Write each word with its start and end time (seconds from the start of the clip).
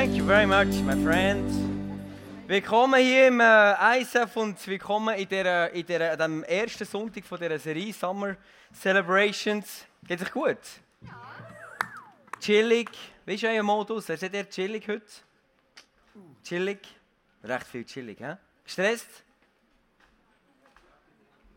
Thank 0.00 0.16
you 0.16 0.24
very 0.24 0.46
much, 0.46 0.82
my 0.82 0.96
friend. 1.04 1.46
Willkommen 2.46 3.02
hier 3.02 3.28
im 3.28 3.38
äh, 3.38 4.00
ISF 4.00 4.34
und 4.34 4.66
willkommen 4.66 5.14
in, 5.14 5.28
der, 5.28 5.70
in 5.74 5.84
der, 5.84 6.16
dem 6.16 6.42
ersten 6.44 6.86
Sonntag 6.86 7.26
von 7.26 7.38
dieser 7.38 7.58
Serie 7.58 7.92
Summer 7.92 8.34
Celebrations. 8.72 9.84
Geht 10.08 10.22
euch 10.22 10.32
gut? 10.32 10.56
Ja. 11.02 11.20
Chillig. 12.40 12.88
Wie 13.26 13.34
ist 13.34 13.44
euer 13.44 13.62
Modus? 13.62 14.06
Seid 14.06 14.32
ihr 14.32 14.48
chillig 14.48 14.88
heute? 14.88 15.04
Chillig? 16.44 16.80
Recht 17.44 17.66
viel 17.66 17.84
chillig, 17.84 18.20
hä? 18.20 18.38
Gestresst? 18.64 19.22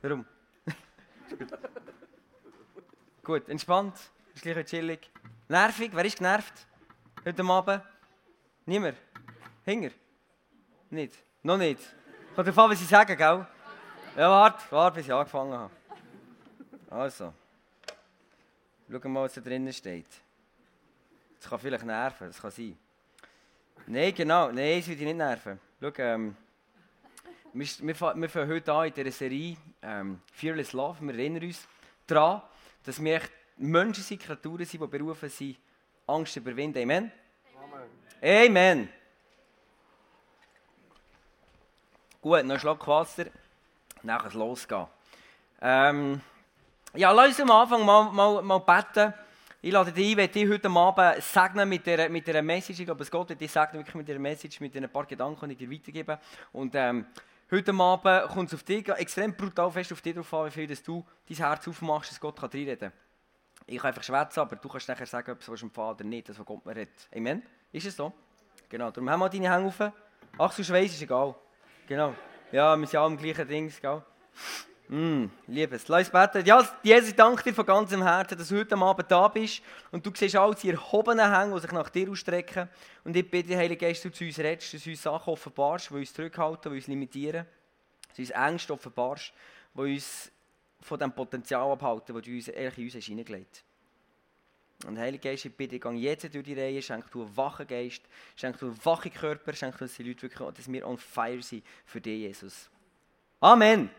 Warum? 0.02 0.26
gut, 3.24 3.48
entspannt? 3.48 3.96
Ist 4.36 4.42
gleich 4.42 4.66
chillig? 4.66 5.10
Nervig? 5.48 5.92
Wer 5.94 6.04
ist 6.04 6.18
genervt? 6.18 6.68
Heute 7.24 7.42
Abend? 7.42 7.93
Niemand? 8.66 8.98
Hinger? 9.66 9.92
Nicht? 10.90 11.18
Noch 11.42 11.58
nicht? 11.58 11.82
Kommt 12.36 12.48
drauf 12.48 12.58
an, 12.60 12.72
was 12.72 12.80
sie 12.80 12.86
sagen, 12.86 13.18
gell? 13.18 13.46
Ja, 14.16 14.30
warte, 14.30 14.64
warte, 14.70 14.98
bis 14.98 15.06
ich 15.06 15.14
angefangen 15.14 15.54
habe. 15.54 15.72
Also. 16.90 17.34
Schauen 18.90 19.04
wir 19.04 19.10
mal, 19.10 19.24
was 19.24 19.34
da 19.34 19.42
drinnen 19.42 19.74
steht. 19.74 20.08
Das 21.40 21.50
kann 21.50 21.60
vielleicht 21.60 21.86
nerven, 21.86 22.28
das 22.28 22.42
kann 22.42 22.52
sein. 22.52 22.78
Nein, 23.88 24.14
genau, 24.16 24.52
nein, 24.52 24.80
es 24.80 24.88
wird 24.88 25.00
dich 25.00 25.08
nicht 25.08 25.18
nerven. 25.18 25.60
Schau, 25.82 25.92
ähm, 25.98 26.36
wir, 27.54 27.68
wir, 27.82 28.16
wir 28.16 28.30
fangen 28.30 28.50
heute 28.50 28.74
an 28.74 28.88
in 28.88 28.94
dieser 28.94 29.12
Serie 29.12 29.58
ähm, 29.82 30.22
Fearless 30.32 30.74
Love. 30.74 31.06
Wir 31.06 31.14
erinnern 31.14 31.44
uns 31.44 31.68
daran, 32.08 32.42
dass 32.84 33.04
wir 33.04 33.16
echt 33.16 33.32
Menschen 33.58 34.04
sind, 34.04 34.22
Kreaturen 34.22 34.66
sind, 34.66 34.82
die 34.82 34.88
berufen 34.88 35.30
sind, 35.30 35.58
Angst 36.08 36.34
zu 36.34 36.40
überwinden. 36.40 36.82
Amen? 36.82 37.12
Amen. 38.26 38.88
Gut, 42.22 42.46
noch 42.46 42.54
ein 42.54 42.60
Schluck 42.60 42.88
Wasser, 42.88 43.26
es 44.02 44.34
losgehen. 44.34 44.88
Ähm, 45.62 46.22
ja, 46.94 47.12
lass 47.12 47.28
uns 47.28 47.42
am 47.42 47.52
Anfang 47.52 47.84
mal, 47.84 48.12
mal, 48.14 48.42
mal 48.42 48.60
beten. 48.60 49.14
Ich 49.62 49.74
lade 49.74 49.92
dich 49.92 50.14
ein, 50.14 50.18
wenn 50.18 50.32
dich 50.32 50.48
heute 50.48 50.70
Abend 50.70 51.22
segnen 51.22 51.68
mit 51.68 51.86
dieser, 51.86 52.08
mit 52.08 52.26
dieser 52.26 52.42
Message. 52.42 52.80
Ich 52.80 52.86
glaube, 52.86 53.04
es 53.04 53.12
geht 53.12 53.42
dich 53.42 53.52
segnen 53.52 53.82
wirklich 53.82 53.96
mit 53.96 54.08
dieser 54.08 54.20
Message, 54.20 54.62
mit 54.62 54.74
ein 54.78 54.90
paar 54.90 55.06
Gedanken, 55.06 55.50
die 55.50 55.56
ich 55.56 55.58
dir 55.58 55.72
weitergeben. 55.72 56.18
Und 56.54 56.76
ähm, 56.76 57.06
heute 57.52 57.74
Abend 57.74 58.32
kommt 58.32 58.48
es 58.48 58.54
auf 58.54 58.64
dich 58.64 58.88
extrem 58.88 59.36
brutal 59.36 59.70
fest 59.70 59.92
auf 59.92 60.02
dich 60.02 60.16
drauf 60.16 60.34
an, 60.34 60.46
wie 60.46 60.52
viel 60.52 60.68
dass 60.68 60.82
du 60.82 61.06
dein 61.28 61.36
Herz 61.36 61.68
aufmachst, 61.68 62.12
dass 62.12 62.22
Gott 62.22 62.40
kann 62.40 62.50
reinreden 62.50 62.90
kann. 62.90 63.00
Ich 63.68 63.80
kann 63.80 63.90
einfach 63.90 64.04
schwätzen, 64.04 64.40
aber 64.40 64.56
du 64.56 64.70
kannst 64.70 64.88
nachher 64.88 65.08
sagen, 65.08 65.32
ob 65.32 65.42
es 65.42 65.60
vom 65.60 65.72
Vater 65.72 66.06
nicht, 66.06 66.30
das, 66.30 66.40
was 66.40 66.46
Gott 66.46 66.66
mir 66.66 66.74
redet. 66.74 67.10
Amen? 67.14 67.44
Ist 67.74 67.88
es 67.88 67.96
so? 67.96 68.14
Genau, 68.70 68.92
darum 68.92 69.10
haben 69.10 69.20
wir 69.20 69.30
deine 69.30 69.52
Hände 69.52 69.68
auf. 69.68 69.92
Ach, 70.38 70.56
du 70.56 70.64
Schweiß 70.64 70.94
ist 70.94 71.02
egal. 71.02 71.34
Genau. 71.88 72.14
Ja, 72.52 72.78
wir 72.78 72.86
sind 72.86 73.00
alle 73.00 73.14
im 73.14 73.18
gleichen 73.18 73.48
Ding, 73.48 73.74
gell? 73.82 74.04
Mm, 74.90 75.26
Liebes, 75.48 75.88
lass 75.88 76.08
uns 76.08 76.12
beten. 76.12 76.46
Ja, 76.46 76.64
Jesus, 76.84 77.10
ich 77.10 77.16
danke 77.16 77.42
dir 77.42 77.54
von 77.54 77.66
ganzem 77.66 78.04
Herzen, 78.04 78.38
dass 78.38 78.50
du 78.50 78.60
heute 78.60 78.78
Abend 78.78 79.10
da 79.10 79.28
bist 79.28 79.64
und 79.92 80.06
du 80.06 80.12
siehst 80.14 80.36
all 80.36 80.54
die 80.54 80.70
erhobenen 80.70 81.36
Hänge, 81.36 81.56
die 81.56 81.62
sich 81.62 81.72
nach 81.72 81.90
dir 81.90 82.12
ausstrecken. 82.12 82.70
Und 83.04 83.16
ich 83.16 83.30
bitte, 83.30 83.58
Heilige 83.58 83.88
Geist, 83.88 84.06
dass 84.06 84.12
du 84.12 84.18
zu 84.20 84.26
uns 84.26 84.38
redest, 84.38 84.72
dass 84.72 84.84
du 84.84 84.92
uns 84.92 85.02
Sachen 85.02 85.34
offenbarst, 85.34 85.90
die 85.90 85.96
uns 85.96 86.14
zurückhalten, 86.14 86.72
die 86.72 86.78
uns 86.78 86.88
limitieren, 86.88 87.48
dass 88.08 88.18
du 88.18 88.22
uns 88.22 88.30
Ängste 88.30 88.74
offenbarst, 88.74 89.34
die 89.74 89.82
uns 89.82 90.32
von 90.80 91.00
dem 91.00 91.12
Potenzial 91.12 91.72
abhalten, 91.72 92.14
das 92.14 92.24
du 92.24 92.32
uns, 92.32 92.48
in 92.50 92.68
uns 92.68 92.94
hineingelegt 92.94 93.64
hast. 93.64 93.73
Und 94.86 95.00
Heilige 95.00 95.30
Geist, 95.30 95.46
ich 95.46 95.56
bitte, 95.56 95.80
geh 95.80 95.90
jetzt 95.92 96.34
durch 96.34 96.44
die 96.44 96.60
Reihe, 96.60 96.82
schenk 96.82 97.10
du 97.12 97.22
einen 97.22 97.38
wachen 97.38 97.66
Geist, 97.66 98.02
schenk 98.36 98.60
du 98.60 98.68
einen 98.68 98.86
wachen 98.86 99.14
Körper, 99.14 99.54
schenk 99.54 99.78
du, 99.78 99.86
dass 99.86 99.96
die 99.96 100.04
Leute 100.04 100.24
wirklich, 100.24 100.50
dass 100.56 100.72
wir 100.72 100.88
on 100.88 100.98
fire 100.98 101.42
sind 101.42 101.64
für 101.86 102.02
dich, 102.02 102.20
Jesus. 102.20 102.70
Amen. 103.40 103.90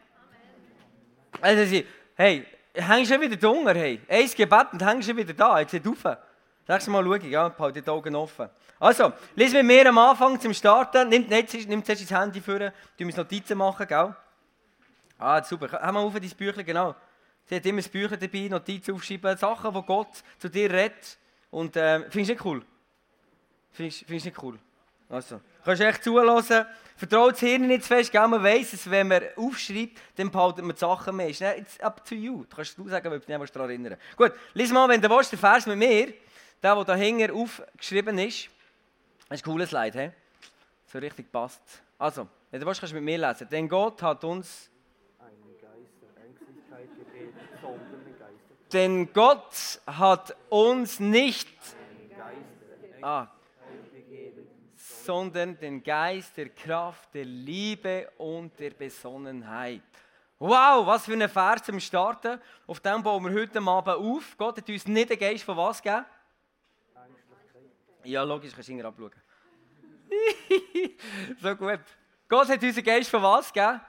Amen. 1.40 1.58
Also, 1.58 1.83
hey, 2.17 2.46
hängst 2.74 3.11
du 3.11 3.20
wieder 3.20 3.48
Hunger, 3.48 3.74
hey. 3.74 4.00
Eins 4.08 4.34
Gebet 4.34 4.73
und 4.73 4.84
hängst 4.84 5.08
du 5.08 5.17
wieder 5.17 5.33
da, 5.33 5.61
jetzt 5.61 5.73
nicht 5.73 5.86
rauf. 5.86 6.18
Nächstes 6.67 6.89
Mal 6.89 7.05
schaue 7.05 7.18
ich, 7.18 7.24
ja, 7.24 7.55
halt 7.58 7.77
die 7.77 7.89
Augen 7.89 8.17
offen. 8.17 8.48
Also, 8.80 9.12
lies 9.34 9.52
mit 9.52 9.64
mir 9.64 9.86
am 9.89 9.98
Anfang 9.98 10.40
zum 10.40 10.55
Starten. 10.55 11.08
Nimm, 11.08 11.27
nicht, 11.27 11.68
nimm 11.68 11.84
zuerst 11.84 12.11
das 12.11 12.18
Handy 12.18 12.40
vor, 12.40 12.58
du 12.58 13.05
musst 13.05 13.18
Notizen 13.18 13.58
machen, 13.58 13.86
gell? 13.86 14.14
Ah, 15.18 15.42
super. 15.42 15.70
Haben 15.73 15.94
wir 15.94 16.00
auf 16.00 16.14
dein 16.14 16.28
Büchlein, 16.30 16.64
genau. 16.64 16.94
Sie 17.46 17.56
hat 17.56 17.66
immer 17.66 17.82
Bücher 17.82 18.16
dabei, 18.16 18.48
Notizen 18.48 18.94
aufschreiben, 18.94 19.36
Sachen, 19.36 19.74
die 19.74 19.82
Gott 19.82 20.22
zu 20.38 20.48
dir 20.48 20.70
redet. 20.70 21.18
Und 21.50 21.77
äh, 21.77 22.00
findest 22.10 22.30
du 22.30 22.32
nicht 22.32 22.44
cool? 22.44 22.62
Findest 23.72 24.08
du 24.08 24.12
nicht 24.14 24.42
cool? 24.42 24.58
Also, 25.08 25.40
kannst 25.64 25.82
du 25.82 25.86
echt 25.86 26.02
zulassen. 26.02 26.64
Vertraut 26.96 27.32
das 27.32 27.40
Hirn 27.40 27.66
nicht 27.66 27.82
zu 27.82 27.88
fest, 27.88 28.12
gell? 28.12 28.27
man 28.28 28.42
weiss 28.42 28.70
dass 28.70 28.88
wenn 28.88 29.08
man 29.08 29.22
aufschreibt, 29.36 29.98
dann 30.16 30.30
behaltet 30.30 30.64
man 30.64 30.74
die 30.74 30.80
Sachen 30.80 31.16
mehr. 31.16 31.28
It's 31.28 31.80
up 31.80 32.05
to 32.05 32.14
you. 32.14 32.44
Du 32.44 32.56
kannst 32.56 32.78
du 32.78 32.88
sagen, 32.88 33.12
ob 33.12 33.27
du 33.27 33.38
dich 33.38 33.50
daran 33.50 33.68
erinnern 33.68 33.98
Gut, 34.16 34.32
lies 34.55 34.72
mal, 34.72 34.88
wenn 34.88 35.00
du 35.00 35.11
willst, 35.11 35.32
den 35.32 35.38
Vers 35.38 35.66
mit 35.66 35.76
mir, 35.76 36.14
der, 36.62 36.74
der 36.74 36.84
da 36.84 36.94
hinten 36.94 37.32
aufgeschrieben 37.32 38.16
ist. 38.18 38.48
Das 39.28 39.40
ist 39.40 39.46
ein 39.46 39.50
cooles 39.50 39.70
Slide, 39.70 40.00
he? 40.00 40.11
so 40.86 40.98
richtig 40.98 41.30
passt. 41.30 41.62
Also, 41.98 42.28
wenn 42.50 42.61
du 42.61 42.66
willst, 42.66 42.80
kannst 42.80 42.92
du 42.92 42.96
mit 42.96 43.05
mir 43.05 43.18
lesen. 43.18 43.48
Denn 43.50 43.68
Gott 43.68 44.00
hat 44.02 44.22
uns 44.24 44.70
Denn 48.73 49.13
Gott 49.13 49.80
hat 49.86 50.36
uns 50.48 50.98
nicht, 50.98 51.48
ah, 53.02 53.29
sondern 55.05 55.58
den 55.58 55.83
Geist 55.83 56.36
der 56.36 56.48
Kraft, 56.48 57.14
der 57.14 57.24
Liebe 57.24 58.11
und 58.17 58.58
der 58.58 58.70
Besonnenheit. 58.70 59.83
Wow, 60.39 60.86
was 60.86 61.05
für 61.05 61.13
ein 61.13 61.29
Vers 61.29 61.63
zum 61.63 61.79
Starten. 61.79 62.41
Auf 62.67 62.80
dem 62.80 63.03
bauen 63.03 63.24
wir 63.24 63.33
heute 63.41 63.61
Abend 63.61 63.97
auf. 63.97 64.36
Gott 64.36 64.58
hat 64.58 64.69
uns 64.69 64.86
nicht 64.86 65.11
den 65.11 65.19
Geist 65.19 65.45
von 65.45 65.57
was 65.57 65.80
gegeben? 65.80 66.05
Ja, 68.03 68.23
logisch, 68.23 68.53
kannst 68.53 68.69
du 68.69 68.73
ihn 68.73 68.85
abschauen. 68.85 69.13
so 71.41 71.57
gut. 71.57 71.80
Gott 72.29 72.48
hat 72.48 72.63
uns 72.63 72.74
den 72.74 72.85
Geist 72.85 73.11
von 73.11 73.23
was 73.23 73.53
gegeben? 73.53 73.80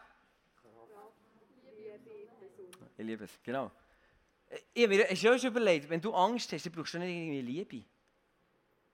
Ich 2.97 3.05
liebe 3.05 3.25
es, 3.25 3.31
genau. 3.43 3.71
Ich 4.73 4.83
habe 4.83 4.95
mir 4.97 5.15
schon 5.15 5.49
überlegt, 5.49 5.89
wenn 5.89 6.01
du 6.01 6.13
Angst 6.13 6.51
hast, 6.53 6.65
dann 6.65 6.73
brauchst 6.73 6.93
du 6.93 6.99
nicht 6.99 7.09
irgendwie 7.09 7.41
Liebe. 7.41 7.85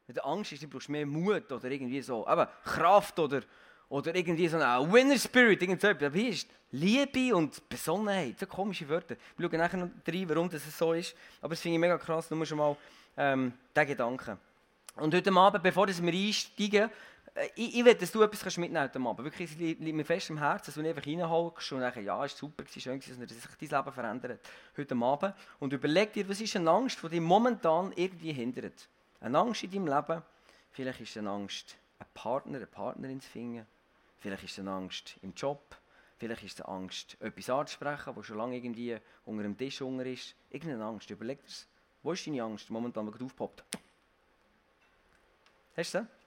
Wenn 0.08 0.16
du 0.16 0.26
Angst 0.26 0.52
hast, 0.52 0.64
dann 0.64 0.70
brauchst 0.70 0.88
du 0.88 0.92
mehr 0.92 1.06
Mut 1.06 1.52
oder 1.52 1.70
irgendwie 1.70 2.02
so. 2.02 2.26
Aber 2.26 2.48
Kraft 2.64 3.20
oder, 3.20 3.42
oder 3.90 4.16
irgendwie 4.16 4.48
so 4.48 4.58
ein 4.58 4.92
Winner 4.92 5.18
Spirit, 5.18 5.62
irgend. 5.62 5.84
Aber 5.84 6.10
hier 6.10 6.30
ist 6.30 6.48
Liebe 6.72 7.36
und 7.36 7.68
Besonnenheit, 7.68 8.40
so 8.40 8.46
komische 8.46 8.88
Wörter. 8.88 9.16
Wir 9.38 9.50
schauen 9.50 9.60
nachher 9.60 9.78
noch 9.78 9.90
rein, 10.08 10.30
warum 10.30 10.50
das 10.50 10.64
so 10.78 10.94
ist. 10.94 11.16
Aber 11.42 11.50
das 11.50 11.62
finde 11.62 11.76
ich 11.76 11.82
mega 11.82 11.98
krass, 11.98 12.30
nur 12.32 12.46
schon 12.46 12.58
mal 12.58 12.78
ähm, 13.18 13.54
den 13.76 13.88
Gedanken. 13.88 14.38
Und 14.96 15.14
heute 15.14 15.32
Abend, 15.32 15.64
bevor 15.64 15.88
wir 15.88 16.14
einsteigen, 16.14 16.90
ich, 17.56 17.78
ich 17.78 17.86
will, 17.86 17.96
dass 17.96 18.12
du 18.12 18.22
etwas 18.22 18.58
mitnehmen 18.58 18.90
kannst 18.92 19.06
heute 19.08 19.24
Wirklich, 19.24 19.52
es 19.52 19.58
liegt 19.58 19.82
mir 19.82 20.04
fest 20.04 20.30
im 20.30 20.38
Herzen, 20.38 20.66
dass 20.66 20.76
du 20.76 20.82
nicht 20.82 20.96
einfach 20.96 21.08
reinholst 21.08 21.72
und 21.72 21.82
dann, 21.82 22.04
ja, 22.04 22.18
war 22.18 22.28
super, 22.28 22.64
es 22.64 22.82
schön, 22.82 23.00
dass 23.00 23.08
sich 23.08 23.70
dein 23.70 23.80
Leben 23.80 23.94
verändert 23.94 24.50
heute 24.76 24.96
Abend. 24.96 25.34
Und 25.60 25.74
überleg 25.74 26.12
dir, 26.14 26.28
was 26.28 26.42
ist 26.42 26.56
eine 26.56 26.70
Angst, 26.70 27.02
die 27.02 27.10
dich 27.10 27.22
momentan 27.22 27.94
irgendwie 27.96 28.34
hindert. 28.34 28.90
Eine 29.22 29.40
Angst 29.40 29.64
in 29.64 29.72
deinem 29.72 29.88
Leben, 29.88 30.22
vielleicht 30.72 31.02
ist 31.02 31.12
es 31.12 31.18
eine 31.18 31.30
Angst, 31.30 31.78
einen 32.00 32.10
Partner, 32.14 32.58
eine 32.58 32.68
Partnerin 32.68 33.22
zu 33.22 33.30
finden. 33.30 33.66
Vielleicht 34.18 34.44
ist 34.44 34.52
es 34.52 34.60
eine 34.60 34.72
Angst 34.72 35.16
im 35.22 35.34
Job. 35.34 35.76
Vielleicht 36.18 36.44
ist 36.44 36.60
es 36.60 36.66
eine 36.66 36.76
Angst, 36.76 37.18
etwas 37.20 37.50
anzusprechen, 37.50 38.16
was 38.16 38.26
schon 38.26 38.38
lange 38.38 38.56
irgendwie 38.56 38.98
unter 39.26 39.42
dem 39.42 39.58
Tisch 39.58 39.82
unter 39.82 40.06
ist. 40.06 40.36
Irgendeine 40.52 40.86
Angst. 40.86 41.10
Überleg 41.10 41.44
dir 41.44 41.52
Wo 42.04 42.12
ist 42.12 42.28
deine 42.28 42.44
Angst 42.44 42.70
momentan, 42.70 43.12
die 43.12 43.24
aufpoppt? 43.24 43.64
Hast 45.76 45.94
du 45.96 46.00
sie? 46.00 46.21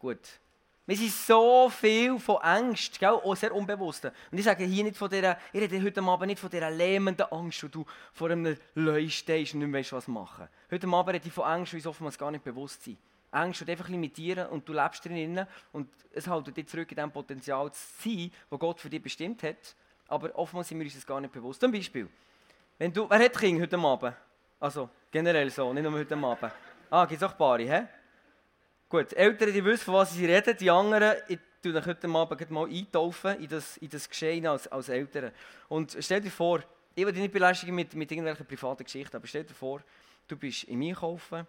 Gut. 0.00 0.40
Wir 0.86 0.96
sind 0.96 1.12
so 1.12 1.68
viel 1.68 2.18
von 2.18 2.38
Angst, 2.38 2.98
gell? 2.98 3.10
auch 3.10 3.36
sehr 3.36 3.54
unbewusst. 3.54 4.06
Und 4.06 4.38
ich 4.38 4.44
sage 4.44 4.64
hier 4.64 4.82
nicht 4.82 4.96
von 4.96 5.10
dieser, 5.10 5.38
ich 5.52 5.60
rede 5.60 5.80
heute 5.80 6.02
Abend 6.02 6.26
nicht 6.26 6.40
von 6.40 6.50
dieser 6.50 6.70
lähmenden 6.70 7.26
Angst, 7.30 7.62
wo 7.62 7.68
du 7.68 7.84
vor 8.12 8.30
einem 8.30 8.56
Leu 8.74 9.08
stehst 9.08 9.52
und 9.54 9.60
nicht 9.60 9.72
weißt, 9.72 9.92
was 9.92 10.08
machen. 10.08 10.48
Heute 10.70 10.88
Abend 10.88 11.14
rede 11.14 11.26
ich 11.28 11.32
von 11.32 11.44
Angst, 11.44 11.74
wie 11.74 11.78
es 11.78 11.86
oftmals 11.86 12.18
gar 12.18 12.30
nicht 12.30 12.42
bewusst 12.42 12.82
sind. 12.82 12.98
Angst 13.30 13.60
wird 13.60 13.70
einfach 13.70 13.88
limitieren 13.88 14.48
und 14.48 14.66
du 14.66 14.72
lebst 14.72 15.04
drinnen 15.04 15.46
und 15.72 15.88
es 16.12 16.26
hält 16.26 16.56
dich 16.56 16.66
zurück 16.66 16.90
in 16.90 16.96
dem 16.96 17.12
Potenzial 17.12 17.70
zu 17.70 17.80
sein, 18.02 18.32
das 18.48 18.58
Gott 18.58 18.80
für 18.80 18.90
dich 18.90 19.02
bestimmt 19.02 19.42
hat. 19.42 19.76
Aber 20.08 20.34
oftmals 20.34 20.68
sind 20.68 20.78
wir 20.78 20.86
uns 20.86 20.94
das 20.94 21.06
gar 21.06 21.20
nicht 21.20 21.32
bewusst. 21.32 21.60
Zum 21.60 21.70
Beispiel, 21.70 22.08
wenn 22.78 22.92
du, 22.92 23.08
wer 23.08 23.18
hat 23.18 23.38
Kinder 23.38 23.62
heute 23.62 23.78
Abend? 23.78 24.14
Also 24.58 24.88
generell 25.10 25.50
so, 25.50 25.72
nicht 25.74 25.84
nur 25.84 25.92
heute 25.92 26.16
Abend. 26.16 26.52
Ah, 26.90 27.04
gibt 27.04 27.22
es 27.22 27.28
auch 27.28 27.36
Paare, 27.36 27.62
hä? 27.62 27.99
Gut, 28.90 29.12
Eltern 29.12 29.52
die 29.52 29.64
wissen, 29.64 29.84
von 29.84 29.94
was 29.94 30.12
sie 30.12 30.26
reden, 30.26 30.56
die 30.56 30.68
anderen, 30.68 31.16
ich 31.28 31.38
tue 31.62 31.72
euch 31.72 31.86
heute 31.86 32.08
Abend 32.08 32.50
mal 32.50 32.68
eintaufen 32.68 33.38
in 33.40 33.48
das, 33.48 33.76
in 33.76 33.88
das 33.88 34.08
Geschehen 34.08 34.44
als, 34.48 34.66
als 34.66 34.88
Eltern. 34.88 35.30
Und 35.68 35.96
stell 36.00 36.20
dir 36.20 36.32
vor, 36.32 36.58
ich 36.96 37.06
will 37.06 37.12
dich 37.12 37.22
nicht 37.22 37.32
belästigen 37.32 37.72
mit, 37.72 37.94
mit 37.94 38.10
irgendwelchen 38.10 38.44
privaten 38.46 38.82
Geschichten, 38.82 39.16
aber 39.16 39.28
stell 39.28 39.44
dir 39.44 39.54
vor, 39.54 39.80
du 40.26 40.36
bist 40.36 40.64
im 40.64 40.82
Einkaufen 40.82 41.46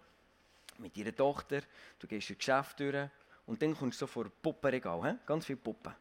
mit 0.78 0.96
ihrer 0.96 1.12
Tochter, 1.16 1.62
du 1.98 2.06
gehst 2.06 2.28
durch 2.28 2.38
Geschäft 2.38 2.78
durch 2.78 3.08
und 3.46 3.60
dann 3.60 3.76
kommst 3.76 4.00
du 4.00 4.04
so 4.04 4.06
vor 4.06 4.26
Puppenregal, 4.40 5.02
he? 5.02 5.18
ganz 5.26 5.44
viele 5.44 5.58
Puppen. 5.58 5.92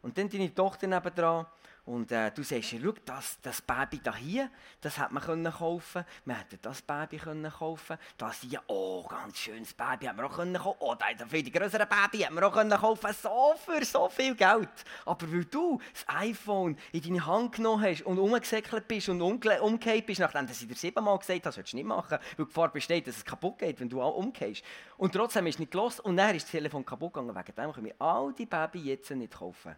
Und 0.00 0.16
dann 0.16 0.30
deine 0.30 0.54
Tochter 0.54 0.86
nebendran 0.86 1.44
und 1.86 2.10
äh, 2.10 2.32
du 2.32 2.42
sagst, 2.42 2.70
schau, 2.70 2.92
das, 3.04 3.38
das 3.42 3.62
Baby 3.62 4.00
da 4.02 4.14
hier, 4.16 4.50
das 4.80 4.98
hätte 4.98 5.14
man 5.14 5.22
können 5.22 5.52
kaufen 5.52 6.04
Wir 6.24 6.36
hätten 6.36 6.58
das 6.60 6.82
Baby 6.82 7.16
können 7.16 7.48
kaufen 7.48 7.96
Das 8.18 8.40
hier, 8.40 8.60
oh, 8.66 9.06
ganz 9.06 9.38
schönes 9.38 9.72
Baby, 9.72 10.06
hätten 10.06 10.18
wir 10.18 10.26
auch 10.26 10.34
können 10.34 10.56
kaufen 10.56 10.78
Oh, 10.80 10.96
da 10.96 11.06
ein 11.06 11.28
viel 11.28 11.48
größere 11.48 11.86
Baby, 11.86 12.24
hätten 12.24 12.34
wir 12.34 12.44
auch 12.44 12.52
können 12.52 12.76
kaufen 12.76 13.14
So 13.22 13.54
für 13.64 13.84
so 13.84 14.08
viel 14.08 14.34
Geld. 14.34 14.68
Aber 15.04 15.32
weil 15.32 15.44
du 15.44 15.80
das 15.92 16.04
iPhone 16.08 16.76
in 16.90 17.02
deine 17.02 17.24
Hand 17.24 17.54
genommen 17.54 17.84
hast 17.84 18.02
und 18.02 18.18
umgesäckelt 18.18 18.88
bist 18.88 19.08
und 19.08 19.22
umgekehrt 19.22 20.06
bist, 20.06 20.18
nachdem 20.18 20.48
du 20.48 20.52
dir 20.52 20.74
siebenmal 20.74 21.18
gesagt 21.18 21.46
hast, 21.46 21.46
das 21.46 21.54
solltest 21.54 21.74
du 21.74 21.76
nicht 21.76 21.86
machen, 21.86 22.18
weil 22.18 22.20
die 22.36 22.44
Gefahr 22.46 22.72
besteht, 22.72 23.06
dass 23.06 23.18
es 23.18 23.24
kaputt 23.24 23.60
geht, 23.60 23.78
wenn 23.78 23.88
du 23.88 24.02
auch 24.02 24.16
umgehst. 24.16 24.64
Und 24.96 25.12
trotzdem 25.12 25.46
ist 25.46 25.54
es 25.54 25.58
nicht 25.60 25.70
gelost 25.70 26.00
und 26.00 26.16
dann 26.16 26.34
ist 26.34 26.46
das 26.46 26.50
Telefon 26.50 26.84
kaputt 26.84 27.14
gegangen. 27.14 27.32
Wegen 27.32 27.54
dem 27.54 27.72
können 27.72 27.86
wir 27.86 27.94
all 28.00 28.32
die 28.32 28.46
Baby 28.46 28.80
jetzt 28.80 29.08
nicht 29.12 29.32
kaufen. 29.32 29.76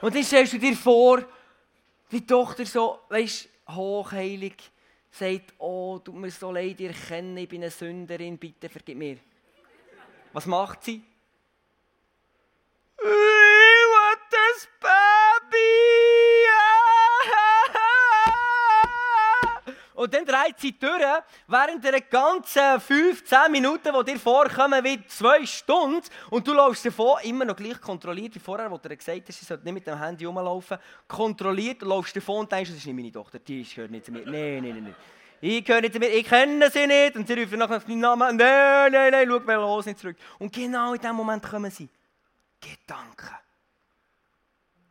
Und 0.00 0.14
dann 0.14 0.22
stellst 0.22 0.52
du 0.52 0.58
dir 0.58 0.76
vor, 0.76 1.22
die 2.10 2.26
Tochter 2.26 2.64
so, 2.64 3.00
weißt 3.08 3.48
hochheilig 3.70 4.70
sagt, 5.10 5.54
oh, 5.58 5.98
tut 5.98 6.14
mir 6.14 6.30
so 6.30 6.52
leid, 6.52 6.80
ihr 6.80 6.92
kennt, 6.92 7.38
ich 7.38 7.48
bin 7.48 7.62
eine 7.62 7.70
Sünderin, 7.70 8.38
bitte 8.38 8.68
vergib 8.68 8.96
mir. 8.96 9.18
Was 10.32 10.46
macht 10.46 10.84
sie? 10.84 11.02
Ich 12.98 13.04
will 13.04 14.18
das 14.30 14.68
Baby! 14.80 15.78
Und 19.98 20.14
dann 20.14 20.24
dreht 20.24 20.60
sie 20.60 20.78
durch, 20.78 21.02
während 21.48 21.82
der 21.82 22.00
ganzen 22.02 22.80
15 22.80 23.50
Minuten, 23.50 23.92
die 23.92 24.12
dir 24.12 24.20
vorkommen, 24.20 24.84
wie 24.84 25.04
zwei 25.08 25.44
Stunden. 25.44 26.06
Und 26.30 26.46
du 26.46 26.52
läufst 26.52 26.86
davon, 26.86 27.20
immer 27.24 27.44
noch 27.44 27.56
gleich 27.56 27.80
kontrolliert 27.80 28.32
wie 28.36 28.38
vorher, 28.38 28.70
wo 28.70 28.78
du 28.78 28.96
gesagt 28.96 29.22
hast, 29.26 29.40
sie 29.40 29.44
sollte 29.44 29.64
nicht 29.64 29.74
mit 29.74 29.86
dem 29.88 29.98
Handy 29.98 30.24
rumlaufen. 30.24 30.78
Kontrolliert, 31.08 31.82
läufst 31.82 32.14
davon 32.14 32.42
und 32.42 32.52
denkst, 32.52 32.70
das 32.70 32.78
ist 32.78 32.86
nicht 32.86 32.94
meine 32.94 33.10
Tochter, 33.10 33.40
die 33.40 33.64
gehört 33.64 33.90
nicht 33.90 34.04
zu 34.04 34.12
mir. 34.12 34.20
Nein, 34.20 34.62
nein, 34.62 34.62
nein. 34.62 34.82
nein. 34.84 34.94
Ich 35.40 35.64
gehöre 35.64 35.80
nicht 35.80 35.94
zu 35.94 35.98
mir, 35.98 36.10
ich 36.10 36.28
kenne 36.28 36.70
sie 36.70 36.86
nicht. 36.86 37.16
Und 37.16 37.26
sie 37.26 37.34
rufen 37.34 37.58
nachher 37.58 37.78
auf 37.78 37.88
meinen 37.88 37.98
Namen. 37.98 38.36
Nein, 38.36 38.92
nein, 38.92 39.10
nein, 39.10 39.28
schau 39.28 39.40
mir 39.40 39.56
los, 39.56 39.84
nicht 39.84 39.98
zurück. 39.98 40.16
Und 40.38 40.52
genau 40.52 40.94
in 40.94 41.00
dem 41.00 41.16
Moment 41.16 41.42
kommen 41.42 41.72
sie. 41.72 41.88
Gedanken. 42.60 43.34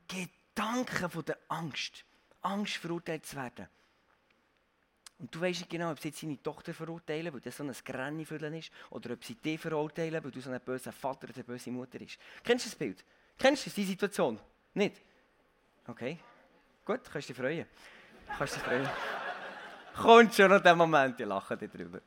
Gedanken 0.06 1.10
von 1.10 1.24
der 1.24 1.38
Angst. 1.48 2.04
Angst, 2.42 2.76
verurteilt 2.76 3.26
zu 3.26 3.38
werden. 3.38 3.70
Und 5.20 5.34
du 5.34 5.42
weißt 5.42 5.62
nicht 5.62 5.70
genau, 5.70 5.92
ob 5.92 6.00
sie 6.00 6.10
jetzt 6.10 6.22
seine 6.22 6.42
Tochter 6.42 6.74
verurteilen, 6.74 7.34
weil 7.34 7.42
das 7.42 7.58
so 7.58 7.64
ein 7.64 7.74
Grennifüllen 7.84 8.54
ist, 8.54 8.72
oder 8.92 9.14
ob 9.14 9.24
sie 9.24 9.36
dich 9.36 9.60
verurteilen, 9.60 10.24
weil 10.24 10.32
du 10.32 10.40
so 10.40 10.52
ein 10.52 10.62
böser 10.62 10.92
Vater 10.92 11.26
oder 11.26 11.36
eine 11.36 11.44
böse 11.44 11.72
Mutter 11.72 11.98
bist. 11.98 12.20
Kennst 12.44 12.66
du 12.66 12.70
das 12.70 12.78
Bild? 12.78 13.04
Kennst 13.38 13.66
du 13.66 13.70
die 13.72 13.84
Situation? 13.84 14.40
Nicht? 14.74 15.02
Okay. 15.88 16.20
Gut, 16.86 17.02
kannst 17.12 17.30
du 17.30 17.34
dich 17.34 17.42
freuen. 17.42 17.66
Kannst 18.38 18.56
dich 18.56 18.62
freuen. 18.62 18.88
Kommt 19.96 20.36
schon 20.36 20.52
noch 20.52 20.62
der 20.62 20.76
Moment, 20.76 21.20
ich 21.20 21.26
lache 21.26 21.58
darüber. 21.58 22.00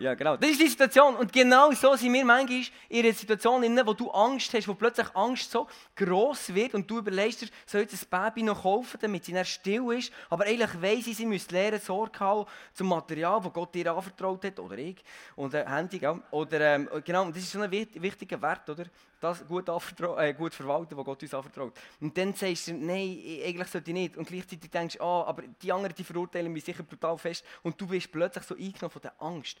Ja, 0.00 0.14
genau. 0.14 0.34
Das 0.38 0.48
ist 0.48 0.58
die 0.58 0.66
Situation. 0.66 1.14
Und 1.14 1.30
genau 1.30 1.72
so 1.72 1.94
sind 1.94 2.14
wir 2.14 2.24
manchmal 2.24 2.62
in 2.88 3.04
einer 3.04 3.12
Situation, 3.12 3.62
in 3.62 3.76
der 3.76 3.84
du 3.84 4.10
Angst 4.10 4.54
hast, 4.54 4.66
wo 4.66 4.72
plötzlich 4.72 5.14
Angst 5.14 5.50
so 5.50 5.66
gross 5.94 6.54
wird 6.54 6.72
und 6.72 6.90
du 6.90 6.98
überlegst 6.98 7.42
dir, 7.42 7.48
soll 7.66 7.82
ich 7.82 7.90
das 7.90 8.06
Baby 8.06 8.44
noch 8.44 8.62
kaufen, 8.62 8.96
damit 8.98 9.26
sie 9.26 9.34
dann 9.34 9.44
still 9.44 9.92
ist. 9.92 10.10
Aber 10.30 10.46
eigentlich 10.46 10.80
weiss 10.80 11.06
ich, 11.06 11.18
sie 11.18 11.26
müssen 11.26 11.52
lernen, 11.52 11.80
Sorge 11.80 12.18
haben 12.18 12.46
zum 12.72 12.88
Material, 12.88 13.42
das 13.42 13.52
Gott 13.52 13.74
dir 13.74 13.92
anvertraut 13.92 14.42
hat, 14.42 14.58
oder 14.58 14.78
ich, 14.78 14.96
und 15.36 15.52
äh, 15.52 15.66
Handy, 15.66 15.98
ja. 15.98 16.18
oder 16.30 16.60
ähm, 16.60 16.88
genau, 17.04 17.26
das 17.26 17.42
ist 17.42 17.52
so 17.52 17.60
ein 17.60 17.70
wichtiger 17.70 18.40
Wert, 18.40 18.70
oder? 18.70 18.86
Das 19.20 19.46
gut, 19.46 19.68
äh, 19.68 20.32
gut 20.32 20.54
verwalten, 20.54 20.96
was 20.96 21.04
Gott 21.04 21.22
uns 21.22 21.34
anvertraut. 21.34 21.78
Und 22.00 22.16
dann 22.16 22.32
sagst 22.32 22.68
du, 22.68 22.72
nein, 22.72 23.22
eigentlich 23.44 23.68
sollte 23.68 23.90
ich 23.90 23.94
nicht. 23.94 24.16
Und 24.16 24.26
gleichzeitig 24.26 24.70
denkst 24.70 24.96
du, 24.96 25.04
ah, 25.04 25.24
aber 25.26 25.42
die 25.42 25.70
anderen, 25.70 25.94
die 25.94 26.04
verurteilen 26.04 26.50
mich 26.50 26.64
sicher 26.64 26.82
brutal 26.82 27.18
fest. 27.18 27.44
Und 27.62 27.78
du 27.78 27.86
bist 27.86 28.10
plötzlich 28.10 28.44
so 28.44 28.54
eingenommen 28.54 28.90
von 28.90 29.02
der 29.02 29.20
Angst. 29.20 29.58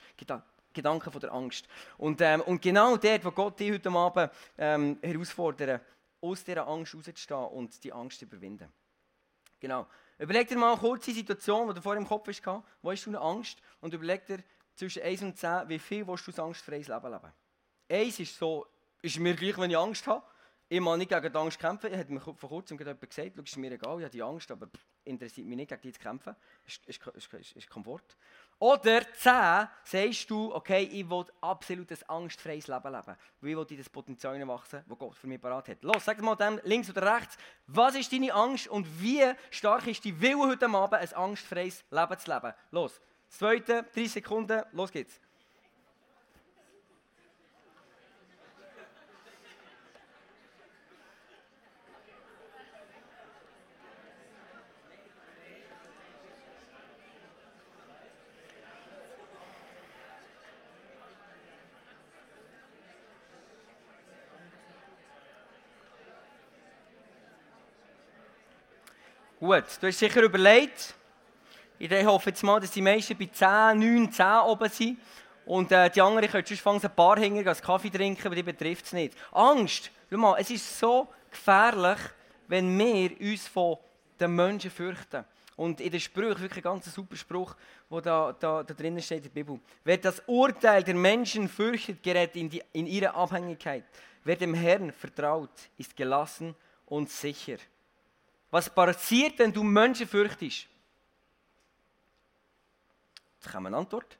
Gedanken 0.72 1.12
von 1.12 1.20
der 1.20 1.32
Angst. 1.32 1.68
Und, 1.98 2.20
ähm, 2.22 2.40
und 2.42 2.62
genau 2.62 2.96
dort, 2.96 3.24
wo 3.24 3.30
Gott 3.32 3.60
dich 3.60 3.72
heute 3.72 3.90
Abend 3.90 4.30
ähm, 4.56 4.98
herausfordert, 5.02 5.82
aus 6.22 6.42
dieser 6.44 6.66
Angst 6.66 6.94
rauszustehen 6.94 7.44
und 7.44 7.82
die 7.84 7.92
Angst 7.92 8.20
zu 8.20 8.24
überwinden. 8.24 8.72
Genau. 9.58 9.86
Überleg 10.18 10.48
dir 10.48 10.56
mal 10.56 10.72
eine 10.72 10.80
kurze 10.80 11.12
Situation, 11.12 11.68
die 11.68 11.74
du 11.74 11.82
vor 11.82 11.96
im 11.96 12.06
Kopf 12.06 12.28
hast, 12.28 12.46
wo 12.82 12.92
hast 12.92 13.04
du 13.04 13.10
eine 13.10 13.20
Angst? 13.20 13.58
Und 13.80 13.92
überleg 13.92 14.24
dir 14.26 14.42
zwischen 14.74 15.02
1 15.02 15.22
und 15.22 15.38
10, 15.38 15.68
wie 15.68 15.78
viel 15.78 16.06
willst 16.06 16.26
du 16.26 16.42
angstfreies 16.42 16.88
Leben 16.88 17.10
leben? 17.10 17.32
1 17.88 18.20
ist 18.20 18.36
so, 18.36 18.66
ist 19.02 19.18
mir 19.18 19.34
gleich, 19.34 19.58
wenn 19.58 19.70
ich 19.70 19.76
Angst 19.76 20.06
habe. 20.06 20.24
Ich 20.72 20.80
muss 20.80 20.96
nicht 20.98 21.08
gegen 21.08 21.32
die 21.32 21.36
Angst 21.36 21.58
kämpfen. 21.58 21.92
Ich 21.92 21.98
habe 21.98 22.12
mir 22.12 22.20
vor 22.20 22.36
kurzem 22.36 22.78
jemand 22.78 23.00
gesagt, 23.00 23.36
es 23.36 23.44
ist 23.44 23.56
mir 23.56 23.72
egal, 23.72 23.98
ich 23.98 24.04
habe 24.04 24.10
die 24.10 24.22
Angst, 24.22 24.52
aber 24.52 24.68
interessiert 25.04 25.44
mich 25.48 25.56
nicht, 25.56 25.68
gegen 25.68 25.82
die 25.82 25.92
zu 25.92 25.98
kämpfen. 25.98 26.36
Ist, 26.64 26.86
ist, 26.86 27.00
ist, 27.32 27.56
ist 27.56 27.68
Komfort. 27.68 28.16
Oder 28.60 29.02
10 29.12 29.68
sagst 29.82 30.30
du, 30.30 30.54
okay, 30.54 30.82
ich 30.84 31.10
will 31.10 31.24
absolut 31.40 31.90
ein 31.90 31.98
angstfreies 32.08 32.68
Leben 32.68 32.92
leben. 32.92 33.16
Weil 33.40 33.50
ich 33.50 33.56
will 33.56 33.66
in 33.70 33.78
das 33.78 33.88
Potenzial 33.88 34.46
wachsen, 34.46 34.84
das 34.88 34.98
Gott 34.98 35.16
für 35.16 35.26
mich 35.26 35.40
parat 35.40 35.66
hat. 35.66 35.82
Los, 35.82 36.04
sag 36.04 36.22
mal 36.22 36.36
dem 36.36 36.60
links 36.62 36.88
oder 36.88 37.16
rechts, 37.16 37.36
was 37.66 37.96
ist 37.96 38.12
deine 38.12 38.32
Angst 38.32 38.68
und 38.68 38.86
wie 39.02 39.24
stark 39.50 39.88
ist 39.88 40.04
dein 40.04 40.20
Wille 40.20 40.38
heute 40.38 40.68
Abend, 40.68 41.00
ein 41.00 41.12
angstfreies 41.14 41.82
Leben 41.90 42.18
zu 42.18 42.32
leben? 42.32 42.54
Los, 42.70 43.00
zweite, 43.28 43.86
drei 43.92 44.04
Sekunden, 44.04 44.62
los 44.70 44.92
geht's. 44.92 45.18
Gut, 69.40 69.64
du 69.80 69.86
hast 69.86 69.98
sicher 69.98 70.22
überlegt. 70.22 70.94
Ich 71.78 71.90
hoffe 72.04 72.28
jetzt 72.28 72.42
mal, 72.42 72.60
dass 72.60 72.72
die 72.72 72.82
meisten 72.82 73.16
bei 73.16 73.24
10, 73.24 73.78
9, 73.78 74.12
10 74.12 74.26
oben 74.44 74.68
sind. 74.68 74.98
Und 75.46 75.72
äh, 75.72 75.88
die 75.88 76.02
anderen 76.02 76.28
können 76.28 76.44
sonst 76.44 76.84
ein 76.84 76.94
paar 76.94 77.18
hingehen, 77.18 77.48
einen 77.48 77.56
Kaffee 77.58 77.88
trinken, 77.88 78.26
aber 78.26 78.34
die 78.34 78.42
betrifft 78.42 78.84
es 78.84 78.92
nicht. 78.92 79.14
Angst, 79.32 79.90
schau 80.10 80.18
mal, 80.18 80.36
es 80.38 80.50
ist 80.50 80.78
so 80.78 81.08
gefährlich, 81.30 81.96
wenn 82.48 82.78
wir 82.78 83.18
uns 83.18 83.48
von 83.48 83.78
den 84.20 84.36
Menschen 84.36 84.70
fürchten. 84.70 85.24
Und 85.56 85.80
in 85.80 85.90
der 85.90 86.00
Sprüche, 86.00 86.40
wirklich 86.40 86.62
ein 86.62 86.72
ganz 86.72 86.94
super 86.94 87.16
Spruch, 87.16 87.56
der 87.90 88.00
da, 88.02 88.36
da, 88.38 88.62
da 88.62 88.74
drinnen 88.74 89.00
steht 89.00 89.24
in 89.24 89.32
der 89.32 89.42
Bibel. 89.42 89.58
Wer 89.84 89.96
das 89.96 90.22
Urteil 90.26 90.84
der 90.84 90.94
Menschen 90.94 91.48
fürchtet, 91.48 92.02
gerät 92.02 92.36
in, 92.36 92.50
die, 92.50 92.62
in 92.74 92.86
ihre 92.86 93.14
Abhängigkeit. 93.14 93.84
Wer 94.22 94.36
dem 94.36 94.52
Herrn 94.52 94.92
vertraut, 94.92 95.70
ist 95.78 95.96
gelassen 95.96 96.54
und 96.84 97.08
sicher. 97.08 97.56
Was 98.50 98.68
passiert, 98.68 99.38
wenn 99.38 99.52
du 99.52 99.62
Menschen 99.62 100.06
fürchtest? 100.06 100.66
Jetzt 103.36 103.52
kommt 103.52 103.66
eine 103.68 103.76
Antwort. 103.76 104.18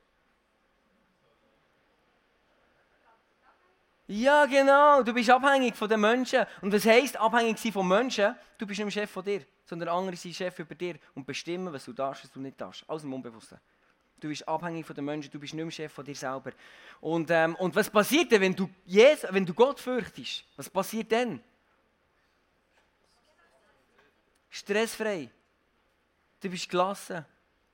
Ja, 4.07 4.45
genau. 4.47 5.03
Du 5.03 5.13
bist 5.13 5.31
abhängig 5.31 5.77
von 5.77 5.89
den 5.89 6.01
Menschen. 6.01 6.45
Und 6.63 6.73
was 6.73 6.85
heisst 6.85 7.17
abhängig 7.17 7.59
sein 7.59 7.73
von 7.73 7.87
Menschen? 7.87 8.35
Du 8.59 8.67
bist 8.67 8.79
nicht 8.79 8.87
mehr 8.87 9.05
Chef 9.05 9.11
von 9.11 9.25
dir, 9.25 9.45
sondern 9.65 9.89
andere 9.89 10.17
sind 10.17 10.35
Chef 10.35 10.59
über 10.59 10.75
dir 10.75 10.97
und 11.15 11.25
bestimmen, 11.25 11.73
was 11.73 11.85
du 11.85 11.93
darfst, 11.93 12.25
was 12.25 12.33
du 12.33 12.41
nicht 12.41 12.61
darfst. 12.61 12.85
Alles 12.89 13.05
im 13.05 13.13
Unbewussten. 13.13 13.59
Du 14.19 14.29
bist 14.29 14.47
abhängig 14.49 14.85
von 14.85 14.97
den 14.97 15.05
Menschen, 15.05 15.31
du 15.31 15.39
bist 15.39 15.55
nicht 15.55 15.63
mehr 15.63 15.71
Chef 15.71 15.93
von 15.93 16.05
dir 16.05 16.15
selber. 16.15 16.51
Und, 17.01 17.31
ähm, 17.31 17.55
und 17.57 17.75
was 17.77 17.89
passiert 17.89 18.33
denn, 18.33 18.41
wenn 18.41 18.55
du, 18.57 18.69
Jesus, 18.85 19.27
wenn 19.31 19.47
du 19.47 19.55
Gott 19.55 19.79
fürchtest? 19.79 20.45
Was 20.57 20.69
passiert 20.69 21.11
denn? 21.11 21.41
Stressfrei. 24.51 25.31
Du 26.41 26.51
bist 26.51 26.69
gelassen. 26.69 27.25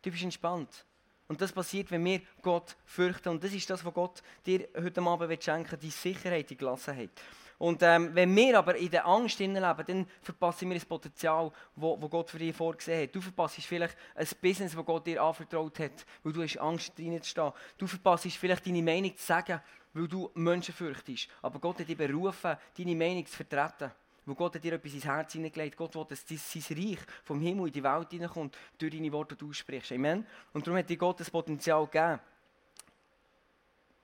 Du 0.02 0.10
bist 0.10 0.22
entspannt. 0.22 0.84
Und 1.28 1.40
das 1.40 1.50
passiert, 1.50 1.90
wenn 1.90 2.04
wir 2.04 2.20
Gott 2.40 2.76
fürchten. 2.84 3.30
Und 3.30 3.42
das 3.42 3.52
ist 3.52 3.68
das, 3.68 3.84
was 3.84 3.92
Gott 3.92 4.22
dir 4.44 4.68
heute 4.76 5.02
Abend 5.02 5.42
schenken 5.42 5.72
will, 5.72 5.78
die 5.78 5.90
Sicherheit, 5.90 6.48
die 6.48 6.56
Gelassenheit. 6.56 7.10
Und 7.58 7.82
ähm, 7.82 8.14
wenn 8.14 8.36
wir 8.36 8.58
aber 8.58 8.76
in 8.76 8.90
der 8.90 9.06
Angst 9.06 9.38
leben, 9.38 9.54
dann 9.54 10.06
verpassen 10.20 10.68
wir 10.68 10.76
das 10.76 10.84
Potenzial, 10.84 11.50
das 11.74 12.10
Gott 12.10 12.30
für 12.30 12.38
dich 12.38 12.54
vorgesehen 12.54 13.04
hat. 13.04 13.14
Du 13.14 13.20
verpasst 13.20 13.56
vielleicht 13.56 13.96
ein 14.14 14.28
Business, 14.42 14.74
das 14.74 14.84
Gott 14.84 15.06
dir 15.06 15.22
anvertraut 15.22 15.78
hat, 15.78 16.04
weil 16.22 16.32
du 16.34 16.42
hast 16.42 16.58
Angst, 16.58 16.96
drin 16.98 17.20
zu 17.22 17.30
stehen. 17.30 17.52
Du 17.78 17.86
verpasst 17.86 18.26
vielleicht 18.26 18.66
deine 18.66 18.82
Meinung 18.82 19.16
zu 19.16 19.24
sagen, 19.24 19.60
weil 19.94 20.06
du 20.06 20.30
Menschen 20.34 20.74
fürchtest. 20.74 21.28
Aber 21.40 21.58
Gott 21.58 21.80
hat 21.80 21.88
dich 21.88 21.96
berufen, 21.96 22.56
deine 22.76 22.94
Meinung 22.94 23.24
zu 23.24 23.34
vertreten 23.34 23.90
wo 24.26 24.34
Gott 24.34 24.56
hat 24.56 24.64
dir 24.64 24.74
etwas 24.74 24.92
ins 24.92 25.04
Herz 25.04 25.32
hineingelegt. 25.32 25.76
Gott 25.76 25.94
will, 25.94 26.04
dass 26.08 26.26
sein 26.26 26.76
Reich 26.76 26.98
vom 27.24 27.40
Himmel 27.40 27.68
in 27.68 27.72
die 27.72 27.82
Welt 27.82 28.10
hineinkommt, 28.10 28.56
durch 28.76 28.92
deine 28.92 29.12
Worte, 29.12 29.36
du 29.36 29.48
aussprichst. 29.48 29.92
Amen. 29.92 30.26
Und 30.52 30.66
darum 30.66 30.78
hat 30.78 30.90
dir 30.90 30.96
Gott 30.96 31.20
das 31.20 31.30
Potenzial 31.30 31.86
gegeben. 31.86 32.20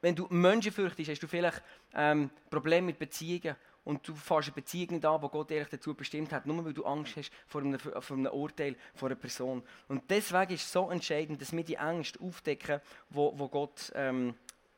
wenn 0.00 0.14
du 0.14 0.26
Menschen 0.31 0.73
fürchtest, 0.73 1.11
hast 1.11 1.23
du 1.23 1.29
vielleicht 1.29 1.62
ähm, 1.95 2.31
Probleme 2.50 2.87
mit 2.88 2.99
Beziehungen 2.99 3.57
und 3.85 4.07
du 4.07 4.14
fährst 4.14 4.49
eine 4.49 4.55
Beziehung 4.55 4.95
nicht 4.95 5.05
an, 5.05 5.21
die 5.21 5.29
Gott 5.29 5.50
ehrlich 5.50 5.69
dazu 5.69 5.95
bestimmt 5.95 6.33
hat, 6.33 6.47
nur 6.47 6.64
weil 6.64 6.73
du 6.73 6.85
Angst 6.85 7.17
hast 7.17 7.33
vor 7.47 7.62
einem, 7.62 7.79
vor 7.79 8.17
einem 8.17 8.26
Urteil 8.26 8.76
von 8.95 9.09
einer 9.09 9.17
Person. 9.17 9.62
Und 9.88 10.09
deswegen 10.11 10.52
ist 10.52 10.62
es 10.62 10.73
so 10.73 10.91
entscheidend, 10.91 11.41
dass 11.41 11.52
wir 11.52 11.64
die 11.64 11.79
Angst 11.79 12.21
aufdecken, 12.21 12.81
wo, 13.11 13.37
wo 13.37 13.49
Gott, 13.49 13.93
ähm, 13.95 14.35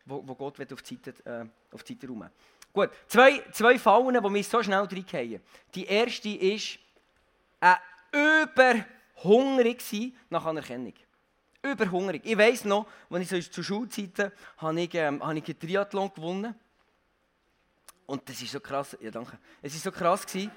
wo, 0.06 0.26
wo 0.26 0.34
Gott 0.34 0.58
will 0.58 0.68
auf 0.72 0.82
die 0.82 0.96
Seite, 0.96 1.14
äh, 1.26 1.74
auf 1.74 1.82
die 1.82 1.94
Seite. 1.94 2.30
Gut, 2.74 2.90
zwei, 3.06 3.40
zwei 3.52 3.78
Fallen, 3.78 4.20
die 4.20 4.34
wir 4.34 4.44
so 4.44 4.60
schnell 4.60 4.80
reingehen. 4.80 5.40
Die 5.76 5.86
erste 5.86 6.28
ist, 6.28 6.80
äh, 7.60 7.76
überhungrig 8.42 9.80
nach 10.28 10.44
Anerkennung. 10.44 10.92
Überhungrig. 11.62 12.22
Ich 12.24 12.36
weiss 12.36 12.64
noch, 12.64 12.88
als 13.08 13.32
ich 13.32 13.46
so 13.46 13.52
zur 13.52 13.64
Schulzeiten 13.64 14.32
habe 14.58 14.80
ich, 14.80 14.92
ähm, 14.94 15.24
habe 15.24 15.38
ich 15.38 15.44
einen 15.46 15.58
Triathlon 15.58 16.12
gewonnen 16.12 16.54
und 18.06 18.28
das 18.28 18.42
ist 18.42 18.50
so 18.50 18.58
krass, 18.58 18.98
ja 19.00 19.10
danke, 19.10 19.38
es 19.62 19.74
ist 19.74 19.84
so 19.84 19.92
krass 19.92 20.26
gewesen, 20.26 20.50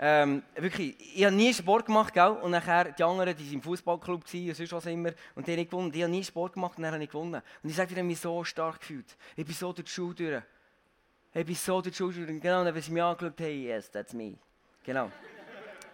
ähm, 0.00 0.42
wirklich, 0.56 0.96
ich 1.14 1.24
habe 1.24 1.34
nie 1.36 1.54
Sport 1.54 1.86
gemacht, 1.86 2.12
gell? 2.12 2.32
und 2.42 2.50
nachher 2.50 2.90
die 2.90 3.04
anderen, 3.04 3.36
die 3.36 3.46
waren 3.46 3.54
im 3.54 3.62
Fußballclub 3.62 4.24
und 4.24 4.56
sonst 4.56 4.72
was 4.72 4.86
immer, 4.86 5.12
und 5.36 5.46
die 5.46 5.52
haben 5.52 5.64
gewonnen, 5.64 5.92
die 5.92 6.02
haben 6.02 6.10
nie 6.10 6.24
Sport 6.24 6.54
gemacht 6.54 6.76
und 6.76 6.82
dann 6.82 6.92
habe 6.92 7.04
ich 7.04 7.08
gewonnen. 7.08 7.40
Und 7.62 7.70
ich 7.70 7.76
sage 7.76 7.92
ich 7.92 7.96
habe 7.96 8.06
mich 8.06 8.18
so 8.18 8.42
stark 8.42 8.80
gefühlt. 8.80 9.16
Ich 9.36 9.46
bin 9.46 9.54
so 9.54 9.72
durch 9.72 9.86
die 9.86 9.92
Schule 9.92 10.14
durch. 10.14 10.42
Ich 11.34 11.46
bin 11.46 11.54
so 11.54 11.82
Schule 11.92 12.26
durch. 12.26 12.40
Genau, 12.40 12.64
dann 12.64 12.68
haben 12.68 12.80
sie 12.80 12.90
mich 12.90 13.02
angeschaut, 13.02 13.38
hey, 13.38 13.68
yes, 13.68 13.90
that's 13.90 14.12
me. 14.12 14.34
Genau. 14.84 15.10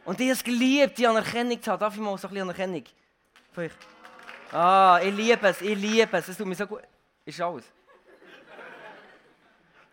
Und 0.04 0.20
ich 0.20 0.26
habe 0.26 0.32
es 0.32 0.42
geliebt, 0.42 0.98
die 0.98 1.06
Anerkennung 1.06 1.62
zu 1.62 1.70
haben. 1.70 1.80
Darf 1.80 1.94
ich 1.94 2.00
mal 2.00 2.16
so 2.18 2.26
ein 2.26 2.34
bisschen 2.34 2.48
Anerkennung? 2.48 2.84
Euch? 3.56 3.72
Ah, 4.52 4.98
ich 5.02 5.14
liebe 5.14 5.46
es, 5.46 5.60
ich 5.60 5.78
liebe 5.78 6.16
es. 6.16 6.28
Es 6.28 6.36
tut 6.36 6.46
mir 6.46 6.54
so 6.54 6.66
gut. 6.66 6.82
Ist 7.24 7.40
alles. 7.40 7.64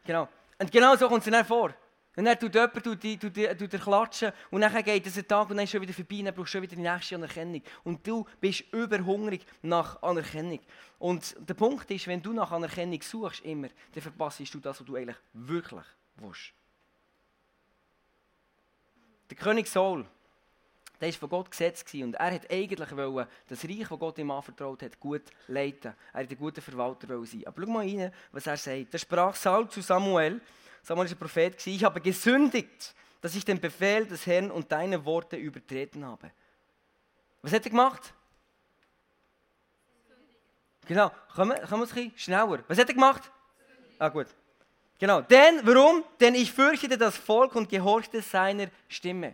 Genau. 0.06 0.28
Und 0.58 0.72
genau 0.72 0.96
so 0.96 1.08
kommt 1.10 1.26
es 1.26 1.32
dann 1.32 1.46
vor. 1.46 1.74
Und 2.16 2.26
dann 2.26 2.40
tut 2.40 2.54
jemand 2.54 2.74
tut, 2.84 3.02
tut, 3.02 3.22
tut, 3.22 3.60
tut 3.60 3.82
klatschen 3.82 4.32
und 4.52 4.62
dann 4.62 4.84
geht 4.84 5.06
es 5.06 5.18
ein 5.18 5.28
Tag 5.28 5.50
und 5.50 5.58
dann 5.58 5.66
ist 5.66 5.72
schon 5.72 5.82
wieder 5.82 5.94
vorbei 5.94 6.20
und 6.20 6.26
dann 6.26 6.34
brauchst 6.34 6.54
du 6.54 6.58
schon 6.58 6.62
wieder 6.62 6.76
die 6.76 6.82
nächste 6.82 7.16
Anerkennung. 7.16 7.62
Und 7.84 8.08
du 8.08 8.26
bist 8.40 8.64
überhungrig 8.72 9.46
nach 9.62 10.02
Anerkennung. 10.02 10.60
Und 11.00 11.36
der 11.40 11.54
Punkt 11.54 11.90
ist, 11.92 12.08
wenn 12.08 12.22
du 12.22 12.32
nach 12.32 12.52
Anerkennung 12.52 13.02
suchst, 13.02 13.44
immer, 13.44 13.68
dann 13.94 14.02
verpasst 14.02 14.40
du 14.54 14.60
das, 14.60 14.80
was 14.80 14.86
du 14.86 14.96
eigentlich 14.96 15.18
wirklich 15.34 15.86
willst. 16.18 16.54
Der 19.30 19.38
König 19.38 19.68
Saul, 19.68 20.06
der 21.02 21.10
war 21.10 21.14
von 21.14 21.30
Gott 21.30 21.52
gesetzt 21.52 21.94
und 21.96 22.14
er 22.16 22.34
hat 22.34 22.50
eigentlich 22.50 22.80
das 22.80 23.64
Reich, 23.64 23.88
das 23.88 24.00
Gott 24.00 24.18
ihm 24.18 24.32
anvertraut 24.32 24.82
hat, 24.84 25.00
gut 25.00 25.24
leiten. 25.48 25.94
Er 26.14 26.20
wollte 26.20 26.36
ein 26.36 26.38
guter 26.38 26.62
Verwalter 26.62 27.26
sein. 27.26 27.46
Aber 27.46 27.62
schau 27.62 27.72
mal 27.72 27.86
rein, 27.86 28.12
was 28.32 28.48
er 28.48 28.56
sagt. 28.56 28.94
Da 28.94 28.98
sprach 28.98 29.36
Saul 29.36 29.68
zu 29.68 29.82
Samuel, 29.82 30.40
Samuel 30.86 31.08
ist 31.08 31.18
Prophet, 31.18 31.66
ich 31.66 31.84
habe 31.84 32.00
gesündigt, 32.00 32.94
dass 33.20 33.34
ich 33.34 33.44
den 33.44 33.60
Befehl 33.60 34.06
des 34.06 34.28
Herrn 34.28 34.52
und 34.52 34.72
deine 34.72 35.04
Worte 35.04 35.36
übertreten 35.36 36.06
habe. 36.06 36.30
Was 37.42 37.54
hat 37.54 37.66
er 37.66 37.72
gemacht? 37.72 38.14
Genau, 40.86 41.12
kommen 41.34 41.58
wir, 41.58 41.66
kommen 41.66 41.82
wir 41.82 41.88
ein 41.88 41.94
bisschen 41.96 42.12
schneller. 42.16 42.64
Was 42.68 42.78
hat 42.78 42.88
er 42.88 42.94
gemacht? 42.94 43.32
Ah, 43.98 44.10
gut. 44.10 44.28
Genau. 45.00 45.22
Denn, 45.22 45.62
warum? 45.64 46.04
Denn 46.20 46.36
ich 46.36 46.52
fürchtete 46.52 47.00
das 47.00 47.18
Volk 47.18 47.56
und 47.56 47.68
gehorchte 47.68 48.22
seiner 48.22 48.68
Stimme. 48.88 49.34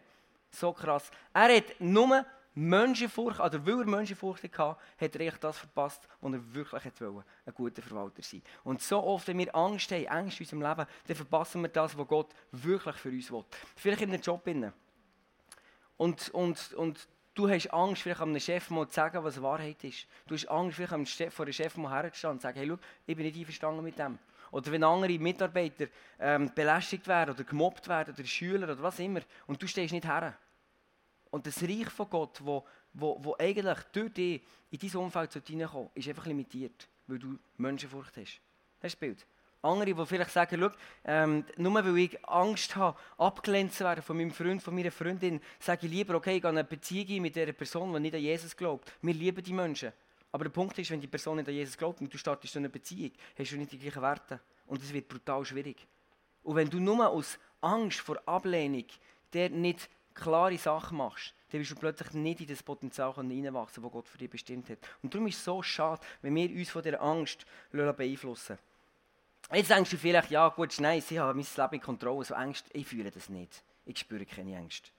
So 0.52 0.72
krass. 0.72 1.12
Er 1.34 1.58
hat 1.58 1.66
nur 1.80 2.26
Menschenfurcht, 2.54 3.40
oder 3.40 3.66
weil 3.66 3.80
er 3.80 3.86
Menschenfurcht 3.86 4.44
hatte, 4.44 4.78
hat 5.00 5.16
er 5.16 5.32
das 5.34 5.58
verpasst, 5.58 6.08
was 6.20 6.34
er 6.34 6.54
wirklich 6.54 6.84
wollte, 7.00 7.26
ein 7.46 7.54
guter 7.54 7.82
Verwalter 7.82 8.22
sein. 8.22 8.42
Und 8.64 8.82
so 8.82 9.02
oft, 9.02 9.28
wenn 9.28 9.38
wir 9.38 9.56
Angst 9.56 9.92
haben, 9.92 10.08
Angst 10.08 10.40
in 10.40 10.46
unserem 10.46 10.62
Leben, 10.62 10.90
dann 11.08 11.16
verpassen 11.16 11.62
wir 11.62 11.70
das, 11.70 11.98
was 11.98 12.08
Gott 12.08 12.34
wirklich 12.52 12.96
für 12.98 13.10
uns 13.10 13.32
will. 13.32 13.46
Vielleicht 13.76 14.02
in 14.02 14.10
einem 14.10 14.22
Job. 14.22 14.46
Und, 15.98 16.30
und, 16.30 16.74
und 16.74 17.08
du 17.34 17.50
hast 17.50 17.68
Angst, 17.68 18.02
vielleicht 18.02 18.22
einem 18.22 18.40
Chef 18.40 18.70
mal 18.70 18.88
zu 18.88 18.96
sagen, 18.96 19.24
was 19.24 19.42
Wahrheit 19.42 19.84
ist. 19.84 20.08
Du 20.28 20.36
hast 20.36 20.48
Angst, 20.48 20.76
vielleicht 20.76 21.34
vor 21.34 21.46
einem 21.46 21.54
Chef 21.54 21.78
mal 21.78 21.92
herzustehen 21.92 22.32
und 22.32 22.40
zu 22.40 22.44
sagen, 22.48 22.60
hey, 22.60 22.68
schau, 22.68 22.78
ich 23.06 23.16
bin 23.16 23.26
nicht 23.26 23.38
einverstanden 23.38 23.84
mit 23.84 23.98
dem. 23.98 24.20
Oder 24.52 24.72
wenn 24.72 24.84
andere 24.84 25.18
Mitarbeiter 25.18 25.88
ähm, 26.20 26.52
belästigt 26.54 27.08
werden 27.08 27.34
oder 27.34 27.44
gemobbt 27.46 27.88
werden 27.88 28.14
oder 28.14 28.26
Schüler 28.26 28.70
oder 28.70 28.84
was 28.84 29.00
immer 29.00 29.22
und 29.48 29.62
du 29.62 29.68
stehst 29.68 29.94
nicht 29.94 30.06
her. 30.06 30.36
Und 31.32 31.48
das 31.48 31.64
Reich 31.64 31.90
von 31.90 32.10
Gott, 32.10 32.40
wo, 32.44 32.66
wo, 32.94 33.18
wo 33.24 33.36
eigentlich 33.40 33.80
durch 33.94 34.14
dich 34.14 34.42
in 34.70 34.80
dein 34.80 34.96
Umfeld 34.98 35.34
hineinkommen 35.48 35.90
ist 35.96 36.08
einfach 36.08 36.26
limitiert, 36.26 36.88
weil 37.08 37.20
du 37.20 37.38
Menschenfurcht 37.58 38.18
hast. 38.18 38.42
Das 38.80 38.94
ist 38.94 38.96
das 38.96 38.96
Bild. 38.96 39.26
Andere, 39.64 39.94
die 39.94 40.06
vielleicht 40.06 40.32
sagen, 40.32 40.60
schau, 40.60 40.72
ähm, 41.06 41.46
nur 41.58 41.74
weil 41.74 41.98
ich 42.00 42.28
Angst 42.28 42.76
habe, 42.76 42.98
abgelehnt 43.18 43.74
zu 43.74 43.84
werden 43.84 44.02
von 44.02 44.18
meinem 44.18 44.32
Freund, 44.32 44.62
von 44.62 44.74
meiner 44.74 44.92
Freundin, 44.92 45.40
sage 45.60 45.86
ich 45.86 45.92
lieber, 45.92 46.16
okay, 46.16 46.38
ich 46.38 46.42
gehe 46.42 46.50
eine 46.50 46.64
Beziehung 46.64 47.22
mit 47.22 47.36
dieser 47.36 47.54
Person, 47.54 47.94
die 47.94 48.00
nicht 48.00 48.16
an 48.16 48.22
Jesus 48.22 48.56
glaubt. 48.58 48.92
Wir 49.02 49.14
lieben 49.14 49.44
die 49.44 49.54
Menschen. 49.54 49.94
Aber 50.32 50.46
der 50.46 50.52
Punkt 50.52 50.80
ist, 50.80 50.90
wenn 50.90 51.02
die 51.02 51.08
Person 51.08 51.38
nicht 51.38 51.48
an 51.48 51.54
Jesus 51.54 51.78
glaubt 51.78 52.02
und 52.02 52.12
du 52.12 52.18
startest 52.18 52.54
so 52.54 52.60
eine 52.60 52.70
Beziehung, 52.70 53.12
hast 53.38 53.52
du 53.52 53.58
nicht 53.58 53.72
die 53.72 53.78
gleichen 53.78 54.02
Werte. 54.02 54.40
Und 54.66 54.82
es 54.82 54.92
wird 54.92 55.08
brutal 55.08 55.46
schwierig. 55.46 55.86
Und 56.44 56.56
wenn 56.56 56.70
du 56.70 56.80
nur 56.80 57.08
aus 57.08 57.38
Angst 57.62 58.00
vor 58.00 58.20
Ablehnung 58.26 58.86
der 59.34 59.50
nicht 59.50 59.90
klare 60.14 60.58
Sachen 60.58 60.98
machst, 60.98 61.34
dann 61.52 61.60
wirst 61.62 61.72
du 61.72 61.76
plötzlich 61.76 62.14
nicht 62.14 62.42
in 62.42 62.48
das 62.48 62.64
Potenzial 62.64 63.14
hineinwachsen, 63.14 63.84
das 63.84 63.92
Gott 63.92 64.08
für 64.08 64.18
dich 64.18 64.30
bestimmt 64.30 64.70
hat. 64.70 64.80
Und 65.02 65.14
darum 65.14 65.28
ist 65.28 65.38
es 65.38 65.44
so 65.44 65.62
schade, 65.62 66.02
wenn 66.22 66.36
wir 66.36 66.50
uns 66.50 66.70
von 66.70 66.82
dieser 66.82 67.02
Angst 67.02 67.46
beeinflussen 67.72 68.58
Jetzt 69.52 69.70
denkst 69.70 69.90
du 69.90 69.98
vielleicht, 69.98 70.32
ja 70.32 70.48
gut, 70.48 70.74
nein, 70.80 71.00
ich 71.00 71.18
habe 71.18 71.34
mein 71.34 71.46
Leben 71.46 71.74
in 71.74 71.82
Kontrolle, 71.82 72.24
so 72.24 72.34
Angst, 72.36 72.66
ich 72.72 72.88
fühle 72.88 73.12
das 73.12 73.28
nicht. 73.28 73.64
Ich 73.86 74.00
spüre 74.00 74.26
keine 74.26 74.58
Angst. 74.58 74.92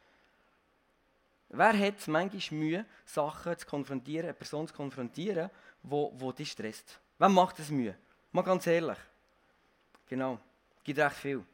Wer 1.48 1.78
hat 1.78 2.06
manchmal 2.08 2.58
Mühe, 2.58 2.86
Sachen 3.06 3.56
zu 3.56 3.66
konfrontieren, 3.66 4.26
eine 4.26 4.34
Person 4.34 4.68
zu 4.68 4.74
konfrontieren, 4.74 5.50
wo, 5.82 6.12
wo 6.16 6.32
dich 6.32 6.50
stresst? 6.50 6.98
Wer 7.18 7.28
macht 7.28 7.58
das 7.58 7.70
Mühe? 7.70 7.96
Mal 8.32 8.42
ganz 8.42 8.66
ehrlich. 8.66 8.98
Genau, 10.08 10.38
gibt 10.84 10.98
recht 10.98 11.16
viel. 11.16 11.44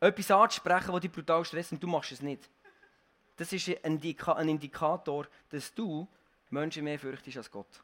Etwas 0.00 0.30
anzusprechen, 0.30 0.92
das 0.92 1.00
dich 1.00 1.12
brutal 1.12 1.44
stresst 1.44 1.72
und 1.72 1.82
du 1.82 1.86
machst 1.86 2.12
es 2.12 2.22
nicht. 2.22 2.48
Das 3.36 3.52
ist 3.52 3.68
ein, 3.68 3.76
Indika 3.82 4.32
ein 4.32 4.48
Indikator, 4.48 5.26
dass 5.50 5.74
du 5.74 6.08
Menschen 6.50 6.84
mehr 6.84 6.98
fürchtest 6.98 7.36
als 7.36 7.50
Gott. 7.50 7.82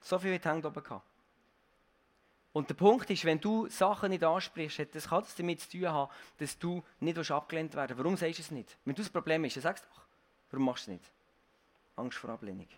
So 0.00 0.18
viel 0.18 0.34
hat 0.34 0.44
hängt 0.44 0.64
oben. 0.64 0.82
Und 2.52 2.68
der 2.68 2.74
Punkt 2.74 3.10
ist, 3.10 3.24
wenn 3.24 3.40
du 3.40 3.68
Sachen 3.68 4.10
nicht 4.10 4.22
ansprichst, 4.22 4.94
das 4.94 5.08
kann 5.08 5.22
das 5.22 5.34
damit 5.34 5.60
zu 5.60 5.70
tun 5.70 5.88
haben, 5.88 6.12
dass 6.38 6.56
du 6.56 6.84
nicht 7.00 7.30
abgelehnt 7.30 7.74
werden 7.74 7.98
Warum 7.98 8.16
sagst 8.16 8.38
du 8.38 8.42
es 8.42 8.50
nicht? 8.52 8.78
Wenn 8.84 8.94
du 8.94 9.02
das 9.02 9.10
Problem 9.10 9.44
hast, 9.44 9.56
dann 9.56 9.62
sagst 9.62 9.84
du 9.84 9.88
doch. 9.88 10.02
Warum 10.50 10.66
machst 10.66 10.86
du 10.86 10.92
es 10.92 10.98
nicht? 10.98 11.12
Angst 11.96 12.18
vor 12.18 12.30
Ablehnung. 12.30 12.68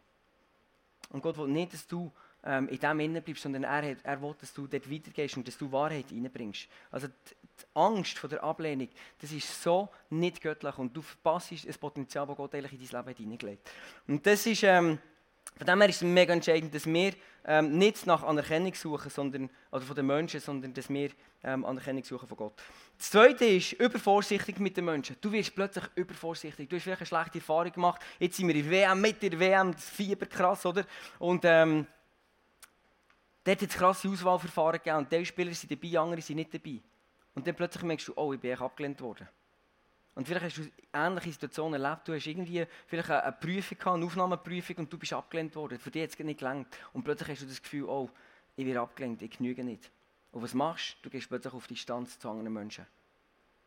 Und 1.10 1.22
Gott 1.22 1.36
will 1.36 1.48
nicht, 1.48 1.74
dass 1.74 1.86
du 1.86 2.10
ähm, 2.46 2.68
in 2.68 2.78
dem 2.78 3.00
innen 3.00 3.22
bleibst, 3.22 3.42
sondern 3.42 3.64
er, 3.64 3.90
hat, 3.90 3.98
er 4.02 4.22
will, 4.22 4.34
dass 4.40 4.54
du 4.54 4.66
dort 4.66 4.90
weitergehst 4.90 5.36
und 5.36 5.46
dass 5.46 5.58
du 5.58 5.70
Wahrheit 5.70 6.06
reinbringst. 6.10 6.68
Also 6.90 7.08
die, 7.08 7.12
die, 7.60 7.64
Angst 7.74 8.18
vor 8.18 8.30
der 8.30 8.42
Ablehnung, 8.42 8.88
das 9.20 9.32
ist 9.32 9.62
so 9.62 9.88
nicht 10.10 10.40
göttlich 10.40 10.78
und 10.78 10.96
du 10.96 11.02
verpasst 11.02 11.52
das 11.66 11.76
Potenzial, 11.76 12.26
das 12.26 12.36
Gott 12.36 12.54
eigentlich 12.54 12.72
in 12.72 12.88
dein 12.88 13.04
Leben 13.04 13.16
hineingelegt 13.16 13.70
Und 14.06 14.24
das 14.26 14.46
ist... 14.46 14.62
Ähm, 14.62 14.98
von 15.56 15.66
dem 15.66 15.80
her 15.80 15.88
ist 15.88 15.96
es 15.96 16.02
mega 16.02 16.34
entscheidend, 16.34 16.74
dass 16.74 16.84
wir 16.84 17.14
ähm, 17.46 17.78
nicht 17.78 18.04
nach 18.06 18.22
Anerkennung 18.24 18.74
suchen, 18.74 19.10
sondern, 19.10 19.48
also 19.70 19.86
von 19.86 19.96
den 19.96 20.06
Menschen, 20.06 20.38
sondern 20.38 20.74
dass 20.74 20.90
wir 20.90 21.10
ähm, 21.42 21.64
Anerkennung 21.64 22.04
suchen 22.04 22.28
von 22.28 22.36
Gott. 22.36 22.62
Das 22.98 23.10
Zweite 23.10 23.46
ist, 23.46 23.72
übervorsichtig 23.72 24.58
mit 24.58 24.76
den 24.76 24.84
Menschen. 24.84 25.16
Du 25.20 25.32
wirst 25.32 25.54
plötzlich 25.54 25.84
übervorsichtig. 25.94 26.68
Du 26.68 26.76
hast 26.76 26.82
vielleicht 26.82 27.00
eine 27.00 27.06
schlechte 27.06 27.38
Erfahrung 27.38 27.72
gemacht. 27.72 28.02
Jetzt 28.18 28.36
sind 28.36 28.48
wir 28.48 28.54
in 28.54 28.68
der 28.68 28.70
WM, 28.70 29.00
mit 29.00 29.22
der 29.22 29.38
WM, 29.38 29.72
das 29.72 29.88
Fieber 29.88 30.26
krass, 30.26 30.66
oder? 30.66 30.84
Und 31.18 31.42
ähm, 31.44 31.86
dort 33.46 33.62
hat 33.62 33.70
es 33.70 33.76
krasse 33.76 34.08
Auswahlverfahren 34.08 34.78
gegeben 34.78 34.96
und 34.98 35.12
diese 35.12 35.24
Spieler 35.24 35.54
sind 35.54 35.70
dabei, 35.70 35.98
andere 35.98 36.20
sind 36.20 36.36
nicht 36.36 36.52
dabei. 36.52 36.80
Und 37.34 37.46
dann 37.46 37.54
plötzlich 37.54 37.82
merkst 37.84 38.08
du, 38.08 38.12
oh, 38.16 38.32
ich 38.32 38.40
bin 38.40 38.56
abgelehnt 38.56 39.00
worden. 39.00 39.28
Und 40.14 40.26
vielleicht 40.26 40.46
hast 40.46 40.56
du 40.56 40.70
ähnliche 40.94 41.32
Situationen 41.32 41.82
erlebt. 41.82 42.08
Du 42.08 42.14
hast 42.14 42.26
irgendwie 42.26 42.66
vielleicht 42.86 43.10
eine, 43.10 43.32
Prüfung 43.32 43.78
gehabt, 43.78 43.96
eine 43.96 44.06
Aufnahmeprüfung 44.06 44.76
und 44.76 44.92
du 44.92 44.96
bist 44.96 45.12
abgelehnt 45.12 45.54
worden. 45.54 45.78
Für 45.78 45.90
dich 45.90 46.02
hat 46.02 46.10
es 46.10 46.18
nicht 46.18 46.38
gelangt. 46.38 46.68
Und 46.94 47.04
plötzlich 47.04 47.28
hast 47.28 47.42
du 47.42 47.46
das 47.46 47.62
Gefühl, 47.62 47.84
oh, 47.84 48.08
ich 48.56 48.64
werde 48.64 48.80
abgelehnt, 48.80 49.20
ich 49.20 49.36
genüge 49.36 49.62
nicht. 49.62 49.90
Und 50.32 50.42
was 50.42 50.54
machst 50.54 50.96
du? 51.02 51.04
Du 51.04 51.10
gehst 51.10 51.28
plötzlich 51.28 51.52
auf 51.52 51.66
Distanz 51.66 52.18
zu 52.18 52.30
anderen 52.30 52.50
Menschen. 52.50 52.86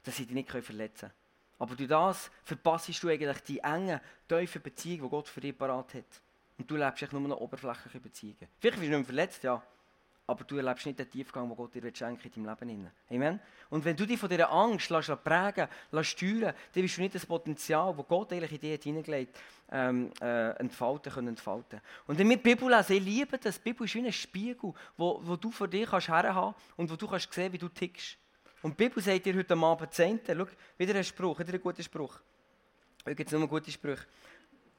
Dass 0.04 0.18
sie 0.18 0.26
dich 0.26 0.34
nicht 0.34 0.50
verletzen 0.50 1.10
können. 1.10 1.14
Aber 1.60 1.76
durch 1.76 1.90
das 1.90 2.32
verpasst 2.44 3.04
du 3.04 3.10
eigentlich 3.10 3.42
die 3.44 3.60
enge, 3.60 4.02
tiefe 4.28 4.60
Beziehung, 4.60 5.04
die 5.04 5.10
Gott 5.10 5.28
für 5.28 5.42
dich 5.42 5.56
parat 5.56 5.94
hat. 5.94 6.22
Und 6.60 6.70
du 6.70 6.75
lebst 6.75 7.01
echt 7.01 7.13
nur 7.13 7.22
noch 7.22 7.38
oberflächliche 7.38 8.00
Beziehungen. 8.01 8.48
Vielleicht 8.60 8.78
bist 8.78 8.92
du 8.92 8.98
nicht 8.98 8.98
mehr 8.98 9.06
verletzt, 9.06 9.44
ja. 9.44 9.63
aber 10.28 10.44
du 10.44 10.58
erlebst 10.58 10.86
nicht 10.86 11.00
den 11.00 11.10
Tiefgang, 11.10 11.48
den 11.48 11.56
Gott 11.56 11.74
dir 11.74 11.96
schenken 11.96 12.30
in 12.36 12.44
deinem 12.44 12.60
Leben. 12.60 12.92
Amen? 13.10 13.39
Und 13.70 13.86
wenn 13.86 13.96
du 13.96 14.06
dich 14.06 14.20
von 14.20 14.28
dieser 14.28 14.51
Angst 14.51 14.89
lässt, 14.89 15.24
prägen 15.24 15.70
lässt 15.92 16.10
steuern 16.10 16.54
dann 16.74 16.84
wirst 16.84 16.98
du 16.98 17.01
nicht 17.01 17.16
das 17.16 17.25
Potenzial, 17.25 17.96
das 17.96 18.08
Gott 18.10 18.34
eigentlich 18.34 18.51
in 18.51 18.60
dich 18.60 18.84
hineingelegt 18.84 19.38
hat, 19.38 19.44
ähm, 19.72 20.12
äh, 20.22 20.50
entfalten 20.58 21.13
können. 21.13 21.30
Entfalten. 21.30 21.80
Und 22.08 22.20
wenn 22.20 22.28
wir 22.28 22.36
die 22.36 22.44
Bibel 22.44 22.70
lesen, 22.70 22.98
ich 22.98 23.04
liebe 23.04 23.38
das, 23.38 23.56
die 23.56 23.70
Bibel 23.70 23.86
ist 23.86 23.96
wie 23.96 24.06
ein 24.06 24.12
Spiegel, 24.12 24.74
wo, 24.98 25.22
wo 25.24 25.38
du 25.38 25.51
vor 25.51 25.70
dir 25.70 25.88
kannst 25.88 26.10
herhaben 26.10 26.56
und 26.75 26.92
wo 26.92 26.98
du 26.98 27.08
kannst 27.08 27.32
sehen, 27.32 27.54
wie 27.54 27.58
du 27.58 27.70
tickst. 27.70 28.18
Und 28.62 28.78
die 28.78 28.84
Bibel 28.84 29.01
sagt 29.01 29.25
dir 29.25 29.34
heute 29.34 29.56
Abend 29.56 29.94
Zehnte, 29.94 30.36
schau, 30.38 30.46
wieder 30.78 30.94
ein 30.94 31.06
Spruch, 31.06 31.39
wieder 31.39 31.54
ein 31.54 31.62
guter 31.62 31.84
Spruch. 31.84 32.20
Heute 33.06 33.16
gibt 33.16 33.32
es 33.32 33.39
nur 33.39 33.48
gute 33.48 33.72
Sprüche. 33.72 34.06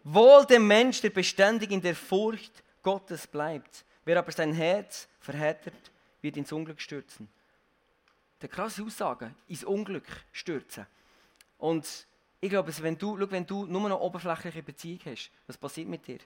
Wohl 0.05 0.47
dem 0.47 0.67
Mensch, 0.67 1.01
der 1.01 1.11
beständig 1.11 1.71
in 1.71 1.81
der 1.81 1.95
Furcht 1.95 2.63
Gottes 2.83 3.27
bleibt. 3.27 3.85
Wer 4.05 4.19
aber 4.19 4.33
sein 4.33 4.53
Herz 4.53 5.09
verhärtet, 5.21 5.75
wird 6.23 6.37
ins 6.37 6.53
Unglück 6.53 6.81
stürzen. 6.81 7.29
Der 8.41 8.49
krasse 8.49 8.83
Aussage, 8.83 9.35
ins 9.49 9.65
Unglück 9.65 10.07
stürzen. 10.33 10.87
Und 11.59 12.07
ich 12.41 12.49
glaube, 12.49 12.73
wenn 12.83 12.97
du, 12.97 13.19
schau, 13.19 13.31
wenn 13.31 13.47
du 13.47 13.67
nur 13.67 13.89
noch 13.89 14.01
oberflächliche 14.01 14.63
Beziehung 14.63 15.01
hast, 15.05 15.31
was 15.47 15.59
passiert 15.59 15.89
mit 15.89 16.07
dir? 16.07 16.19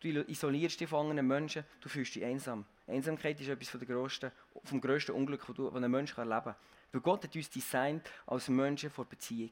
Du 0.00 0.08
isolierst 0.08 0.78
dich 0.78 0.88
von 0.88 1.10
anderen 1.10 1.26
Menschen, 1.26 1.64
du 1.80 1.88
fühlst 1.88 2.14
dich 2.14 2.24
einsam. 2.24 2.64
Einsamkeit 2.86 3.40
ist 3.40 3.48
etwas 3.48 3.72
der 3.72 3.88
grössten, 3.88 4.30
vom 4.62 4.80
grössten 4.80 5.12
Unglück, 5.12 5.44
das 5.46 5.74
ein 5.74 5.90
Mensch 5.90 6.16
erleben 6.16 6.44
kann. 6.44 6.54
Weil 6.92 7.00
Gott 7.00 7.24
hat 7.24 7.34
uns 7.34 7.50
designt 7.50 8.08
als 8.26 8.48
Menschen 8.48 8.90
vor 8.90 9.04
Beziehung. 9.06 9.50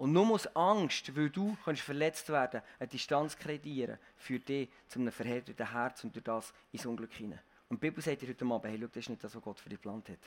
Und 0.00 0.14
nur 0.14 0.30
aus 0.30 0.46
Angst, 0.56 1.14
weil 1.14 1.28
du 1.28 1.58
kannst 1.62 1.82
verletzt 1.82 2.30
werden 2.30 2.62
eine 2.78 2.88
Distanz 2.88 3.36
kreieren, 3.36 3.98
führt 4.16 4.48
dich 4.48 4.70
zu 4.88 4.98
einem 4.98 5.12
verhärteten 5.12 5.70
Herz 5.70 6.02
und 6.04 6.16
durch 6.16 6.24
das 6.24 6.54
ins 6.72 6.86
Unglück 6.86 7.12
hinein. 7.12 7.38
Und 7.68 7.76
die 7.76 7.90
Bibel 7.90 8.02
sagt 8.02 8.22
dir 8.22 8.28
heute 8.30 8.46
Abend, 8.46 8.64
hey, 8.64 8.78
schau, 8.80 8.86
das 8.86 8.96
ist 8.96 9.10
nicht 9.10 9.22
das, 9.22 9.34
was 9.34 9.42
Gott 9.42 9.60
für 9.60 9.68
dich 9.68 9.76
geplant 9.78 10.08
hat. 10.08 10.18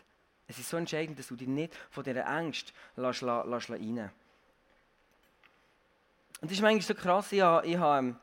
Es 0.46 0.60
ist 0.60 0.70
so 0.70 0.78
entscheidend, 0.78 1.18
dass 1.18 1.26
du 1.26 1.36
dich 1.36 1.48
nicht 1.48 1.74
von 1.90 2.04
dieser 2.04 2.28
Angst 2.28 2.72
lässt, 2.96 3.24
lässt. 3.24 3.70
Und 3.72 3.72
das 6.42 6.52
ist 6.52 6.62
manchmal 6.62 6.82
so 6.82 6.94
krass, 6.94 7.32
ich 7.32 7.42
habe, 7.42 7.66
ich 7.66 7.76
habe 7.76 8.10
ähm, 8.10 8.16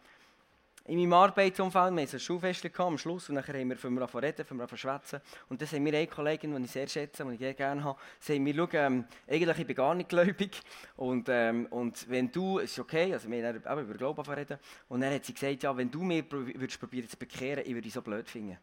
in 0.91 0.99
meinem 0.99 1.13
Arbeitsumfeld, 1.13 1.95
wir 1.95 2.03
hatten 2.03 2.17
ein 2.17 2.19
Schulfest 2.19 2.81
am 2.81 2.99
Schluss 2.99 3.29
und 3.29 3.37
dann 3.37 3.47
haben 3.47 3.69
wir 3.69 3.77
von 3.77 3.95
mir 3.95 4.09
reden, 4.13 4.45
von 4.45 4.57
mir 4.57 4.67
schwätzen. 4.75 5.21
Und 5.49 5.63
dann 5.63 5.69
haben 5.69 5.85
wir 5.85 5.95
eine 5.95 6.07
Kollegin, 6.09 6.57
die 6.57 6.65
ich 6.65 6.71
sehr 6.73 6.89
schätze, 6.89 7.25
die 7.25 7.35
ich 7.35 7.39
sehr 7.39 7.55
gerne 7.55 7.85
habe, 7.85 7.99
sagen 8.19 8.45
wir, 8.45 8.55
schau, 8.55 8.69
ähm, 8.73 9.05
eigentlich 9.29 9.59
ich 9.59 9.67
bin 9.67 9.77
gar 9.77 9.95
nicht 9.95 10.09
gläubig 10.09 10.61
und, 10.97 11.29
ähm, 11.29 11.67
und 11.71 12.11
wenn 12.11 12.33
du, 12.33 12.59
es 12.59 12.73
ist 12.73 12.81
okay, 12.81 13.13
also 13.13 13.31
wir 13.31 13.63
haben 13.65 13.85
über 13.85 13.95
Glauben 13.95 14.33
reden 14.33 14.59
und 14.89 15.01
dann 15.01 15.15
hat 15.15 15.25
sie 15.25 15.33
gesagt, 15.33 15.63
ja, 15.63 15.77
wenn 15.77 15.91
du 15.91 16.03
mir 16.03 16.25
würdest 16.29 16.81
probieren 16.81 17.09
zu 17.09 17.17
bekehren, 17.17 17.63
ich 17.65 17.71
würde 17.71 17.83
dich 17.83 17.93
so 17.93 18.03
blöd 18.03 18.29
finden. 18.29 18.59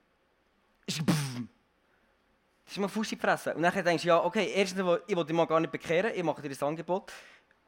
Das 0.86 2.75
ist 2.75 2.79
mal 2.79 2.89
Fuß 2.89 3.13
in 3.13 3.17
die 3.17 3.22
Fresse. 3.25 3.53
Und 3.53 3.62
dann 3.62 3.72
denkst 3.72 4.03
du, 4.03 4.10
ja, 4.10 4.22
okay, 4.22 4.51
erstens, 4.53 4.81
ich 5.07 5.15
will 5.15 5.24
dich 5.24 5.36
mal 5.36 5.46
gar 5.46 5.62
nicht 5.62 5.72
bekehren, 5.72 6.12
ich 6.13 6.24
mache 6.24 6.41
dir 6.41 6.50
das 6.50 6.62
Angebot 6.62 7.13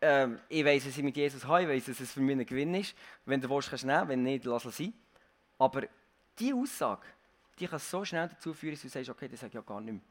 ähm, 0.01 0.39
ich 0.47 0.63
weiß, 0.63 0.85
dass 0.85 0.97
ich 0.97 1.03
mit 1.03 1.15
Jesus 1.15 1.45
habe, 1.45 1.63
ich 1.63 1.69
weiß, 1.69 1.85
dass 1.85 1.99
es 1.99 2.11
für 2.11 2.21
mich 2.21 2.37
ein 2.37 2.45
Gewinn 2.45 2.73
ist. 2.75 2.95
Wenn 3.25 3.41
du 3.41 3.49
willst, 3.49 3.69
kannst 3.69 3.83
du 3.83 3.87
nehmen, 3.87 4.07
wenn 4.07 4.23
nicht, 4.23 4.45
lass 4.45 4.65
es 4.65 4.77
sein. 4.77 4.93
Aber 5.57 5.83
diese 6.37 6.55
Aussage, 6.55 7.05
die 7.59 7.67
kann 7.67 7.79
so 7.79 8.05
schnell 8.05 8.29
dazu 8.29 8.53
führen, 8.53 8.73
dass 8.73 8.81
du 8.81 8.89
sagst, 8.89 9.09
okay, 9.09 9.27
das 9.27 9.41
sage 9.41 9.49
ich 9.49 9.55
ja 9.55 9.61
gar 9.61 9.81
nicht 9.81 9.93
mehr. 9.93 10.01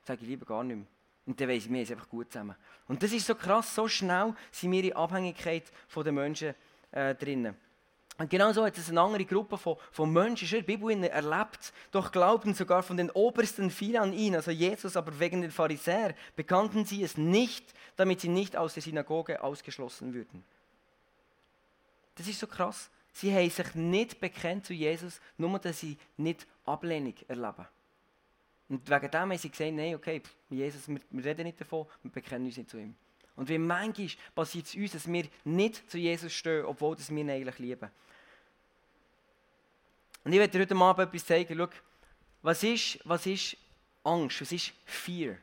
Das 0.00 0.08
sage 0.08 0.22
ich 0.22 0.28
lieber 0.28 0.46
gar 0.46 0.62
nicht 0.62 0.76
mehr. 0.76 0.86
Und 1.26 1.40
dann 1.40 1.48
weiss 1.48 1.64
ich, 1.64 1.72
wir 1.72 1.86
sind 1.86 1.96
einfach 1.96 2.08
gut 2.08 2.32
zusammen. 2.32 2.56
Und 2.88 3.02
das 3.02 3.12
ist 3.12 3.26
so 3.26 3.34
krass, 3.34 3.74
so 3.74 3.86
schnell 3.88 4.34
sind 4.50 4.72
wir 4.72 4.84
in 4.84 4.92
Abhängigkeit 4.92 5.64
von 5.88 6.04
den 6.04 6.14
Menschen 6.14 6.54
äh, 6.90 7.14
drinnen. 7.14 7.56
Und 8.22 8.30
genauso 8.30 8.64
hat 8.64 8.78
es 8.78 8.88
eine 8.88 9.00
andere 9.00 9.24
Gruppe 9.24 9.58
von, 9.58 9.76
von 9.90 10.12
Menschen 10.12 10.46
in 10.46 10.54
der 10.54 10.62
Bibel 10.62 10.92
erlebt, 11.02 11.72
doch 11.90 12.12
glaubten 12.12 12.54
sogar 12.54 12.84
von 12.84 12.96
den 12.96 13.10
Obersten 13.10 13.68
viele 13.68 14.00
an 14.00 14.12
ihn, 14.12 14.36
also 14.36 14.52
Jesus, 14.52 14.96
aber 14.96 15.18
wegen 15.18 15.42
den 15.42 15.50
Pharisäern 15.50 16.14
bekannten 16.36 16.84
sie 16.84 17.02
es 17.02 17.16
nicht, 17.16 17.74
damit 17.96 18.20
sie 18.20 18.28
nicht 18.28 18.56
aus 18.56 18.74
der 18.74 18.82
Synagoge 18.84 19.42
ausgeschlossen 19.42 20.14
würden. 20.14 20.44
Das 22.14 22.28
ist 22.28 22.38
so 22.38 22.46
krass. 22.46 22.90
Sie 23.12 23.34
haben 23.34 23.50
sich 23.50 23.74
nicht 23.74 24.20
bekennt 24.20 24.66
zu 24.66 24.72
Jesus, 24.72 25.20
nur 25.36 25.58
dass 25.58 25.80
sie 25.80 25.98
nicht 26.16 26.46
Ablehnung 26.64 27.14
erleben. 27.26 27.66
Und 28.68 28.88
wegen 28.88 29.10
dem 29.10 29.20
haben 29.20 29.36
sie 29.36 29.50
gesagt, 29.50 29.72
nein, 29.72 29.96
okay, 29.96 30.22
Jesus, 30.48 30.86
wir, 30.86 31.00
wir 31.10 31.24
reden 31.24 31.42
nicht 31.42 31.60
davon, 31.60 31.86
wir 32.04 32.12
bekennen 32.12 32.46
uns 32.46 32.56
nicht 32.56 32.70
zu 32.70 32.78
ihm. 32.78 32.94
Und 33.34 33.48
wie 33.48 33.58
manchmal 33.58 34.10
passiert 34.32 34.66
es 34.66 34.76
uns, 34.76 34.92
dass 34.92 35.12
wir 35.12 35.24
nicht 35.44 35.90
zu 35.90 35.98
Jesus 35.98 36.32
stehen, 36.32 36.64
obwohl 36.64 36.96
wir 36.96 37.18
ihn 37.18 37.30
eigentlich 37.30 37.58
lieben. 37.58 37.90
Und 40.24 40.32
ich 40.32 40.38
werde 40.38 40.52
dir 40.52 40.60
heute 40.60 40.76
Abend 40.76 41.08
etwas 41.08 41.26
zeigen. 41.26 41.56
Schau, 41.56 41.68
was 42.42 42.62
ist, 42.62 42.98
was 43.04 43.26
ist 43.26 43.56
Angst? 44.04 44.40
Was 44.40 44.52
ist 44.52 44.72
Fear? 44.84 45.36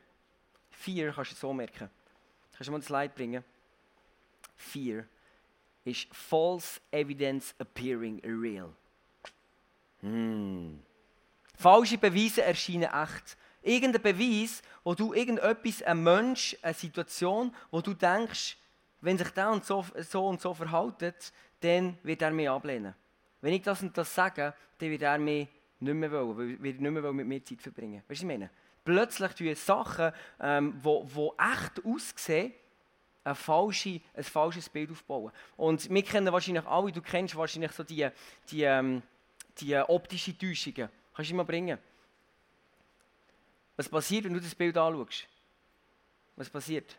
Fear 0.70 1.12
kannst 1.12 1.32
du 1.32 1.36
so 1.36 1.52
merken. 1.52 1.90
Kannst 2.52 2.68
du 2.68 2.72
mal 2.72 2.78
das 2.78 2.86
Slide 2.86 3.12
bringen? 3.14 3.44
Fear 4.56 5.04
ist 5.84 6.06
false 6.12 6.80
evidence 6.90 7.54
appearing 7.58 8.20
real. 8.24 8.70
Hm. 10.00 10.82
Falsche 11.56 11.98
Beweise 11.98 12.42
erscheinen 12.42 12.90
echt 12.90 13.36
irgendein 13.62 14.02
Beweis, 14.02 14.62
wo 14.82 14.94
du 14.94 15.12
irgendetwas, 15.12 15.82
ein 15.82 16.02
Mensch, 16.02 16.56
eine 16.62 16.74
Situation, 16.74 17.54
wo 17.70 17.80
du 17.80 17.94
denkst, 17.94 18.56
wenn 19.00 19.18
sich 19.18 19.30
der 19.30 19.50
und 19.50 19.64
so, 19.64 19.84
so 19.96 20.26
und 20.26 20.40
so 20.40 20.54
verhält, 20.54 21.32
dann 21.60 21.98
wird 22.02 22.22
er 22.22 22.30
mich 22.30 22.48
ablehnen. 22.48 22.94
Wenn 23.40 23.54
ich 23.54 23.62
das 23.62 23.82
und 23.82 23.96
das 23.96 24.14
sage, 24.14 24.54
dann 24.78 24.90
wird 24.90 25.02
er 25.02 25.18
mich 25.18 25.48
nicht 25.80 25.94
mehr 25.94 26.10
wollen, 26.10 26.62
wird 26.62 26.80
nicht 26.80 26.90
mehr 26.90 27.12
mit 27.12 27.26
mir 27.26 27.44
Zeit 27.44 27.62
verbringen. 27.62 28.02
Weißt 28.06 28.08
du, 28.08 28.12
was 28.12 28.20
ich 28.20 28.26
meine? 28.26 28.50
Plötzlich 28.84 29.32
tun 29.32 29.54
Sachen, 29.54 30.12
ähm, 30.40 30.74
wo, 30.82 31.06
wo 31.12 31.34
echt 31.38 31.84
aussehen, 31.84 32.52
ein, 33.24 33.34
falsche, 33.34 34.00
ein 34.14 34.24
falsches 34.24 34.68
Bild 34.68 34.90
aufbauen. 34.90 35.32
Und 35.56 35.88
wir 35.90 36.02
kennen 36.02 36.32
wahrscheinlich 36.32 36.66
alle, 36.66 36.92
du 36.92 37.02
kennst 37.02 37.36
wahrscheinlich 37.36 37.72
so 37.72 37.82
die, 37.82 38.08
die, 38.50 38.62
ähm, 38.62 39.02
die 39.58 39.76
optische 39.76 40.36
Täuschungen. 40.36 40.88
Kannst 41.14 41.30
du 41.30 41.34
mal 41.34 41.44
bringen? 41.44 41.78
Was 43.76 43.88
passiert, 43.88 44.24
wenn 44.24 44.34
du 44.34 44.40
das 44.40 44.54
Bild 44.54 44.76
anschaust? 44.76 45.26
Was 46.36 46.50
passiert? 46.50 46.96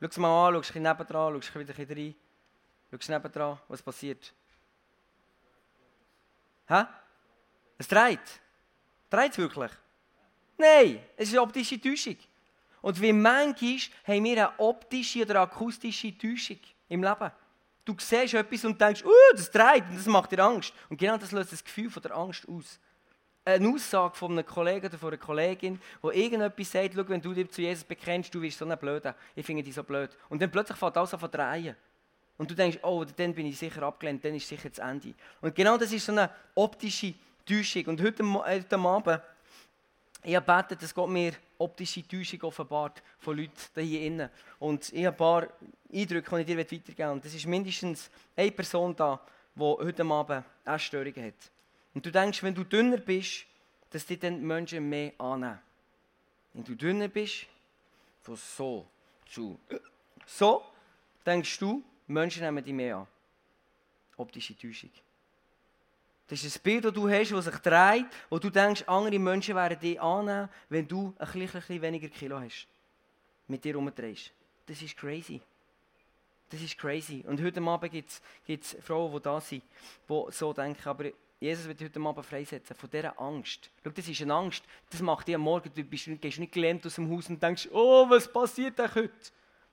Schau 0.00 0.06
es 0.06 0.16
mal 0.18 0.48
an, 0.48 0.54
schau 0.54 0.60
es 0.60 0.74
nebendran, 0.74 1.42
schau 1.42 1.60
wieder 1.60 1.74
ein 1.76 1.86
rein. 1.86 2.14
Schau 2.90 2.96
es 2.96 3.08
nebendran, 3.08 3.58
was 3.68 3.82
passiert? 3.82 4.32
Hä? 6.68 6.84
Es 7.78 7.88
dreht. 7.88 8.20
Dreht 9.10 9.32
es 9.32 9.38
wirklich? 9.38 9.70
Nein, 10.58 11.00
es 11.16 11.28
ist 11.28 11.34
eine 11.34 11.42
optische 11.42 11.80
Täuschung. 11.80 12.16
Und 12.82 13.00
wie 13.00 13.12
manchmal 13.12 13.78
haben 14.06 14.24
wir 14.24 14.48
eine 14.48 14.58
optische 14.58 15.22
oder 15.22 15.40
akustische 15.40 16.16
Täuschung 16.16 16.58
im 16.88 17.02
Leben. 17.02 17.30
Du 17.84 17.94
siehst 17.98 18.34
etwas 18.34 18.64
und 18.64 18.80
denkst, 18.80 19.04
uh, 19.04 19.10
das 19.32 19.50
dreht 19.50 19.84
und 19.88 19.96
das 19.96 20.06
macht 20.06 20.32
dir 20.32 20.40
Angst. 20.40 20.72
Und 20.88 20.98
genau 20.98 21.16
das 21.16 21.32
löst 21.32 21.52
das 21.52 21.62
Gefühl 21.62 21.90
von 21.90 22.02
der 22.02 22.16
Angst 22.16 22.48
aus 22.48 22.80
eine 23.46 23.68
Aussage 23.68 24.16
von 24.16 24.32
einem 24.32 24.44
Kollegen 24.44 24.86
oder 24.86 24.98
von 24.98 25.10
einer 25.10 25.18
Kollegin, 25.18 25.80
wo 26.02 26.10
irgendetwas 26.10 26.72
sagt, 26.72 26.94
schau, 26.94 27.08
wenn 27.08 27.20
du 27.20 27.32
dich 27.32 27.48
zu 27.50 27.62
Jesus 27.62 27.84
bekennst, 27.84 28.34
du 28.34 28.40
bist 28.40 28.58
so 28.58 28.66
ein 28.66 28.76
Blöder, 28.76 29.14
ich 29.36 29.46
finde 29.46 29.62
dich 29.62 29.74
so 29.74 29.84
blöd. 29.84 30.10
Und 30.28 30.42
dann 30.42 30.50
plötzlich 30.50 30.76
fängt 30.76 30.96
alles 30.96 31.14
an 31.14 31.20
zu 31.20 31.28
drehen. 31.28 31.76
Und 32.38 32.50
du 32.50 32.54
denkst, 32.54 32.78
oh, 32.82 33.04
dann 33.04 33.34
bin 33.34 33.46
ich 33.46 33.58
sicher 33.58 33.82
abgelehnt, 33.82 34.24
dann 34.24 34.34
ist 34.34 34.48
sicher 34.48 34.68
das 34.68 34.78
Ende. 34.78 35.14
Und 35.40 35.54
genau 35.54 35.78
das 35.78 35.92
ist 35.92 36.04
so 36.04 36.12
eine 36.12 36.30
optische 36.54 37.14
Täuschung. 37.46 37.86
Und 37.86 38.02
heute, 38.02 38.22
äh, 38.22 38.60
heute 38.60 38.78
Abend, 38.78 39.22
ich 40.22 40.34
habe 40.34 40.44
gebeten, 40.44 40.78
dass 40.80 40.94
Gott 40.94 41.08
mir 41.08 41.32
optische 41.58 42.06
Täuschung 42.06 42.42
offenbart 42.42 43.02
von 43.18 43.36
Leuten 43.36 43.52
hier 43.76 44.02
innen. 44.02 44.28
Und 44.58 44.92
ich 44.92 45.06
habe 45.06 45.14
ein 45.14 45.16
paar 45.16 45.48
Eindrücke, 45.92 46.34
die 46.34 46.40
ich 46.40 46.46
dir 46.46 46.58
weitergeben 46.58 46.98
will. 46.98 47.06
Und 47.06 47.24
es 47.24 47.34
ist 47.34 47.46
mindestens 47.46 48.10
eine 48.36 48.50
Person 48.50 48.94
da, 48.96 49.20
die 49.54 49.60
heute 49.60 50.04
Abend 50.04 50.44
Essstörungen 50.64 51.24
hat. 51.24 51.50
Und 51.94 52.04
du 52.04 52.10
denkst, 52.10 52.42
wenn 52.42 52.54
du 52.54 52.64
dünner 52.64 52.98
bist, 52.98 53.46
dass 53.90 54.04
dich 54.04 54.18
dann 54.18 54.42
Menschen 54.42 54.88
mehr 54.88 55.12
annehmen. 55.18 55.58
Wenn 56.52 56.64
du 56.64 56.74
dünner 56.74 57.08
bist, 57.08 57.46
von 58.22 58.36
so 58.36 58.86
zu 59.30 59.58
so, 60.26 60.64
denkst 61.24 61.58
du, 61.60 61.82
Menschen 62.06 62.42
nehmen 62.42 62.64
dich 62.64 62.74
mehr 62.74 62.96
an. 62.98 63.06
Optische 64.16 64.56
Täuschung. 64.56 64.90
Das 66.28 66.42
ist 66.42 66.56
ein 66.56 66.62
Bild, 66.62 66.84
das 66.84 66.92
du 66.92 67.08
hast, 67.08 67.30
das 67.30 67.44
sich 67.44 67.56
dreht, 67.58 68.06
wo 68.28 68.38
du 68.38 68.50
denkst, 68.50 68.84
andere 68.86 69.18
Menschen 69.18 69.54
werden 69.54 69.78
dich 69.78 70.00
annehmen, 70.00 70.48
wenn 70.68 70.88
du 70.88 71.14
ein 71.18 71.32
bisschen, 71.32 71.82
weniger 71.82 72.08
Kilo 72.08 72.40
hast. 72.40 72.66
Mit 73.46 73.64
dir 73.64 73.76
rumdrehst. 73.76 74.32
Das 74.66 74.82
ist 74.82 74.96
crazy. 74.96 75.40
Das 76.50 76.60
ist 76.60 76.76
crazy. 76.78 77.24
Und 77.26 77.40
heute 77.42 77.60
Abend 77.60 77.92
gibt 77.92 78.10
es 78.64 78.76
Frauen, 78.80 79.12
die 79.12 79.20
da 79.20 79.40
sind, 79.40 79.62
die 80.08 80.24
so 80.30 80.52
denken. 80.52 80.88
Aber 80.88 81.04
Jesus 81.38 81.66
wird 81.66 81.80
heute 81.80 82.00
Abend 82.00 82.26
freisetzen 82.26 82.74
von 82.74 82.90
dieser 82.90 83.20
Angst. 83.20 83.70
Schau, 83.84 83.90
das 83.90 84.08
ist 84.08 84.22
eine 84.22 84.34
Angst, 84.34 84.64
das 84.90 85.02
macht 85.02 85.28
dich 85.28 85.34
am 85.34 85.42
Morgen, 85.42 85.70
du 85.72 85.84
bist, 85.84 86.08
gehst 86.20 86.38
nicht 86.38 86.52
gelähmt 86.52 86.84
aus 86.86 86.94
dem 86.96 87.10
Haus 87.10 87.28
und 87.28 87.42
denkst, 87.42 87.68
oh, 87.72 88.08
was 88.08 88.32
passiert 88.32 88.78
denn 88.78 88.94
heute? 88.94 89.12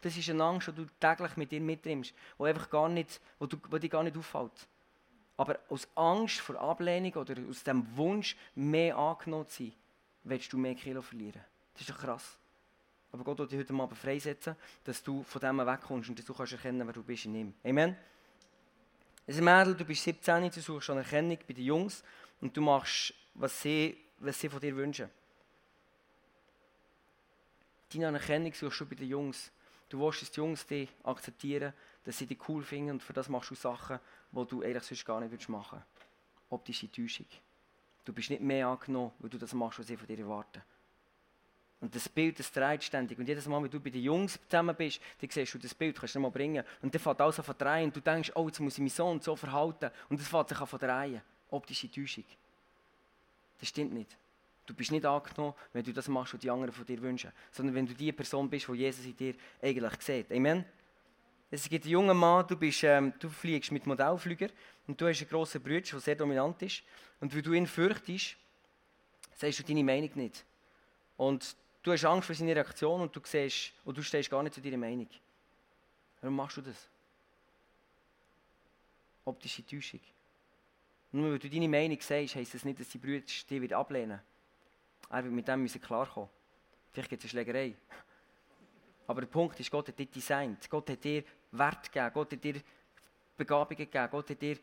Das 0.03 0.17
ist 0.17 0.29
eine 0.29 0.43
Angst, 0.43 0.67
die 0.67 0.73
du 0.73 0.85
täglich 0.99 1.37
mit 1.37 1.49
dir 1.49 1.61
mitnimmst, 1.61 2.13
die 2.37 2.43
einfach 2.43 2.69
gar 2.69 2.89
nicht, 2.89 3.21
wo, 3.39 3.45
du, 3.45 3.57
wo 3.69 3.77
dich 3.77 3.89
gar 3.89 4.03
nicht 4.03 4.17
auffällt. 4.17 4.67
Aber 5.37 5.57
aus 5.69 5.87
Angst 5.95 6.41
vor 6.41 6.59
Ablehnung 6.59 7.13
oder 7.13 7.35
aus 7.49 7.63
dem 7.63 7.87
Wunsch, 7.95 8.35
mehr 8.53 8.97
angenommen 8.97 9.47
zu 9.47 9.63
sein, 9.63 9.73
willst 10.25 10.51
du 10.51 10.57
mehr 10.57 10.75
Kilo 10.75 11.01
verlieren. 11.01 11.41
Das 11.71 11.83
ist 11.83 11.89
doch 11.89 11.97
krass. 11.97 12.37
Aber 13.13 13.23
Gott 13.23 13.39
wird 13.39 13.53
dich 13.53 13.59
heute 13.59 13.73
Abend 13.73 13.97
freisetzen, 13.97 14.57
dass 14.83 15.01
du 15.01 15.23
von 15.23 15.39
dem 15.39 15.59
wegkommst 15.59 16.09
und 16.09 16.19
dass 16.19 16.25
du 16.25 16.33
kannst 16.33 16.51
erkennen, 16.51 16.85
wer 16.85 16.93
du 16.93 17.01
bist 17.01 17.23
in 17.23 17.35
ihm. 17.35 17.53
Amen. 17.63 17.95
Ein 19.25 19.43
Mädel, 19.43 19.75
du 19.75 19.85
bist 19.85 20.03
17, 20.03 20.51
du 20.51 20.59
suchst 20.59 20.89
Anerkennung 20.89 21.37
bei 21.47 21.53
den 21.53 21.63
Jungs 21.63 22.03
und 22.41 22.57
du 22.57 22.59
machst, 22.59 23.13
was 23.35 23.61
sie, 23.61 23.97
was 24.17 24.37
sie 24.37 24.49
von 24.49 24.59
dir 24.59 24.75
wünschen. 24.75 25.09
Deine 27.93 28.09
Anerkennung 28.09 28.53
suchst 28.53 28.81
du 28.81 28.85
bei 28.85 28.95
den 28.95 29.07
Jungs. 29.07 29.49
Du 29.93 29.99
willst, 29.99 30.23
dass 30.23 30.31
die 30.31 30.39
Jungs 30.39 30.65
dich 30.65 30.89
akzeptieren, 31.03 31.71
dass 32.03 32.17
sie 32.17 32.25
dich 32.25 32.39
cool 32.49 32.63
finden 32.63 32.93
und 32.93 33.03
für 33.03 33.13
das 33.13 33.29
machst 33.29 33.51
du 33.51 33.53
Sachen, 33.53 33.99
die 34.31 34.45
du 34.47 34.63
eigentlich 34.63 34.81
sonst 34.81 35.05
gar 35.05 35.19
nicht 35.19 35.49
machen 35.49 35.77
würdest. 35.77 36.09
Optische 36.49 36.91
Täuschung. 36.91 37.27
Du 38.03 38.11
bist 38.11 38.31
nicht 38.31 38.41
mehr 38.41 38.69
angenommen, 38.69 39.11
weil 39.19 39.29
du 39.29 39.37
das 39.37 39.53
machst, 39.53 39.77
was 39.77 39.85
sie 39.85 39.95
von 39.95 40.07
dir 40.07 40.17
erwarten. 40.17 40.63
Und 41.79 41.93
das 41.93 42.09
Bild, 42.09 42.39
das 42.39 42.51
dreht 42.51 42.83
ständig. 42.83 43.19
Und 43.19 43.27
jedes 43.27 43.45
Mal, 43.45 43.61
wenn 43.61 43.69
du 43.69 43.79
bei 43.79 43.91
den 43.91 44.01
Jungs 44.01 44.39
zusammen 44.49 44.75
bist, 44.75 44.99
dann 45.21 45.29
siehst 45.29 45.53
du 45.53 45.59
das 45.59 45.75
Bild, 45.75 45.95
kannst 45.95 46.15
du 46.15 46.19
nicht 46.19 46.23
mal 46.23 46.31
bringen. 46.31 46.65
Und 46.81 46.95
dann 46.95 46.99
fängt 46.99 47.21
alles 47.21 47.37
an 47.37 47.45
zu 47.45 47.53
drehen. 47.53 47.83
Und 47.85 47.95
du 47.95 47.99
denkst, 47.99 48.31
oh, 48.33 48.47
jetzt 48.47 48.59
muss 48.61 48.73
ich 48.73 48.83
mich 48.83 48.95
so 48.95 49.07
und 49.07 49.23
so 49.23 49.35
verhalten. 49.35 49.91
Und 50.09 50.19
das 50.19 50.27
fängt 50.27 50.49
sich 50.49 50.59
an 50.59 50.67
zu 50.67 50.77
drehen. 50.79 51.21
Optische 51.51 51.91
Täuschung. 51.91 52.25
Das 53.59 53.69
stimmt 53.69 53.93
nicht. 53.93 54.17
Du 54.65 54.73
bist 54.73 54.91
nicht 54.91 55.05
angenommen, 55.05 55.53
wenn 55.73 55.83
du 55.83 55.91
das 55.91 56.07
machst, 56.07 56.33
was 56.33 56.39
die 56.39 56.49
anderen 56.49 56.73
von 56.73 56.85
dir 56.85 57.01
wünschen. 57.01 57.31
Sondern 57.51 57.75
wenn 57.75 57.85
du 57.85 57.93
die 57.93 58.11
Person 58.11 58.49
bist, 58.49 58.67
die 58.67 58.73
Jesus 58.73 59.05
in 59.05 59.15
dir 59.15 59.35
eigentlich 59.61 60.01
sieht. 60.01 60.31
Amen? 60.31 60.63
Es 61.51 61.69
gibt 61.69 61.85
einen 61.85 61.91
jungen 61.91 62.17
Mann, 62.17 62.47
du, 62.47 62.55
bist, 62.55 62.83
ähm, 62.83 63.13
du 63.19 63.29
fliegst 63.29 63.71
mit 63.71 63.85
Modellflüger 63.85 64.47
und 64.87 64.99
du 64.99 65.07
hast 65.07 65.21
einen 65.21 65.29
grossen 65.29 65.61
Bruder, 65.61 65.81
der 65.81 65.99
sehr 65.99 66.15
dominant 66.15 66.61
ist. 66.61 66.81
Und 67.19 67.33
weil 67.35 67.41
du 67.41 67.53
ihn 67.53 67.67
fürchtest, 67.67 68.35
sagst 69.35 69.59
du 69.59 69.63
deine 69.63 69.83
Meinung 69.83 70.09
nicht. 70.15 70.43
Und 71.17 71.55
Du 71.83 71.91
hast 71.91 72.05
Angst 72.05 72.27
vor 72.27 72.35
seiner 72.35 72.55
Reaktion 72.55 73.01
und 73.01 73.13
du, 73.13 73.19
siehst, 73.25 73.73
und 73.83 73.97
du 73.97 74.01
stehst 74.01 74.29
gar 74.29 74.41
nicht 74.41 74.55
zu 74.55 74.61
deiner 74.61 74.77
Meinung. 74.77 75.09
Warum 76.21 76.37
machst 76.37 76.55
du 76.55 76.61
das? 76.61 76.87
Optische 79.25 79.65
Täuschung. 79.65 79.99
Nur 81.11 81.31
weil 81.31 81.39
du 81.39 81.49
deine 81.49 81.67
Meinung 81.67 81.99
sagst, 81.99 82.35
heisst 82.35 82.53
das 82.53 82.63
nicht, 82.63 82.79
dass 82.79 82.87
die 82.87 82.97
Brüder 82.97 83.25
dich 83.25 83.75
ablehnen. 83.75 84.21
Er 85.09 85.23
wird 85.23 85.33
mit 85.33 85.47
dem 85.47 85.61
müssen 85.61 85.81
klarkommen. 85.81 86.29
Vielleicht 86.91 87.09
gibt 87.09 87.23
es 87.23 87.25
eine 87.25 87.43
Schlägerei. 87.43 87.75
Aber 89.07 89.21
der 89.21 89.27
Punkt 89.27 89.59
ist, 89.59 89.69
Gott 89.69 89.87
hat 89.87 89.99
dich 89.99 90.09
designt. 90.09 90.69
Gott 90.69 90.89
hat 90.89 91.03
dir 91.03 91.23
Wert 91.51 91.91
gegeben. 91.91 92.11
Gott 92.13 92.31
hat 92.31 92.43
dir 92.43 92.61
Begabungen 93.37 93.77
gegeben. 93.77 94.07
Gott 94.09 94.29
hat 94.29 94.41
dir 94.41 94.57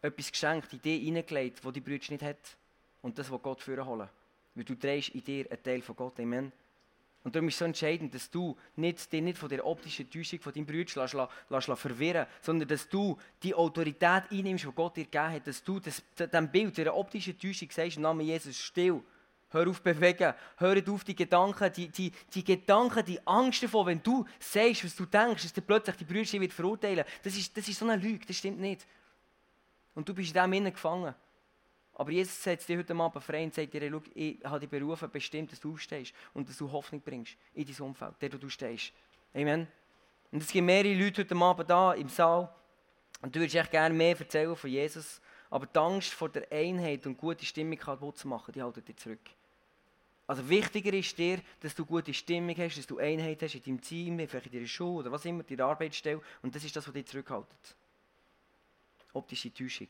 etwas 0.00 0.30
geschenkt, 0.30 0.72
in 0.72 0.82
dich 0.82 1.02
hineingelegt, 1.02 1.64
das 1.64 1.72
die 1.72 1.80
Brüder 1.80 2.04
nicht 2.10 2.22
hat. 2.22 2.56
Und 3.02 3.18
das, 3.18 3.30
was 3.30 3.42
Gott 3.42 3.62
führen 3.62 3.86
holen. 3.86 4.08
Weil 4.54 4.64
du 4.64 4.74
trägst 4.74 5.10
in 5.10 5.24
dir 5.24 5.50
einen 5.50 5.62
Teil 5.62 5.82
von 5.82 5.96
Gott. 5.96 6.20
Amen. 6.20 6.52
Und 7.24 7.34
darum 7.34 7.48
ist 7.48 7.54
es 7.54 7.58
so 7.58 7.64
entscheidend, 7.64 8.14
dass 8.14 8.30
du 8.30 8.56
nicht, 8.76 9.12
dich 9.12 9.20
nicht 9.20 9.38
von 9.38 9.48
der 9.48 9.66
optischen 9.66 10.08
Täuschung 10.08 10.40
von 10.40 10.52
deinem 10.52 10.66
Bruder 10.66 11.02
lässt, 11.02 11.14
lässt, 11.14 11.68
lässt 11.68 11.80
verwirren 11.80 12.26
sondern 12.40 12.68
dass 12.68 12.88
du 12.88 13.18
die 13.42 13.54
Autorität 13.54 14.24
einnimmst, 14.30 14.64
die 14.64 14.72
Gott 14.72 14.96
dir 14.96 15.04
gegeben 15.04 15.32
hat. 15.32 15.46
Dass 15.46 15.62
du 15.62 15.80
das, 15.80 16.02
dem 16.16 16.50
Bild, 16.50 16.78
der 16.78 16.94
optischen 16.94 17.38
Täuschung 17.38 17.70
sagst, 17.70 17.96
im 17.96 18.02
Namen 18.02 18.24
Jesus, 18.24 18.56
still. 18.56 19.02
Hör 19.50 19.68
auf 19.68 19.80
bewegen. 19.80 20.34
Hör 20.56 20.82
auf 20.88 21.04
die 21.04 21.16
Gedanken, 21.16 21.72
die, 21.72 21.88
die, 21.88 22.12
die 22.34 22.44
Gedanken, 22.44 23.04
die 23.04 23.26
Angst 23.26 23.62
davon, 23.62 23.86
wenn 23.86 24.02
du 24.02 24.26
sagst, 24.38 24.84
was 24.84 24.94
du 24.94 25.06
denkst, 25.06 25.42
dass 25.42 25.52
dir 25.52 25.62
plötzlich 25.62 25.96
die 25.96 26.04
Brüder 26.04 26.40
wird 26.40 26.52
verurteilen. 26.52 27.04
Das 27.22 27.36
ist, 27.36 27.56
das 27.56 27.66
ist 27.66 27.78
so 27.78 27.88
eine 27.88 28.00
Lüge, 28.00 28.26
das 28.26 28.36
stimmt 28.36 28.60
nicht. 28.60 28.86
Und 29.94 30.08
du 30.08 30.14
bist 30.14 30.34
in 30.34 30.42
dem 30.42 30.52
innen 30.52 30.72
gefangen. 30.72 31.14
Aber 31.94 32.12
Jesus 32.12 32.40
setzt 32.40 32.68
dich 32.68 32.78
heute 32.78 32.94
Abend 32.94 33.24
frei 33.24 33.42
und 33.42 33.54
sagt 33.54 33.74
dir, 33.74 33.82
ich 34.14 34.38
habe 34.44 34.60
dich 34.60 34.68
berufen, 34.68 35.10
bestimmt, 35.10 35.50
dass 35.50 35.58
du 35.58 35.72
aufstehst 35.72 36.14
und 36.32 36.48
dass 36.48 36.56
du 36.56 36.70
Hoffnung 36.70 37.00
bringst 37.00 37.36
in 37.54 37.66
dein 37.66 37.86
Umfeld, 37.86 38.14
der 38.20 38.28
du 38.28 38.48
stehst. 38.48 38.92
Amen. 39.34 39.66
Und 40.30 40.42
es 40.42 40.52
gibt 40.52 40.64
mehrere 40.64 40.94
Leute 40.94 41.22
heute 41.22 41.34
Abend 41.34 41.68
da 41.68 41.94
im 41.94 42.08
Saal 42.08 42.54
und 43.20 43.34
du 43.34 43.40
würdest 43.40 43.56
echt 43.56 43.70
gerne 43.70 43.94
mehr 43.94 44.16
erzählen 44.16 44.54
von 44.54 44.70
Jesus, 44.70 45.20
aber 45.50 45.66
die 45.66 45.78
Angst 45.78 46.12
vor 46.12 46.28
der 46.28 46.46
Einheit 46.52 47.04
und 47.06 47.16
gute 47.16 47.44
Stimmung 47.44 47.78
kaputt 47.78 48.18
zu 48.18 48.28
machen, 48.28 48.52
die 48.52 48.62
haltet 48.62 48.86
dich 48.86 48.96
zurück. 48.96 49.30
Also 50.28 50.46
wichtiger 50.46 50.92
ist 50.92 51.16
dir, 51.16 51.40
dass 51.58 51.74
du 51.74 51.86
gute 51.86 52.12
Stimmung 52.12 52.54
hast, 52.58 52.76
dass 52.76 52.86
du 52.86 52.98
Einheit 52.98 53.40
hast 53.42 53.54
in 53.54 53.62
deinem 53.62 53.80
Team, 53.80 54.18
vielleicht 54.18 54.46
in 54.46 54.52
deiner 54.52 54.66
Schule 54.66 54.98
oder 55.00 55.10
was 55.10 55.24
immer, 55.24 55.40
in 55.40 55.56
deiner 55.56 55.70
Arbeitsstelle 55.70 56.20
und 56.42 56.54
das 56.54 56.62
ist 56.62 56.76
das, 56.76 56.86
was 56.86 56.92
dich 56.92 57.06
zurückhaltet. 57.06 57.76
Optische 59.14 59.52
Täuschung. 59.52 59.88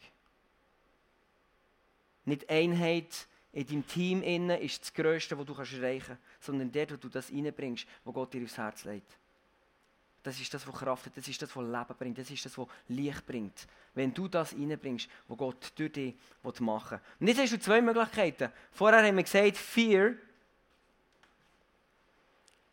Nicht 2.25 2.49
Einheit 2.49 3.27
in 3.53 3.67
deinem 3.67 3.87
Team 3.89 4.23
innen 4.23 4.61
ist 4.61 4.81
das 4.81 4.95
Größte, 4.95 5.37
was 5.37 5.45
du 5.45 5.55
erreichen 5.55 6.07
kannst, 6.07 6.45
sondern 6.47 6.71
dort, 6.71 6.93
wo 6.93 6.97
du 6.97 7.09
das 7.09 7.33
reinbringst, 7.33 7.85
wo 8.05 8.13
Gott 8.13 8.33
dir 8.33 8.45
aufs 8.45 8.59
Herz 8.59 8.85
legt. 8.85 9.19
Das 10.23 10.39
ist 10.39 10.55
das, 10.55 10.65
was 10.69 10.75
Kraft 10.77 11.07
hat, 11.07 11.17
das 11.17 11.27
ist 11.27 11.43
das, 11.43 11.57
was 11.57 11.65
Leben 11.65 11.99
bringt, 11.99 12.19
das 12.19 12.31
ist 12.31 12.45
das, 12.45 12.57
was 12.57 12.69
Licht 12.87 13.27
bringt. 13.27 13.67
Wenn 13.93 14.15
du 14.15 14.29
das 14.29 14.53
reinbringst, 14.53 15.09
was 15.27 15.39
Gott 15.39 15.73
durch 15.75 15.93
dich 15.93 16.15
machen 16.61 17.01
will. 17.01 17.01
Und 17.19 17.27
jetzt 17.27 17.41
hast 17.41 17.53
du 17.55 17.59
zwei 17.59 17.83
Möglichkeiten. 17.83 18.53
Vorher 18.71 19.05
haben 19.05 19.17
wir 19.17 19.25
gesagt, 19.25 19.57
Fear 19.57 20.15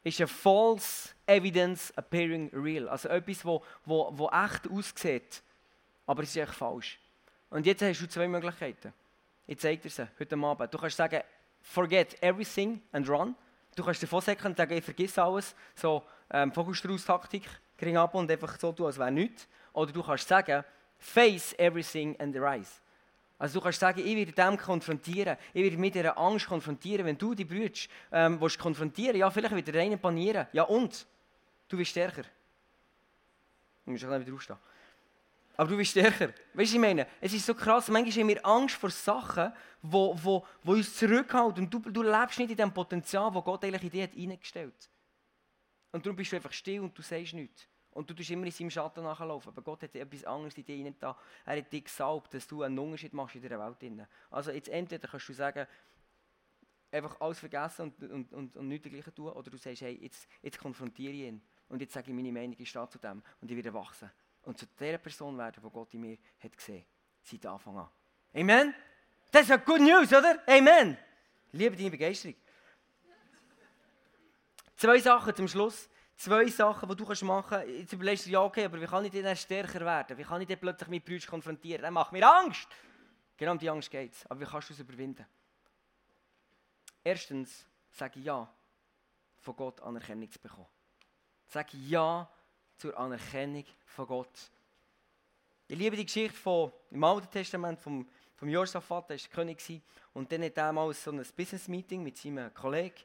ist 0.06 0.22
eine 0.22 0.28
false 0.28 1.10
evidence 1.26 1.92
appearing 1.98 2.50
real. 2.54 2.88
Also 2.88 3.10
etwas, 3.10 3.44
wo, 3.44 3.64
wo, 3.86 4.12
wo 4.14 4.30
echt 4.30 4.70
aussieht, 4.70 5.42
aber 6.06 6.24
es 6.24 6.30
ist 6.30 6.38
echt 6.38 6.54
falsch. 6.54 7.00
Und 7.50 7.66
jetzt 7.66 7.82
hast 7.82 8.00
du 8.02 8.08
zwei 8.08 8.28
Möglichkeiten. 8.28 8.94
Ich 9.48 9.58
zeige 9.60 9.82
dir 9.82 9.90
sie 9.90 10.08
heute 10.20 10.38
Abend. 10.38 10.74
Du 10.74 10.78
kannst 10.78 10.98
sagen, 10.98 11.22
forget 11.62 12.22
everything 12.22 12.82
and 12.92 13.10
run. 13.10 13.36
Du 13.76 13.84
kannst 13.84 14.02
dir 14.02 14.08
vorsäcken 14.08 14.48
und 14.48 14.58
sagen, 14.58 14.78
ich 14.78 14.84
vergiss 14.84 15.18
alles. 15.18 15.56
So 15.74 16.04
ähm, 16.30 16.52
Vogelstrauß-Taktik, 16.52 17.44
gering 17.76 17.98
ab 17.98 18.14
und 18.14 18.30
einfach 18.30 18.60
so 18.60 18.72
tun, 18.72 18.86
als 18.86 19.00
wäre 19.00 19.12
nichts. 19.12 19.48
Oder 19.74 19.92
du 19.92 20.04
kannst 20.04 20.28
sagen, 20.28 20.64
face 21.00 21.54
everything 21.58 22.16
and 22.20 22.36
rise. 22.36 22.74
Also 23.38 23.60
du 23.60 23.64
kannst 23.64 23.80
sagen, 23.80 24.00
ich 24.00 24.16
werde 24.16 24.32
dem 24.32 24.58
konfrontieren, 24.58 25.38
ich 25.54 25.64
werde 25.64 25.78
mit 25.78 25.94
dieser 25.94 26.18
Angst 26.18 26.48
konfrontieren. 26.48 27.06
Wenn 27.06 27.18
du 27.18 27.34
die 27.34 27.44
Brüder 27.44 27.80
ähm, 28.12 28.40
willst 28.40 28.58
konfrontieren 28.58 29.18
ja, 29.18 29.30
vielleicht 29.30 29.54
wird 29.54 29.68
der 29.68 29.82
eine 29.82 29.98
panieren. 29.98 30.48
Ja 30.54 30.64
und? 30.64 31.06
Du 31.68 31.78
bist 31.78 31.92
stärker. 31.92 32.24
Du 33.86 33.92
musst 33.92 34.04
wieder 34.04 34.34
aufstehen. 34.34 34.58
Aber 35.58 35.70
du 35.70 35.78
bist 35.78 35.92
stärker. 35.92 36.34
Weißt 36.54 36.72
du, 36.72 36.76
ich 36.76 36.82
meine, 36.82 37.08
es 37.22 37.34
ist 37.34 37.46
so 37.46 37.54
krass. 37.54 37.90
Manchmal 37.90 38.24
haben 38.24 38.28
wir 38.28 38.46
Angst 38.46 38.76
vor 38.76 38.90
Sachen, 38.90 39.52
die 39.82 39.92
wo, 39.92 40.18
wo, 40.22 40.46
wo 40.64 40.74
uns 40.74 40.96
zurückhalten. 40.96 41.66
Und 41.66 41.74
du, 41.74 41.80
du 41.80 42.04
lebst 42.04 42.40
nicht 42.40 42.52
in 42.52 42.58
dem 42.58 42.74
Potenzial, 42.74 43.32
das 43.32 43.44
Gott 43.44 43.64
eigentlich 43.64 43.84
in 43.84 43.90
dir 43.90 44.04
hat 44.04 44.16
eingestellt 44.16 44.90
Und 45.92 46.06
darum 46.06 46.16
bist 46.16 46.32
du 46.32 46.36
einfach 46.38 46.52
still 46.52 46.82
und 46.82 46.98
du 46.98 47.02
sagst 47.02 47.34
nichts. 47.34 47.68
Und 47.96 48.08
du 48.08 48.14
tust 48.14 48.30
immer 48.30 48.46
in 48.46 48.52
seinem 48.52 48.70
Schatten 48.70 49.04
nachlaufen. 49.04 49.50
Aber 49.50 49.64
Gott 49.64 49.82
hat 49.82 49.96
etwas 49.96 50.24
anderes 50.26 50.56
in 50.56 50.66
dir 50.66 50.76
hinein 50.76 50.96
Er 51.02 51.58
hat 51.58 51.74
dich 51.74 51.86
gesalbt, 51.86 52.32
dass 52.36 52.48
du 52.48 52.62
einen 52.62 52.78
Unterschied 52.78 53.14
machst 53.14 53.36
in 53.36 53.42
dieser 53.42 53.58
Welt. 53.58 54.08
Also 54.30 54.52
jetzt 54.52 54.70
entweder 54.70 55.08
kannst 55.08 55.28
du 55.30 55.34
sagen, 55.34 55.66
einfach 56.92 57.20
alles 57.20 57.40
vergessen 57.40 57.94
und, 58.00 58.12
und, 58.12 58.34
und, 58.34 58.58
und 58.58 58.68
nichts 58.68 58.84
dergleichen 58.84 59.16
tun. 59.16 59.32
Oder 59.32 59.50
du 59.50 59.58
sagst, 59.58 59.82
hey, 59.82 59.98
jetzt, 60.00 60.28
jetzt 60.44 60.60
konfrontiere 60.60 61.14
ich 61.14 61.22
ihn. 61.22 61.42
Und 61.70 61.82
jetzt 61.82 61.94
sage 61.94 62.12
ich 62.12 62.16
meine 62.16 62.32
Meinung, 62.32 62.56
ich 62.60 62.70
stehe 62.70 62.88
zu 62.90 63.00
dem. 63.00 63.24
Und 63.42 63.50
ich 63.50 63.56
werde 63.56 63.74
wachsen 63.74 64.12
und 64.46 64.58
zu 64.58 64.66
der 64.80 64.98
Person 64.98 65.38
werden, 65.38 65.62
die 65.64 65.70
Gott 65.70 65.94
in 65.94 66.02
mir 66.02 66.18
hat 66.40 66.56
gesehen 66.56 66.86
seit 67.22 67.46
Anfang 67.46 67.78
an. 67.78 67.90
Amen? 68.34 68.74
Das 69.32 69.44
ist 69.44 69.50
ja 69.50 69.58
Good 69.58 69.82
News, 69.82 70.14
oder? 70.14 70.42
Amen! 70.48 70.98
Liebe 71.52 71.76
deine 71.76 71.90
Begeisterung. 71.90 72.36
Zwei 74.78 75.00
Sachen 75.00 75.36
zum 75.36 75.48
Schluss. 75.48 75.90
Zwei 76.18 76.48
Sachen, 76.48 76.88
die 76.88 76.96
du 76.96 77.26
machen 77.26 77.50
kannst. 77.50 77.68
Jetzt 77.68 77.94
überlegst 77.94 78.26
du, 78.26 78.30
ja, 78.30 78.42
okay, 78.42 78.66
aber 78.66 78.82
wie 78.82 78.86
kann 78.86 79.04
ich 79.04 79.12
denn 79.12 79.36
stärker 79.36 79.82
werden? 79.82 80.18
Wie 80.18 80.24
kann 80.24 80.42
ich 80.42 80.48
denn 80.48 80.60
plötzlich 80.60 80.90
mit 80.90 81.04
Brüdern 81.04 81.30
konfrontieren? 81.30 81.82
Das 81.82 81.92
macht 81.92 82.14
mir 82.14 82.26
Angst. 82.28 82.68
Genau 83.38 83.52
um 83.52 83.60
die 83.60 83.70
Angst 83.70 83.92
geht 83.92 84.14
es. 84.14 84.26
Aber 84.28 84.40
wie 84.40 84.46
kannst 84.46 84.70
du 84.70 84.74
es 84.74 84.80
überwinden? 84.80 85.26
Erstens, 87.04 87.66
sage 87.92 88.20
Ja, 88.22 88.50
von 89.42 89.56
Gott 89.56 89.82
Anerkennung 89.82 90.32
zu 90.32 90.40
bekommen. 90.40 90.68
Sag 91.48 91.74
Ja 91.74 92.30
zur 92.78 92.98
Anerkennung 92.98 93.66
von 93.86 94.08
Gott. 94.08 94.52
Ich 95.68 95.78
liebe 95.78 95.96
die 95.96 96.06
Geschichte 96.06 96.38
von, 96.38 96.72
im 96.92 97.04
Alten 97.04 97.30
Testament 97.30 97.80
vom, 97.80 98.08
vom 98.36 98.50
Josaphat, 98.50 99.10
der 99.10 99.18
war 99.18 99.30
König. 99.30 99.82
Und 100.14 100.32
dann 100.32 100.44
hat 100.44 100.58
er 100.58 100.72
mal 100.72 100.94
so 100.94 101.12
ein 101.12 101.26
Business-Meeting 101.36 102.04
mit 102.04 102.18
seinem 102.18 102.54
Kollegen, 102.54 102.96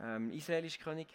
ähm, 0.00 0.30
israelischen 0.30 0.82
König. 0.82 1.08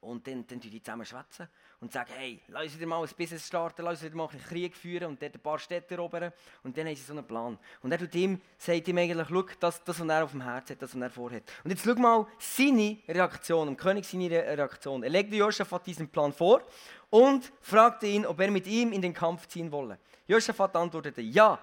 Und 0.00 0.26
dann, 0.26 0.46
dann 0.46 0.60
die 0.60 0.82
zusammen 0.82 1.04
schwätzen. 1.04 1.48
und 1.80 1.90
sagen, 1.92 2.10
hey, 2.14 2.40
lass 2.48 2.74
uns 2.74 2.84
mal 2.84 3.02
ein 3.02 3.08
Business 3.16 3.46
starten, 3.46 3.82
lass 3.82 4.02
uns 4.02 4.14
mal 4.14 4.28
einen 4.28 4.42
Krieg 4.42 4.76
führen 4.76 5.08
und 5.08 5.22
dort 5.22 5.34
ein 5.34 5.40
paar 5.40 5.58
Städte 5.58 5.94
erobern. 5.94 6.30
Und 6.62 6.76
dann 6.76 6.86
haben 6.86 6.94
sie 6.94 7.02
so 7.02 7.14
einen 7.14 7.24
Plan. 7.24 7.58
Und 7.82 7.92
er 7.92 7.98
tut 7.98 8.14
ihm, 8.14 8.40
sagt 8.58 8.86
ihm 8.88 8.98
eigentlich, 8.98 9.28
schau, 9.28 9.44
das, 9.58 9.82
das, 9.82 10.00
was 10.00 10.08
er 10.08 10.24
auf 10.24 10.32
dem 10.32 10.42
Herzen 10.42 10.74
hat, 10.74 10.82
das, 10.82 10.94
was 10.94 11.00
er 11.00 11.10
vorhat. 11.10 11.42
Und 11.64 11.70
jetzt 11.70 11.84
schau 11.84 11.94
mal 11.94 12.26
seine 12.38 12.98
Reaktion, 13.08 13.66
dem 13.66 13.76
König 13.78 14.04
seine 14.04 14.28
Reaktion. 14.28 15.02
Er 15.02 15.10
legte 15.10 15.36
Josaphat 15.36 15.86
diesen 15.86 16.08
Plan 16.08 16.34
vor 16.34 16.62
und 17.08 17.50
fragte 17.62 18.06
ihn, 18.06 18.26
ob 18.26 18.38
er 18.40 18.50
mit 18.50 18.66
ihm 18.66 18.92
in 18.92 19.00
den 19.00 19.14
Kampf 19.14 19.46
ziehen 19.48 19.72
wolle. 19.72 19.98
Josaphat 20.26 20.76
antwortete, 20.76 21.22
ja, 21.22 21.58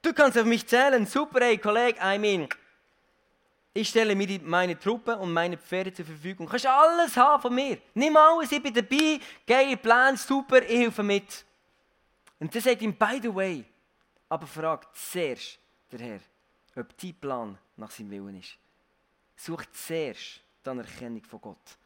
du 0.00 0.12
kannst 0.12 0.38
auf 0.38 0.44
mich 0.44 0.64
zählen, 0.64 1.04
super, 1.06 1.42
ey, 1.42 1.58
Kollege, 1.58 1.98
I 2.00 2.18
mean, 2.18 2.48
ich 3.76 3.90
stelle 3.90 4.14
mir 4.14 4.40
meine 4.42 4.78
Truppe 4.78 5.16
und 5.16 5.32
meine 5.32 5.58
Pferde 5.58 5.92
zur 5.92 6.06
Verfügung. 6.06 6.46
Du 6.46 6.50
kannst 6.50 6.66
alles 6.66 7.16
haben 7.16 7.42
von 7.42 7.54
mir. 7.54 7.78
Nimm 7.94 8.16
alles, 8.16 8.50
ich 8.50 8.62
bin 8.62 8.72
dabei. 8.72 9.20
Geile 9.46 9.76
Plan, 9.76 10.16
super, 10.16 10.62
ich 10.62 10.78
helfe 10.78 11.02
mit. 11.02 11.44
Und 12.38 12.54
das 12.54 12.64
sagt 12.64 12.82
ihm, 12.82 12.96
by 12.96 13.20
the 13.22 13.34
way, 13.34 13.64
aber 14.28 14.46
fragt 14.46 14.96
zuerst 14.96 15.58
der 15.92 16.00
Herr, 16.00 16.20
ob 16.76 16.96
dein 16.96 17.14
Plan 17.14 17.58
nach 17.76 17.90
seinem 17.90 18.10
Willen 18.10 18.40
ist. 18.40 18.56
Sucht 19.36 19.68
zuerst 19.74 20.40
die 20.64 20.70
Anerkennung 20.70 21.22
von 21.24 21.40
Gott. 21.40 21.78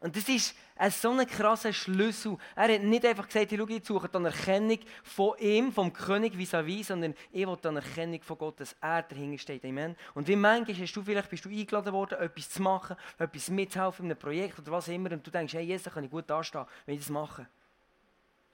Und 0.00 0.14
das 0.14 0.28
ist 0.28 0.54
ein 0.76 0.90
so 0.90 1.10
ein 1.10 1.26
krasser 1.26 1.72
Schlüssel. 1.72 2.36
Er 2.54 2.74
hat 2.74 2.82
nicht 2.82 3.04
einfach 3.06 3.26
gesagt, 3.26 3.50
ich, 3.50 3.58
ich 3.58 3.84
suche 3.86 4.08
die 4.08 4.16
Anerkennung 4.16 4.78
von 5.02 5.38
ihm, 5.38 5.72
vom 5.72 5.90
König 5.90 6.34
vis-à-vis, 6.34 6.80
-vis, 6.80 6.84
sondern 6.84 7.14
ich 7.32 7.46
will 7.46 7.56
die 7.56 7.68
Anerkennung 7.68 8.22
von 8.22 8.36
Gott, 8.36 8.60
dass 8.60 8.76
er 8.80 9.02
dahinter 9.02 9.38
steht. 9.38 9.64
Amen. 9.64 9.96
Und 10.14 10.28
wie 10.28 10.36
manchmal 10.36 10.76
hast 10.76 10.92
du 10.92 11.02
vielleicht, 11.02 11.30
bist 11.30 11.46
du 11.46 11.48
eingeladen 11.48 11.94
worden, 11.94 12.18
etwas 12.18 12.50
zu 12.50 12.60
machen, 12.60 12.96
etwas 13.18 13.48
mitzuhelfen 13.48 14.04
in 14.04 14.10
einem 14.10 14.18
Projekt 14.18 14.58
oder 14.58 14.72
was 14.72 14.88
immer, 14.88 15.10
und 15.12 15.26
du 15.26 15.30
denkst, 15.30 15.54
hey, 15.54 15.64
Jesus, 15.64 15.92
kann 15.92 16.04
ich 16.04 16.10
gut 16.10 16.28
dastehen, 16.28 16.66
wenn 16.84 16.94
ich 16.94 17.00
das 17.00 17.10
mache. 17.10 17.48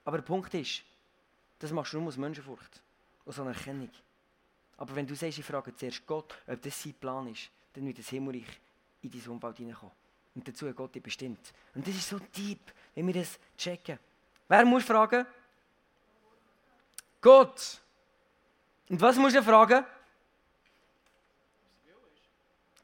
Aber 0.05 0.18
der 0.18 0.24
Punkt 0.24 0.55
ist, 0.55 0.85
das 1.59 1.72
machst 1.72 1.92
du 1.92 1.98
nur 1.98 2.09
aus 2.09 2.16
Menschenfurcht, 2.16 2.83
aus 3.26 3.40
Anerkennung. 3.40 3.90
Aber 4.76 4.94
wenn 4.94 5.07
du 5.07 5.14
sagst, 5.16 5.38
ich 5.38 5.44
frage 5.44 5.74
zuerst 5.74 6.07
Gott, 6.07 6.35
ob 6.46 6.62
das 6.62 6.83
sein 6.83 6.94
Plan 6.94 7.26
ist, 7.26 7.50
dann 7.72 7.85
wird 7.85 7.98
das 7.98 8.09
Himmelreich 8.09 8.61
in 9.02 9.11
dein 9.11 9.28
Umfeld 9.28 9.57
hineinkommen. 9.57 10.01
Und 10.35 10.47
dazu 10.49 10.68
hat 10.68 10.77
Gott 10.77 10.95
dich 10.95 11.03
bestimmt. 11.03 11.53
Und 11.75 11.87
das 11.87 11.95
ist 11.95 12.09
so 12.09 12.18
deep, 12.18 12.73
wenn 12.95 13.07
wir 13.07 13.14
das 13.14 13.38
checken. 13.57 13.99
Wer 14.49 14.64
muss 14.64 14.85
fragen? 14.85 15.27
Gott. 17.21 17.81
Und 18.88 19.01
was 19.01 19.16
muss 19.16 19.35
er 19.35 19.42
fragen? 19.42 19.85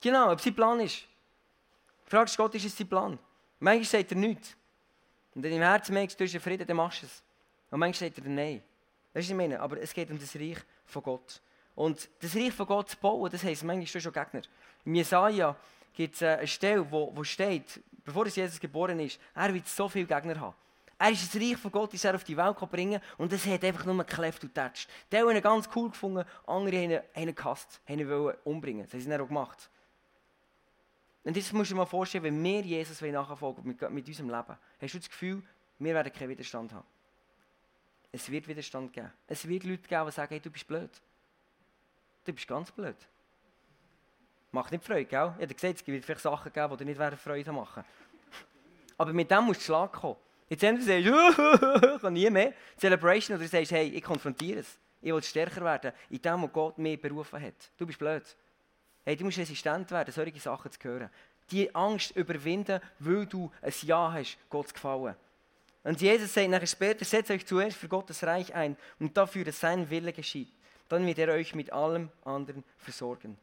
Genau, 0.01 0.33
ob 0.33 0.41
sein 0.41 0.55
Plan 0.55 0.81
ist. 0.81 1.05
Fragst 2.05 2.37
Gott, 2.37 2.55
ist 2.55 2.65
es 2.65 2.77
sein 2.77 2.89
Plan? 2.89 3.19
Manchmal 3.59 3.85
sagt 3.85 4.13
er 4.13 4.17
nichts. 4.17 4.57
Und 5.35 5.43
wenn 5.43 5.51
du 5.51 5.57
im 5.57 5.63
Herzen 5.63 5.93
merkst, 5.93 6.19
du 6.19 6.25
einen 6.25 6.41
Frieden, 6.41 6.67
dann 6.67 6.77
machst 6.77 7.03
du 7.03 7.07
es. 7.07 7.23
Und 7.71 7.81
manchmal 7.81 8.11
sagt 8.11 8.25
er 8.25 8.31
nein. 8.31 8.63
Das 9.13 9.25
ist 9.25 9.31
ich 9.31 9.37
meine. 9.37 9.61
Aber 9.61 9.81
es 9.81 9.93
geht 9.93 10.11
um 10.11 10.19
das 10.19 10.35
Reich 10.37 10.59
von 10.87 11.03
Gott. 11.03 11.43
Und 11.75 12.09
das 12.21 12.35
Reich 12.35 12.53
von 12.53 12.67
Gott 12.67 12.91
zu 12.91 12.97
bauen, 12.97 13.31
das 13.31 13.43
heisst 13.43 13.65
manchmal 13.65 14.01
schon 14.01 14.13
Gegner. 14.13 14.43
Im 14.85 14.95
Jesaja 14.95 15.57
gibt 15.95 16.15
es 16.15 16.23
eine 16.23 16.47
Stelle, 16.47 16.91
wo, 16.91 17.15
wo 17.15 17.25
steht, 17.25 17.81
bevor 18.05 18.27
Jesus 18.27 18.61
geboren 18.61 19.01
ist, 19.01 19.19
er 19.35 19.53
wird 19.53 19.67
so 19.67 19.89
viele 19.89 20.07
Gegner 20.07 20.41
haben. 20.41 20.55
Er 20.99 21.11
ist 21.11 21.33
das 21.33 21.41
Reich 21.41 21.57
von 21.57 21.71
Gott, 21.71 21.95
ist 21.95 22.05
er 22.05 22.17
auf 22.17 22.25
die 22.25 22.37
Welt 22.37 22.57
bringen 22.71 23.01
und 23.19 23.33
es 23.33 23.47
hat 23.47 23.63
einfach 23.63 23.85
nur 23.85 23.97
gekläfft 23.99 24.43
und 24.43 24.53
tätscht. 24.53 24.91
Die 25.13 25.17
haben 25.17 25.31
ihn 25.31 25.41
ganz 25.41 25.69
cool 25.77 25.91
gefunden, 25.91 26.25
andere 26.45 26.77
haben 26.77 27.03
ihn, 27.15 27.35
gehasst, 27.35 27.81
haben 27.89 28.01
ihn 28.01 28.11
umbringen. 28.45 28.83
Das 28.83 28.95
haben 28.95 29.01
sie 29.03 29.15
auch 29.15 29.29
gemacht. 29.29 29.71
Und 31.23 31.37
jetzt 31.37 31.53
musst 31.53 31.71
du 31.71 31.75
dir 31.75 31.79
mal 31.79 31.87
vorstellen, 31.87 32.25
wenn 32.25 32.43
wir 32.43 32.63
Jesus 32.63 33.01
nachfolgen 33.01 33.65
mit, 33.65 33.91
mit 33.91 34.09
unserem 34.09 34.31
Leben, 34.31 34.57
hast 34.81 34.95
du 34.95 34.99
das 34.99 35.09
Gefühl, 35.09 35.43
wir 35.79 35.95
werden 35.95 36.13
keinen 36.13 36.31
Widerstand 36.31 36.73
haben. 36.73 36.87
Es 38.11 38.29
wird 38.31 38.49
Widerstand 38.49 38.93
geben. 38.93 39.13
Es 39.27 39.47
wird 39.47 39.65
Leute 39.65 39.87
geben, 39.87 40.07
die 40.07 40.13
sagen, 40.13 40.31
hey, 40.31 40.41
du 40.41 40.51
bist 40.51 40.67
blöd. 40.67 40.91
Du 42.25 42.33
bist 42.33 42.49
ganz 42.49 42.73
blöd. 42.73 42.97
Macht 44.59 44.73
nicht 44.73 44.85
Freude, 44.85 45.05
gell? 45.05 45.35
Ich 45.37 45.43
habe 45.45 45.55
gesagt, 45.55 45.81
es 45.83 45.87
wird 45.87 46.05
vielleicht 46.05 46.21
Sachen 46.21 46.53
geben, 46.53 46.77
die 46.77 46.85
dir 46.85 47.05
nicht 47.05 47.21
Freude 47.21 47.53
machen 47.53 47.85
Aber 48.97 49.13
mit 49.13 49.31
dem 49.31 49.45
musst 49.45 49.61
du 49.61 49.67
Schlag 49.67 49.93
kommen. 49.93 50.17
Jetzt 50.49 50.65
entweder 50.65 51.01
sagst 51.01 51.39
du, 51.39 51.95
ich 51.95 52.01
kann 52.01 52.13
nie 52.13 52.29
mehr, 52.29 52.53
Celebration, 52.77 53.37
oder 53.37 53.45
du 53.45 53.49
sagst, 53.49 53.71
hey, 53.71 53.87
ich 53.87 54.03
konfrontiere 54.03 54.59
es. 54.59 54.77
Ich 55.01 55.13
will 55.13 55.23
stärker 55.23 55.63
werden, 55.63 55.93
in 56.11 56.21
dem, 56.21 56.43
was 56.43 56.53
Gott 56.53 56.77
mir 56.77 57.01
berufen 57.01 57.41
hat. 57.41 57.71
Du 57.77 57.87
bist 57.87 58.01
blöd. 58.01 58.25
Hey, 59.05 59.15
du 59.15 59.27
musst 59.27 59.39
resistent 59.39 59.93
werden, 59.93 60.13
solche 60.13 60.41
Sachen 60.41 60.73
zu 60.73 60.83
hören. 60.83 61.09
Die 61.53 61.73
Angst 61.73 62.17
überwinden, 62.17 62.81
weil 62.99 63.27
du 63.27 63.53
ein 63.63 63.73
Ja 63.83 64.13
hast, 64.13 64.39
Gott 64.51 64.67
zu 64.67 64.75
gefallen. 64.75 65.15
Und 65.85 66.01
Jesus 66.01 66.35
sagt 66.35 66.51
nachher 66.51 66.67
später, 66.67 67.05
setzt 67.05 67.31
euch 67.31 67.47
zuerst 67.47 67.77
für 67.77 67.87
Gottes 67.87 68.25
Reich 68.25 68.53
ein 68.53 68.77
und 68.99 69.17
dafür, 69.17 69.45
dass 69.45 69.61
sein 69.61 69.89
Wille 69.89 70.13
geschieht. 70.13 70.53
Dann 70.89 71.07
wird 71.07 71.19
er 71.19 71.29
euch 71.29 71.55
mit 71.55 71.73
allem 71.73 72.11
anderen 72.25 72.65
versorgen. 72.79 73.39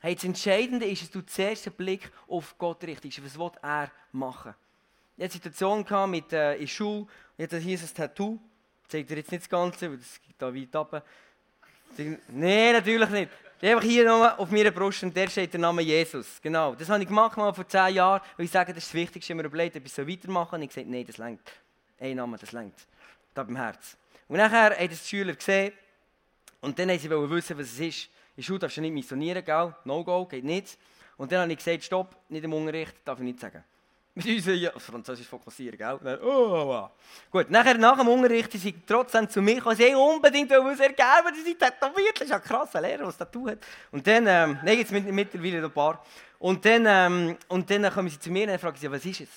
Hey, 0.00 0.14
das 0.14 0.24
Entscheidende 0.24 0.86
ist, 0.86 1.02
dass 1.02 1.10
du 1.10 1.22
zuerst 1.22 1.66
den 1.66 1.72
Blick 1.72 2.10
auf 2.28 2.56
Gott 2.56 2.84
richtest. 2.84 3.24
Was 3.24 3.38
will 3.38 3.50
er 3.62 3.90
machen? 4.12 4.54
Ich 5.16 5.24
hatte 5.24 5.34
eine 5.34 5.42
Situation 5.42 6.10
mit, 6.10 6.32
äh, 6.32 6.54
in 6.54 6.60
der 6.60 6.66
Schule, 6.68 7.06
jetzt 7.36 7.54
hier 7.56 7.74
ist 7.74 7.82
ein 7.82 7.94
Tattoo. 7.94 8.38
Ich 8.84 8.88
zeige 8.88 9.08
dir 9.08 9.16
jetzt 9.16 9.32
nicht 9.32 9.42
das 9.42 9.48
Ganze, 9.48 9.90
weil 9.90 9.98
das 9.98 10.20
geht 10.22 10.36
da 10.38 10.54
weit 10.54 10.76
runter. 10.76 11.02
Nein, 12.28 12.72
natürlich 12.74 13.08
nicht. 13.10 13.30
Einfach 13.60 13.82
hier 13.82 14.04
nochmal 14.04 14.36
auf 14.36 14.50
meiner 14.52 14.70
Brust 14.70 15.02
und 15.02 15.16
der 15.16 15.28
steht 15.28 15.52
der 15.52 15.58
Name 15.58 15.82
Jesus. 15.82 16.40
Genau. 16.40 16.76
Das 16.76 16.88
habe 16.88 17.02
ich 17.02 17.08
gemacht 17.08 17.36
mal 17.36 17.52
vor 17.52 17.66
zehn 17.66 17.94
Jahren, 17.94 18.20
weil 18.36 18.46
ich 18.46 18.52
sage, 18.52 18.72
das 18.72 18.84
ist 18.84 18.90
das 18.90 18.94
Wichtigste, 18.94 19.34
wir 19.34 19.44
überlegt, 19.44 19.74
etwas 19.74 19.96
so 19.96 20.06
weitermachen. 20.06 20.54
Und 20.54 20.62
ich 20.62 20.68
gesagt, 20.68 20.86
nein, 20.86 21.04
das 21.04 21.18
längt. 21.18 21.50
Ein 21.98 22.16
Name, 22.16 22.38
das 22.38 22.52
längt. 22.52 22.76
Da 23.34 23.42
beim 23.42 23.56
Herz. 23.56 23.96
Und 24.28 24.36
nachher 24.36 24.78
haben 24.78 24.88
das 24.88 25.02
die 25.02 25.08
Schüler 25.08 25.34
gesehen 25.34 25.72
und 26.60 26.78
dann 26.78 26.88
wollten 26.88 27.00
sie 27.00 27.10
wissen, 27.10 27.58
was 27.58 27.66
es 27.66 27.80
ist. 27.80 28.10
In 28.38 28.42
der 28.42 28.46
Schule 28.46 28.60
darfst 28.60 28.76
du 28.76 28.82
nicht 28.82 28.94
missionieren, 28.94 29.44
gell? 29.44 29.74
No-go, 29.82 30.24
geht 30.26 30.44
nicht. 30.44 30.78
Und 31.16 31.32
dann 31.32 31.40
habe 31.40 31.50
ich 31.50 31.58
gesagt, 31.58 31.82
stopp, 31.82 32.14
nicht 32.28 32.44
im 32.44 32.52
Unterricht, 32.52 32.94
darf 33.04 33.18
ich 33.18 33.24
nicht 33.24 33.40
sagen. 33.40 33.64
Mit 34.14 34.26
uns 34.26 34.46
ja, 34.46 34.70
Französisch 34.78 35.26
fokussieren, 35.26 35.76
gell? 35.76 35.98
Dann, 36.00 36.20
oh, 36.20 36.72
oh. 36.72 36.88
Gut, 37.32 37.50
nachher, 37.50 37.76
nach 37.76 37.98
dem 37.98 38.06
Unterricht, 38.06 38.52
sie 38.52 38.76
trotzdem 38.86 39.28
zu 39.28 39.42
mir 39.42 39.56
gekommen, 39.56 39.74
sie 39.74 39.92
unbedingt 39.92 40.50
was 40.50 40.78
ergeben, 40.78 41.34
sie 41.34 41.42
sind 41.42 41.58
tätowiert, 41.58 42.20
das 42.20 42.30
ist 42.30 42.76
ein 42.76 42.82
Lehrer, 42.84 43.06
was 43.08 43.16
das 43.16 43.28
tut. 43.28 43.58
Und 43.90 44.06
dann, 44.06 44.24
ähm, 44.28 44.58
nein, 44.62 44.78
jetzt 44.78 44.92
mittlerweile 44.92 45.64
ein 45.64 45.72
paar. 45.72 46.00
Und 46.38 46.64
dann, 46.64 46.84
ähm, 46.86 47.36
und 47.48 47.68
dann 47.68 47.92
kommen 47.92 48.08
sie 48.08 48.20
zu 48.20 48.30
mir 48.30 48.48
und 48.52 48.60
fragen 48.60 48.76
sie, 48.76 48.88
was 48.88 49.04
ist 49.04 49.22
es? 49.22 49.28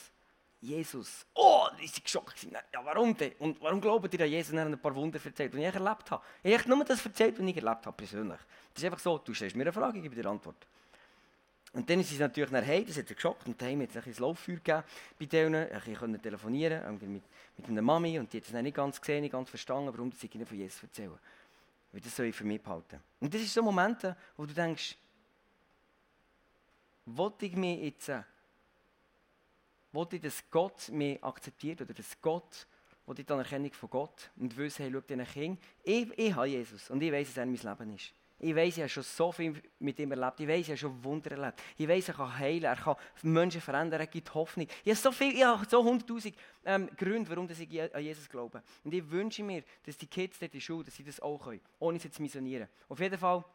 Jesus. 0.62 1.26
Oh, 1.34 1.68
die 1.82 1.88
sind 1.88 2.04
geschockt. 2.04 2.44
Ja, 2.44 2.86
warum 2.86 3.18
denn? 3.18 3.34
Und 3.40 3.60
warum 3.62 3.82
glauben 3.82 4.10
ihr 4.12 4.22
an 4.22 4.30
Jesus? 4.30 4.54
Und 4.54 4.60
er 4.60 4.68
ein 4.68 4.80
paar 4.80 4.96
Wunder 4.96 5.20
erzählt, 5.24 5.54
die 5.54 5.58
ich 5.58 5.64
erlebt 5.66 6.12
habe. 6.12 6.24
Ich 6.44 6.58
habe 6.58 6.70
nur 6.70 6.86
das 6.86 7.04
erzählt, 7.04 7.40
was 7.40 7.46
ich 7.46 7.58
erlebt 7.58 7.86
habe, 7.86 7.98
persönlich. 7.98 8.40
Das 8.74 8.84
ist 8.84 8.86
einfach 8.86 9.00
so, 9.00 9.18
du 9.18 9.34
stellst 9.34 9.56
mir 9.56 9.64
eine 9.64 9.74
Frage, 9.74 9.98
ich 9.98 10.04
gebe 10.04 10.16
dir 10.16 10.22
eine 10.22 10.30
Antwort. 10.30 10.68
Und 11.74 11.90
dann 11.90 12.00
ist 12.02 12.10
sie 12.10 12.18
natürlich 12.18 12.52
nach 12.52 12.68
Hause, 12.68 12.86
das 12.86 12.98
hat 12.98 13.10
er 13.10 13.16
geschockt, 13.16 13.48
und 13.48 13.60
daheim 13.60 13.82
hat 13.82 13.90
es 13.90 13.98
ein 13.98 14.04
bisschen 14.04 14.24
Lauffeuer 14.24 14.56
gegeben 14.58 14.84
bei 15.18 15.26
denen. 15.26 15.68
Ich 15.88 15.98
konnte 15.98 16.20
telefonieren 16.20 17.00
mit, 17.00 17.24
mit 17.58 17.68
einer 17.68 17.82
Mami, 17.82 18.20
und 18.20 18.32
die 18.32 18.38
hat 18.38 18.46
es 18.46 18.54
nicht 18.54 18.76
ganz 18.76 19.00
gesehen, 19.00 19.22
nicht 19.22 19.32
ganz 19.32 19.50
verstanden, 19.50 19.92
warum 19.92 20.12
sie 20.12 20.28
ihnen 20.28 20.46
von 20.46 20.58
Jesus 20.58 20.84
erzählen. 20.84 21.18
Weil 21.92 22.02
das 22.02 22.16
soll 22.16 22.26
ich 22.28 22.36
für 22.36 22.44
mich 22.44 22.62
behalten. 22.62 23.00
Und 23.20 23.34
das 23.34 23.42
sind 23.42 23.52
so 23.52 23.64
Momente, 23.64 24.16
wo 24.38 24.46
du 24.46 24.54
denkst, 24.54 24.98
wollte 27.06 27.46
ich 27.46 27.56
mich 27.56 27.82
jetzt 27.82 28.12
wollte 29.92 30.16
ich, 30.16 30.22
dass 30.22 30.44
Gott 30.50 30.90
mich 30.90 31.24
akzeptiert 31.24 31.82
oder 31.82 31.94
dass 31.94 32.20
Gott, 32.22 32.68
ich 33.08 33.26
die 33.26 33.34
Anerkennung 33.34 33.74
von 33.74 33.90
Gott 33.90 34.32
und 34.38 34.56
wissen, 34.56 34.84
hey, 34.84 34.92
schau 34.94 35.02
diesen 35.02 35.26
Kind, 35.26 35.60
ich, 35.84 36.18
ich 36.18 36.34
habe 36.34 36.48
Jesus 36.48 36.90
und 36.90 37.02
ich 37.02 37.12
weiß, 37.12 37.28
dass 37.28 37.38
er 37.38 37.46
mein 37.46 37.56
Leben 37.56 37.96
ist. 37.96 38.14
Ich 38.44 38.56
weiß, 38.56 38.74
ich 38.74 38.80
habe 38.80 38.90
schon 38.90 39.04
so 39.04 39.32
viel 39.32 39.62
mit 39.78 40.00
ihm 40.00 40.12
erlebt. 40.12 40.40
Ich 40.40 40.48
weiß, 40.48 40.62
ich 40.62 40.70
habe 40.70 40.78
schon 40.78 41.04
Wunder 41.04 41.30
erlebt. 41.32 41.62
Ich 41.78 41.88
weiß, 41.88 42.08
er 42.08 42.14
kann 42.16 42.40
heilen, 42.40 42.64
er 42.64 42.76
kann 42.76 42.96
Menschen 43.22 43.62
verändern, 43.62 44.00
er 44.00 44.08
gibt 44.08 44.34
Hoffnung. 44.34 44.66
Ich 44.84 44.92
habe 44.92 44.96
so 44.96 45.12
viel, 45.12 45.36
ich 45.36 45.44
habe 45.44 45.64
so 45.70 45.84
hunderttausend 45.84 46.36
ähm, 46.66 46.90
Gründe, 46.98 47.30
warum 47.30 47.48
ich 47.48 47.82
an 47.94 48.04
Jesus 48.04 48.28
glaube. 48.28 48.64
Und 48.84 48.94
ich 48.96 49.12
wünsche 49.12 49.44
mir, 49.44 49.64
dass 49.86 49.96
die 49.96 50.08
Kids 50.08 50.40
dort 50.40 50.54
in 50.54 50.58
der 50.58 50.66
Schule, 50.66 50.86
dass 50.86 50.96
sie 50.96 51.04
das 51.04 51.20
auch 51.20 51.38
können, 51.38 51.62
ohne 51.78 52.00
sie 52.00 52.10
zu 52.10 52.20
missionieren. 52.20 52.68
Auf 52.90 53.00
jeden 53.00 53.20
Fall 53.20 53.46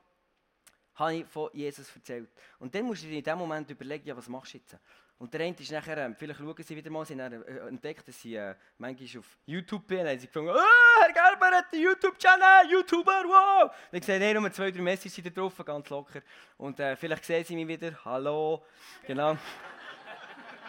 habe 0.95 1.15
ich 1.17 1.27
von 1.27 1.51
Jesus 1.53 1.91
erzählt. 1.95 2.31
Und 2.61 2.73
dann 2.73 2.85
musst 2.85 3.03
du 3.03 3.09
dir 3.09 3.19
in 3.19 3.25
dem 3.25 3.39
Moment 3.39 3.69
überlegen, 3.69 4.07
ja, 4.07 4.17
was 4.17 4.29
machst 4.29 4.55
du 4.55 4.59
jetzt? 4.59 4.77
Und 5.19 5.33
der 5.33 5.41
eine 5.41 5.57
ist 5.59 5.73
nachher, 5.73 5.97
äh, 5.97 6.15
vielleicht 6.15 6.41
schauen 6.41 6.55
sie 6.63 6.77
wieder 6.77 6.91
mal, 6.91 7.07
sie 7.07 7.21
haben 7.21 7.43
äh, 7.43 7.69
entdeckt, 7.69 8.07
dass 8.07 8.21
sie 8.21 8.35
äh, 8.35 8.55
manchmal 8.77 9.21
auf 9.21 9.39
YouTube 9.47 9.87
bin, 9.87 10.07
haben 10.07 10.19
sie 10.19 10.27
gefunden, 10.27 10.51
oh, 10.51 11.01
Herr 11.01 11.13
Gerber 11.13 11.57
hat 11.57 11.73
einen 11.73 11.83
YouTube-Channel, 11.83 12.71
YouTuber, 12.71 13.25
wow! 13.25 13.71
Und 13.91 13.99
ich 13.99 14.05
sehe, 14.05 14.21
hey, 14.21 14.35
nur 14.35 14.53
zwei, 14.53 14.71
drei 14.71 14.83
Messages 14.83 15.25
da 15.25 15.31
drauf, 15.31 15.55
ganz 15.65 15.89
locker. 15.89 16.21
Und 16.59 16.79
äh, 16.81 16.97
vielleicht 16.97 17.25
sehen 17.25 17.45
sie 17.45 17.57
mich 17.57 17.67
wieder, 17.67 17.93
hallo, 18.05 18.63
genau. 19.07 19.39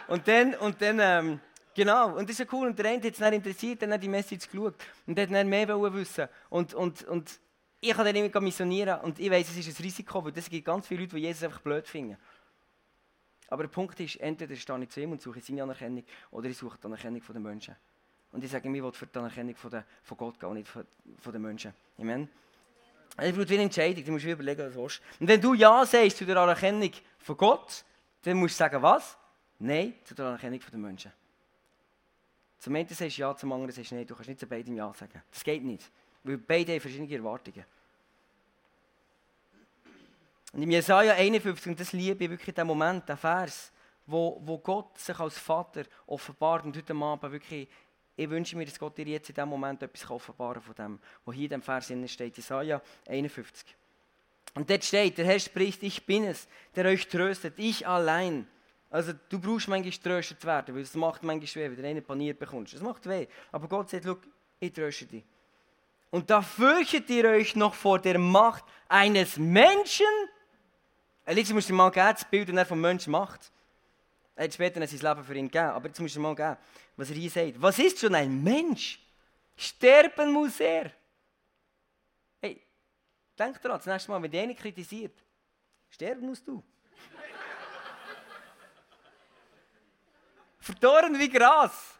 und 0.08 0.26
dann, 0.26 0.54
und 0.54 0.80
dann, 0.80 0.98
ähm, 0.98 1.40
genau, 1.74 2.16
und 2.16 2.22
das 2.22 2.30
ist 2.30 2.38
ja 2.38 2.46
cool, 2.50 2.68
und 2.68 2.78
der 2.78 2.86
eine 2.86 3.02
hat 3.02 3.12
es 3.12 3.18
dann 3.18 3.34
interessiert, 3.34 3.82
dann 3.82 3.92
hat 3.92 4.02
die 4.02 4.08
Message 4.08 4.48
geschaut 4.50 4.76
und 5.06 5.18
hat 5.18 5.30
dann 5.30 5.46
mehr 5.46 5.68
wissen 5.68 6.26
und, 6.48 6.72
und, 6.72 7.02
und 7.04 7.38
ich 7.80 7.92
kann 7.92 8.04
dann 8.04 8.14
nicht 8.14 8.40
missionieren 8.40 9.00
und 9.00 9.18
ich 9.18 9.30
weiß, 9.30 9.50
es 9.50 9.58
ist 9.58 9.78
ein 9.78 9.82
Risiko, 9.84 10.24
weil 10.24 10.32
es 10.34 10.48
gibt 10.48 10.64
ganz 10.64 10.86
viele 10.86 11.02
Leute, 11.02 11.16
die 11.16 11.22
Jesus 11.22 11.44
einfach 11.44 11.60
blöd 11.60 11.86
finden. 11.86 12.16
Aber 13.48 13.64
der 13.64 13.70
Punkt 13.70 13.98
ist, 14.00 14.16
entweder 14.16 14.54
stehe 14.56 14.82
ich 14.82 14.90
zu 14.90 15.00
ihm 15.00 15.12
und 15.12 15.22
suche 15.22 15.40
seine 15.40 15.62
Anerkennung 15.62 16.04
oder 16.30 16.48
ich 16.48 16.56
suche 16.56 16.78
die 16.78 16.86
Anerkennung 16.86 17.22
der 17.26 17.40
Menschen. 17.40 17.76
Und 18.30 18.44
ich 18.44 18.50
sage, 18.50 18.68
ich 18.68 18.82
will 18.82 18.92
für 18.92 19.06
die 19.06 19.18
Anerkennung 19.18 19.56
von, 19.56 19.70
der, 19.70 19.84
von 20.02 20.16
Gott 20.16 20.38
gehen 20.38 20.50
und 20.50 20.56
nicht 20.56 20.68
von, 20.68 20.84
den 21.32 21.42
Menschen. 21.42 21.72
Amen. 21.98 22.28
Es 23.16 23.36
wie 23.36 23.54
eine 23.54 23.62
Entscheidung, 23.64 24.04
du 24.04 24.12
musst 24.12 24.26
überlegen, 24.26 24.66
was 24.66 24.74
du 24.74 24.82
willst. 24.82 25.02
Und 25.18 25.28
wenn 25.28 25.40
du 25.40 25.54
Ja 25.54 25.84
sagst 25.84 26.18
zu 26.18 26.26
der 26.26 26.36
Anerkennung 26.36 26.90
von 27.18 27.36
Gott, 27.36 27.84
dann 28.22 28.36
musst 28.36 28.54
du 28.54 28.58
sagen, 28.58 28.82
was? 28.82 29.16
Nein, 29.58 29.94
zu 30.04 30.14
der 30.14 30.26
Anerkennung 30.26 30.60
der 30.70 30.78
Menschen. 30.78 31.12
Zum 32.58 32.74
einen 32.74 32.88
sagst 32.88 33.16
du 33.16 33.20
Ja, 33.20 33.34
zum 33.34 33.52
anderen 33.52 33.72
sagst 33.72 33.90
du 33.90 33.94
Nein. 33.94 34.06
Du 34.06 34.14
kannst 34.14 34.28
nicht 34.28 34.40
zu 34.40 34.46
beidem 34.46 34.76
Ja 34.76 34.92
sagen. 34.92 35.22
Das 35.32 35.42
geht 35.42 35.64
nicht. 35.64 35.90
Weil 36.22 36.38
beide 36.38 36.72
haben 36.72 36.80
verschiedene 36.80 37.12
Erwartungen. 37.12 37.64
Und 40.52 40.62
im 40.62 40.70
Jesaja 40.70 41.14
51, 41.14 41.66
und 41.66 41.80
das 41.80 41.92
liebe 41.92 42.24
ich 42.24 42.30
wirklich 42.30 42.54
den 42.54 42.66
Moment, 42.66 43.08
den 43.08 43.16
Vers, 43.16 43.70
wo, 44.06 44.40
wo 44.44 44.58
Gott 44.58 44.98
sich 44.98 45.18
als 45.18 45.38
Vater 45.38 45.84
offenbart 46.06 46.64
und 46.64 46.76
heute 46.76 46.94
Abend 46.94 47.32
wirklich, 47.32 47.68
ich 48.16 48.30
wünsche 48.30 48.56
mir, 48.56 48.64
dass 48.64 48.78
Gott 48.78 48.96
dir 48.96 49.06
jetzt 49.06 49.28
in 49.28 49.34
diesem 49.34 49.48
Moment 49.48 49.82
etwas 49.82 50.10
offenbaren 50.10 50.62
von 50.62 50.74
dem, 50.74 50.98
was 51.24 51.34
hier 51.34 51.44
in 51.44 51.50
dem 51.50 51.62
Vers 51.62 51.92
steht, 52.06 52.36
Jesaja 52.36 52.80
51. 53.06 53.76
Und 54.54 54.68
dort 54.68 54.84
steht, 54.84 55.18
der 55.18 55.26
Herr 55.26 55.38
spricht, 55.38 55.82
ich 55.82 56.04
bin 56.04 56.24
es, 56.24 56.48
der 56.74 56.86
euch 56.86 57.06
tröstet, 57.06 57.54
ich 57.58 57.86
allein. 57.86 58.48
Also 58.90 59.12
du 59.28 59.38
brauchst 59.38 59.68
manchmal 59.68 59.92
tröstet 59.92 60.44
werden, 60.44 60.74
weil 60.74 60.82
es 60.82 60.94
macht 60.94 61.22
manchmal 61.22 61.64
weh, 61.64 61.76
wenn 61.76 61.82
du 61.82 61.88
einen 61.88 62.02
paniert 62.02 62.38
bekommst. 62.38 62.72
Es 62.72 62.80
macht 62.80 63.06
weh. 63.06 63.26
Aber 63.52 63.68
Gott 63.68 63.90
sagt, 63.90 64.04
schau, 64.04 64.16
ich 64.58 64.72
tröste 64.72 65.04
dich. 65.04 65.24
Und 66.10 66.30
da 66.30 66.40
fürchtet 66.40 67.10
ihr 67.10 67.26
euch 67.26 67.54
noch 67.54 67.74
vor 67.74 67.98
der 67.98 68.18
Macht 68.18 68.64
eines 68.88 69.36
Menschen? 69.36 70.06
Jetzt 71.36 71.52
musst 71.52 71.68
du 71.68 71.74
mal 71.74 71.90
geben, 71.90 72.08
das 72.12 72.24
Bild, 72.24 72.48
das 72.48 72.56
er 72.56 72.66
vom 72.66 72.80
Menschen 72.80 73.10
macht. 73.10 73.52
Er 74.34 74.44
hat 74.44 74.54
später 74.54 74.86
sein 74.86 74.98
Leben 74.98 75.24
für 75.24 75.34
ihn 75.34 75.50
gegeben, 75.50 75.70
aber 75.70 75.88
jetzt 75.88 76.00
musst 76.00 76.16
du 76.16 76.20
mal 76.20 76.34
geben, 76.34 76.56
was 76.96 77.10
er 77.10 77.16
hier 77.16 77.30
sagt. 77.30 77.60
Was 77.60 77.78
ist 77.78 77.98
schon 77.98 78.14
ein 78.14 78.42
Mensch? 78.42 79.00
Sterben 79.56 80.32
muss 80.32 80.60
er. 80.60 80.92
Hey, 82.40 82.62
denk 83.38 83.60
daran, 83.60 83.78
das 83.78 83.86
nächste 83.86 84.10
Mal, 84.10 84.22
wenn 84.22 84.30
dich 84.30 84.40
einer 84.40 84.54
kritisiert, 84.54 85.22
sterben 85.90 86.26
musst 86.26 86.46
du. 86.46 86.62
Verdorren 90.60 91.18
wie 91.18 91.28
Gras. 91.28 91.97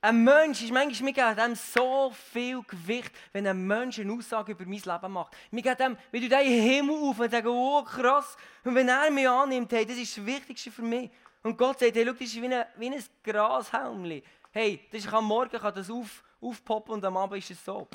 Ein 0.00 0.22
Mensch 0.22 0.62
ist 0.62 0.72
manchmal, 0.72 1.10
mir 1.10 1.12
gibt 1.12 1.38
dem 1.38 1.54
so 1.56 2.12
viel 2.32 2.62
Gewicht, 2.62 3.10
wenn 3.32 3.48
ein 3.48 3.66
Mensch 3.66 3.98
eine 3.98 4.12
Aussage 4.12 4.52
über 4.52 4.64
mein 4.64 4.80
Leben 4.80 5.12
macht. 5.12 5.36
Mir 5.50 5.62
geht 5.62 5.80
dem, 5.80 5.96
wenn 6.12 6.22
du 6.22 6.28
den 6.28 6.46
Himmel 6.46 6.94
auf 6.94 7.18
und 7.18 7.30
sagst, 7.30 7.46
oh 7.48 7.82
krass, 7.82 8.36
und 8.62 8.76
wenn 8.76 8.88
er 8.88 9.10
mich 9.10 9.28
annimmt, 9.28 9.72
hey, 9.72 9.84
das 9.84 9.96
ist 9.96 10.16
das 10.16 10.24
Wichtigste 10.24 10.70
für 10.70 10.82
mich. 10.82 11.10
Und 11.42 11.58
Gott 11.58 11.80
sagt, 11.80 11.96
hey, 11.96 12.04
schau, 12.06 12.12
das 12.12 12.20
ist 12.20 12.40
wie 12.40 12.46
ein, 12.46 12.64
wie 12.76 12.90
ein 12.90 13.04
Grashelmchen. 13.24 14.22
Hey, 14.52 14.86
das 14.92 15.04
ist, 15.04 15.12
am 15.12 15.24
Morgen 15.24 15.58
kann 15.58 15.74
das 15.74 15.90
auf, 15.90 16.22
aufpoppen 16.40 16.94
und 16.94 17.04
am 17.04 17.16
Abend 17.16 17.38
ist 17.38 17.50
es 17.50 17.64
so. 17.64 17.88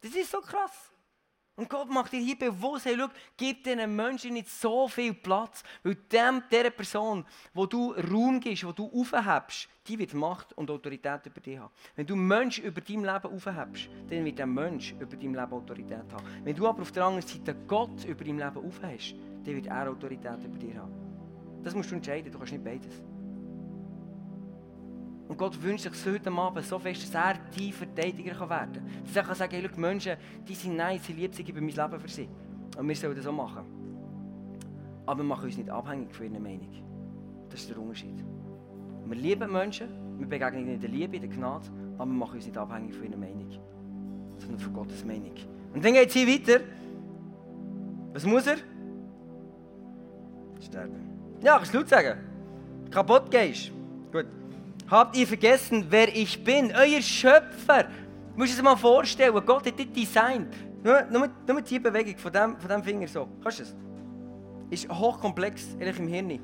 Das 0.00 0.12
ist 0.12 0.30
so 0.30 0.40
krass. 0.40 0.92
Und 1.58 1.68
Gott 1.68 1.90
macht 1.90 2.12
dir 2.12 2.20
hier 2.20 2.38
bewusst, 2.38 2.84
hey, 2.84 2.94
schau, 2.96 3.08
gib 3.36 3.64
diesen 3.64 3.96
Menschen 3.96 4.34
nicht 4.34 4.48
so 4.48 4.86
viel 4.86 5.12
Platz, 5.12 5.64
weil 5.82 5.96
dem, 5.96 6.40
dieser 6.48 6.70
Person, 6.70 7.24
wo 7.52 7.66
du 7.66 7.94
Raum 7.94 8.38
gibst, 8.38 8.64
wo 8.64 8.70
du 8.70 8.88
aufhebst, 8.94 9.68
die 9.88 9.98
wird 9.98 10.14
Macht 10.14 10.52
und 10.52 10.70
Autorität 10.70 11.26
über 11.26 11.40
dich 11.40 11.58
haben. 11.58 11.72
Wenn 11.96 12.06
du 12.06 12.14
Menschen 12.14 12.62
über 12.62 12.80
dein 12.80 13.02
Leben 13.02 13.34
aufhebst, 13.34 13.90
dann 14.08 14.24
wird 14.24 14.38
der 14.38 14.46
Mensch 14.46 14.92
über 14.92 15.16
dein 15.16 15.34
Leben 15.34 15.52
Autorität 15.52 16.12
haben. 16.12 16.24
Wenn 16.44 16.54
du 16.54 16.64
aber 16.64 16.82
auf 16.82 16.92
der 16.92 17.04
anderen 17.04 17.26
Seite 17.26 17.56
Gott 17.66 18.04
über 18.04 18.22
dein 18.22 18.38
Leben 18.38 18.64
aufhebst, 18.64 19.16
dann 19.44 19.56
wird 19.56 19.66
er 19.66 19.90
Autorität 19.90 20.44
über 20.44 20.58
dich 20.58 20.76
haben. 20.76 20.92
Das 21.64 21.74
musst 21.74 21.90
du 21.90 21.96
entscheiden, 21.96 22.30
du 22.30 22.38
kannst 22.38 22.52
nicht 22.52 22.64
beides. 22.64 23.02
Und 25.28 25.36
Gott 25.36 25.62
wünscht 25.62 25.84
sich 25.84 26.06
heute 26.06 26.32
Abend 26.32 26.64
so 26.64 26.78
fest, 26.78 27.02
dass 27.02 27.14
er 27.14 27.34
dein 27.56 27.72
Verteidiger 27.72 28.40
werden 28.48 28.72
kann. 28.72 29.04
Dass 29.04 29.16
er 29.16 29.22
kann 29.22 29.34
sagen, 29.34 29.52
hey, 29.52 29.70
Menschen, 29.76 30.16
die 30.48 30.54
sind 30.54 30.76
nice, 30.76 31.04
sie 31.04 31.12
lieben 31.12 31.34
sich 31.34 31.48
über 31.48 31.60
mein 31.60 31.70
Leben 31.70 32.00
für 32.00 32.08
sie. 32.08 32.28
Und 32.78 32.88
wir 32.88 32.96
sollen 32.96 33.14
das 33.14 33.26
auch 33.26 33.32
machen. 33.32 33.64
Aber 35.04 35.18
wir 35.18 35.24
machen 35.24 35.44
uns 35.44 35.56
nicht 35.58 35.68
abhängig 35.68 36.14
von 36.14 36.26
ihrer 36.26 36.40
Meinung. 36.40 36.70
Das 37.50 37.60
ist 37.60 37.70
der 37.70 37.78
Unterschied. 37.78 38.24
Wir 39.06 39.16
lieben 39.16 39.52
Menschen, 39.52 39.88
wir 40.18 40.26
begegnen 40.26 40.62
ihnen 40.62 40.74
in 40.74 40.80
der 40.80 40.90
Liebe, 40.90 41.16
in 41.16 41.22
der 41.22 41.30
Gnade, 41.30 41.66
aber 41.98 42.10
wir 42.10 42.14
machen 42.14 42.36
uns 42.36 42.46
nicht 42.46 42.56
abhängig 42.56 42.94
von 42.94 43.06
ihrer 43.06 43.16
Meinung. 43.16 43.50
Sondern 44.38 44.58
von 44.58 44.72
Gottes 44.72 45.04
Meinung. 45.04 45.34
Und 45.74 45.84
dann 45.84 45.92
geht 45.92 46.08
es 46.08 46.14
hier 46.14 46.26
weiter. 46.26 46.64
Was 48.14 48.24
muss 48.24 48.46
er? 48.46 48.56
Sterben. 50.60 51.08
Ja, 51.42 51.56
kannst 51.56 51.74
du 51.74 51.78
laut 51.78 51.88
sagen. 51.88 52.18
Kaputt 52.90 53.30
gehst. 53.30 53.72
Habt 54.90 55.16
ihr 55.16 55.26
vergessen, 55.26 55.86
wer 55.90 56.08
ich 56.08 56.42
bin? 56.42 56.72
Euer 56.74 57.02
Schöpfer. 57.02 57.84
Du 57.84 58.38
musst 58.38 58.54
es 58.54 58.62
mal 58.62 58.76
vorstellen, 58.76 59.34
Gott 59.44 59.66
hat 59.66 59.78
dich 59.78 59.92
designt. 59.92 60.54
Nur, 60.82 61.02
nur, 61.10 61.28
nur 61.46 61.60
die 61.60 61.78
Bewegung 61.78 62.16
von 62.16 62.32
dem, 62.32 62.56
von 62.56 62.70
dem 62.70 62.82
Finger 62.82 63.06
so. 63.08 63.28
Kannst 63.42 63.58
du 63.58 63.62
es? 63.64 63.76
Ist 64.70 64.88
hochkomplex, 64.88 65.76
ehrlich 65.78 65.98
im 65.98 66.08
Hirn. 66.08 66.40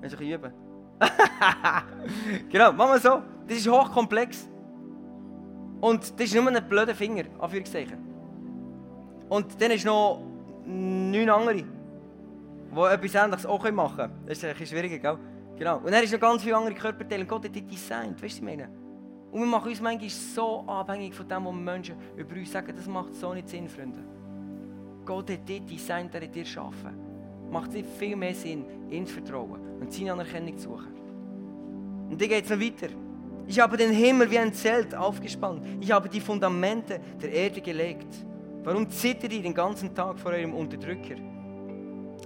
Wenn 0.00 0.10
du 0.10 0.16
ein 0.16 0.26
üben. 0.26 0.52
genau, 2.50 2.72
machen 2.72 2.92
wir 2.92 3.00
so. 3.00 3.22
Das 3.46 3.58
ist 3.58 3.68
hochkomplex. 3.68 4.48
Und 5.80 6.18
das 6.18 6.26
ist 6.26 6.34
nur 6.34 6.46
ein 6.46 6.68
blöder 6.68 6.94
Finger, 6.94 7.24
Anführungszeichen. 7.38 7.98
Und 9.28 9.60
dann 9.60 9.70
ist 9.72 9.84
noch 9.84 10.22
neun 10.64 11.28
andere, 11.28 11.64
die 11.64 12.80
etwas 12.80 13.14
Ähnliches 13.14 13.46
auch 13.46 13.70
machen 13.70 13.96
können. 13.96 14.12
Das 14.26 14.38
ist 14.38 14.44
ein 14.44 14.50
bisschen 14.52 14.78
schwieriger, 14.78 14.98
gell? 14.98 15.18
Genau. 15.60 15.76
Und 15.76 15.92
er 15.92 16.02
ist 16.02 16.10
noch 16.10 16.20
ganz 16.20 16.42
viele 16.42 16.56
andere 16.56 16.74
Körperteile. 16.74 17.26
Gott 17.26 17.44
hat 17.44 17.54
die 17.54 17.60
designt. 17.60 18.22
Weißt 18.22 18.22
du, 18.22 18.38
ich 18.38 18.42
meine? 18.42 18.70
Und 19.30 19.40
wir 19.40 19.46
machen 19.46 19.68
uns 19.68 19.78
manchmal 19.78 20.08
so 20.08 20.64
abhängig 20.66 21.14
von 21.14 21.28
dem, 21.28 21.44
was 21.44 21.54
Menschen 21.54 21.96
über 22.16 22.34
uns 22.34 22.50
sagen, 22.50 22.72
das 22.74 22.86
macht 22.86 23.14
so 23.14 23.34
nicht 23.34 23.46
Sinn, 23.46 23.68
Freunde. 23.68 23.98
Gott 25.04 25.30
hat 25.30 25.46
dich 25.46 25.60
designt, 25.66 26.14
er 26.14 26.22
hat 26.22 26.34
dir 26.34 26.44
geschaffen. 26.44 26.96
Macht 27.50 27.74
dir 27.74 27.84
viel 27.84 28.16
mehr 28.16 28.34
Sinn, 28.34 28.64
ihn 28.88 29.06
zu 29.06 29.12
vertrauen 29.12 29.60
und 29.78 29.92
seine 29.92 30.14
Anerkennung 30.14 30.56
zu 30.56 30.70
suchen. 30.70 30.94
Und 32.08 32.18
dann 32.18 32.28
geht 32.28 32.44
es 32.44 32.50
noch 32.50 32.58
weiter. 32.58 32.88
Ich 33.46 33.60
habe 33.60 33.76
den 33.76 33.90
Himmel 33.90 34.30
wie 34.30 34.38
ein 34.38 34.54
Zelt 34.54 34.94
aufgespannt. 34.94 35.62
Ich 35.78 35.92
habe 35.92 36.08
die 36.08 36.20
Fundamente 36.20 37.00
der 37.20 37.32
Erde 37.32 37.60
gelegt. 37.60 38.24
Warum 38.64 38.88
zittert 38.88 39.30
ihr 39.30 39.42
den 39.42 39.52
ganzen 39.52 39.94
Tag 39.94 40.18
vor 40.18 40.32
eurem 40.32 40.54
Unterdrücker? 40.54 41.16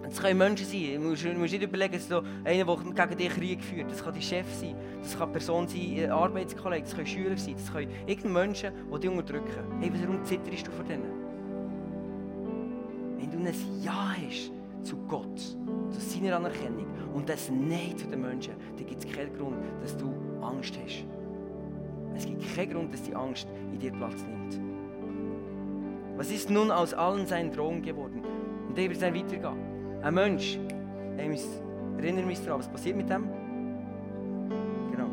Es 0.08 0.20
können 0.20 0.38
Menschen 0.38 0.66
sein. 0.66 0.94
Du 0.94 1.08
musst, 1.08 1.24
musst 1.24 1.52
nicht 1.52 1.62
überlegen, 1.62 1.94
dass 1.94 2.08
du 2.08 2.22
einer, 2.44 2.64
der 2.64 3.06
gegen 3.06 3.16
dich 3.16 3.30
Krieg 3.30 3.62
führt. 3.62 3.90
Das 3.90 4.02
kann 4.02 4.12
dein 4.12 4.22
Chef 4.22 4.46
sein, 4.54 4.76
das 5.02 5.12
kann 5.12 5.22
eine 5.22 5.32
Person 5.32 5.68
sein, 5.68 5.98
ein 5.98 6.10
Arbeitskollege, 6.10 6.82
das 6.82 6.94
können 6.94 7.06
Schüler 7.06 7.36
sein, 7.36 7.54
das 7.56 7.72
können 7.72 7.90
irgendeine 8.06 8.46
Menschen, 8.46 8.72
die 8.92 9.00
dich 9.00 9.10
unterdrücken. 9.10 9.80
Hey, 9.80 9.90
warum 9.94 10.24
zitterst 10.24 10.66
du 10.66 10.70
vor 10.70 10.84
denen? 10.84 11.24
Wenn 13.18 13.30
du 13.30 13.38
ein 13.38 13.54
Ja 13.82 14.14
hast 14.14 14.52
zu 14.82 14.96
Gott, 15.08 15.38
zu 15.38 16.00
seiner 16.00 16.36
Anerkennung 16.36 16.86
und 17.14 17.28
das 17.28 17.50
Nein 17.50 17.96
zu 17.96 18.06
den 18.06 18.20
Menschen, 18.20 18.54
dann 18.76 18.86
gibt 18.86 19.04
es 19.04 19.10
keinen 19.10 19.36
Grund, 19.36 19.56
dass 19.82 19.96
du 19.96 20.12
Angst 20.42 20.78
hast. 20.84 21.04
Es 22.16 22.26
gibt 22.26 22.54
keinen 22.54 22.72
Grund, 22.72 22.92
dass 22.92 23.02
die 23.02 23.14
Angst 23.14 23.48
in 23.72 23.78
dir 23.78 23.92
Platz 23.92 24.22
nimmt. 24.22 24.60
Was 26.16 26.30
ist 26.30 26.48
nun 26.50 26.70
aus 26.70 26.94
allen 26.94 27.26
seinen 27.26 27.50
Drohungen 27.50 27.82
geworden? 27.82 28.22
Und 28.68 28.78
der 28.78 28.88
wird 28.88 29.02
dann 29.02 29.14
weitergehen. 29.14 29.73
Ein 30.04 30.12
Mensch, 30.12 30.58
ich 31.16 31.40
erinnere 31.96 32.26
mich 32.26 32.44
daran, 32.44 32.58
was 32.58 32.68
passiert 32.68 32.94
mit 32.94 33.08
dem? 33.08 33.26
Genau. 34.90 35.06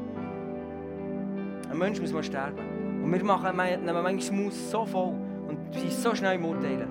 Ein 1.69 1.77
Mensch 1.77 2.01
muss 2.01 2.11
mal 2.11 2.21
sterben. 2.21 3.01
Und 3.01 3.09
wir 3.09 3.23
machen, 3.23 3.55
nehmen 3.55 4.03
manchmal 4.03 4.41
Maus 4.41 4.69
so 4.69 4.85
voll 4.85 5.13
und 5.47 5.73
sind 5.73 5.93
so 5.93 6.13
schnell 6.13 6.35
im 6.35 6.43
Urteilen. 6.43 6.89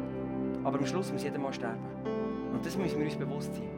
Aber 0.65 0.79
am 0.79 0.87
Schluss 0.87 1.13
muss 1.13 1.23
jeder 1.23 1.39
mal 1.39 1.53
sterben. 1.53 1.85
Und 2.55 2.65
das 2.65 2.75
müssen 2.79 2.99
wir 3.01 3.05
uns 3.05 3.17
bewusst 3.17 3.55
sein. 3.55 3.69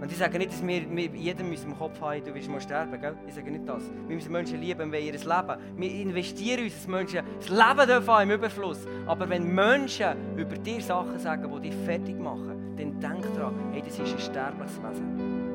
Und 0.00 0.12
ich 0.12 0.18
sage 0.18 0.38
nicht, 0.38 0.52
dass 0.52 0.64
wir, 0.64 0.88
wir 0.88 1.06
jedem 1.06 1.52
im 1.52 1.76
Kopf 1.76 2.00
haben, 2.00 2.24
du 2.24 2.32
wirst 2.32 2.48
mal 2.48 2.60
sterben, 2.60 3.00
gell? 3.00 3.16
Ich 3.26 3.34
sage 3.34 3.50
nicht 3.50 3.68
das. 3.68 3.82
Wir 4.06 4.14
müssen 4.14 4.30
Menschen 4.30 4.60
lieben, 4.60 4.92
wenn 4.92 5.04
ihr 5.04 5.12
Leben. 5.14 5.56
Wir 5.76 5.90
investieren 5.90 6.62
uns, 6.62 6.74
dass 6.74 6.86
Menschen 6.86 7.22
das 7.40 7.48
Leben 7.48 7.88
dürfen 7.88 8.22
im 8.22 8.30
Überfluss. 8.30 8.86
Aber 9.04 9.28
wenn 9.28 9.52
Menschen 9.52 10.36
über 10.36 10.56
dir 10.56 10.80
Sachen 10.80 11.18
sagen, 11.18 11.52
die 11.56 11.70
dich 11.70 11.76
fertig 11.84 12.16
machen, 12.20 12.61
dann 12.76 13.00
denk 13.00 13.34
daran, 13.34 13.54
hey, 13.72 13.82
das 13.84 13.98
ist 13.98 14.12
ein 14.12 14.18
sterbliches 14.18 14.78
Wesen. 14.82 15.52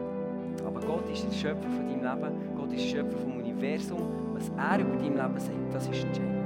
Aber 0.66 0.82
Gott 0.82 1.10
ist 1.12 1.26
der 1.26 1.34
Schöpfer 1.34 1.70
von 1.70 1.88
deinem 1.88 2.22
Leben, 2.22 2.56
Gott 2.56 2.74
ist 2.74 2.84
der 2.84 2.98
Schöpfer 2.98 3.18
vom 3.18 3.38
Universum. 3.38 4.34
Was 4.34 4.50
er 4.50 4.80
über 4.80 4.96
dein 4.96 5.16
Leben 5.16 5.40
sagt, 5.40 5.74
das 5.74 5.88
ist 5.88 6.04
entscheidend. 6.04 6.38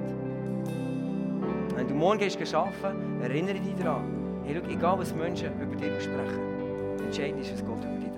Wenn 1.75 1.87
du 1.87 1.93
morgen 1.93 2.19
gehst 2.19 2.53
arbeiten, 2.53 3.21
erinnere 3.21 3.59
dich 3.59 3.75
daran, 3.75 4.03
hey, 4.45 4.55
schau, 4.61 4.69
egal 4.69 4.99
was 4.99 5.15
Menschen 5.15 5.49
über 5.61 5.75
dich 5.75 6.03
sprechen, 6.03 7.03
entscheidend 7.03 7.41
ist, 7.41 7.53
was 7.53 7.65
Gott 7.65 7.83
über 7.83 7.99
dich. 7.99 8.10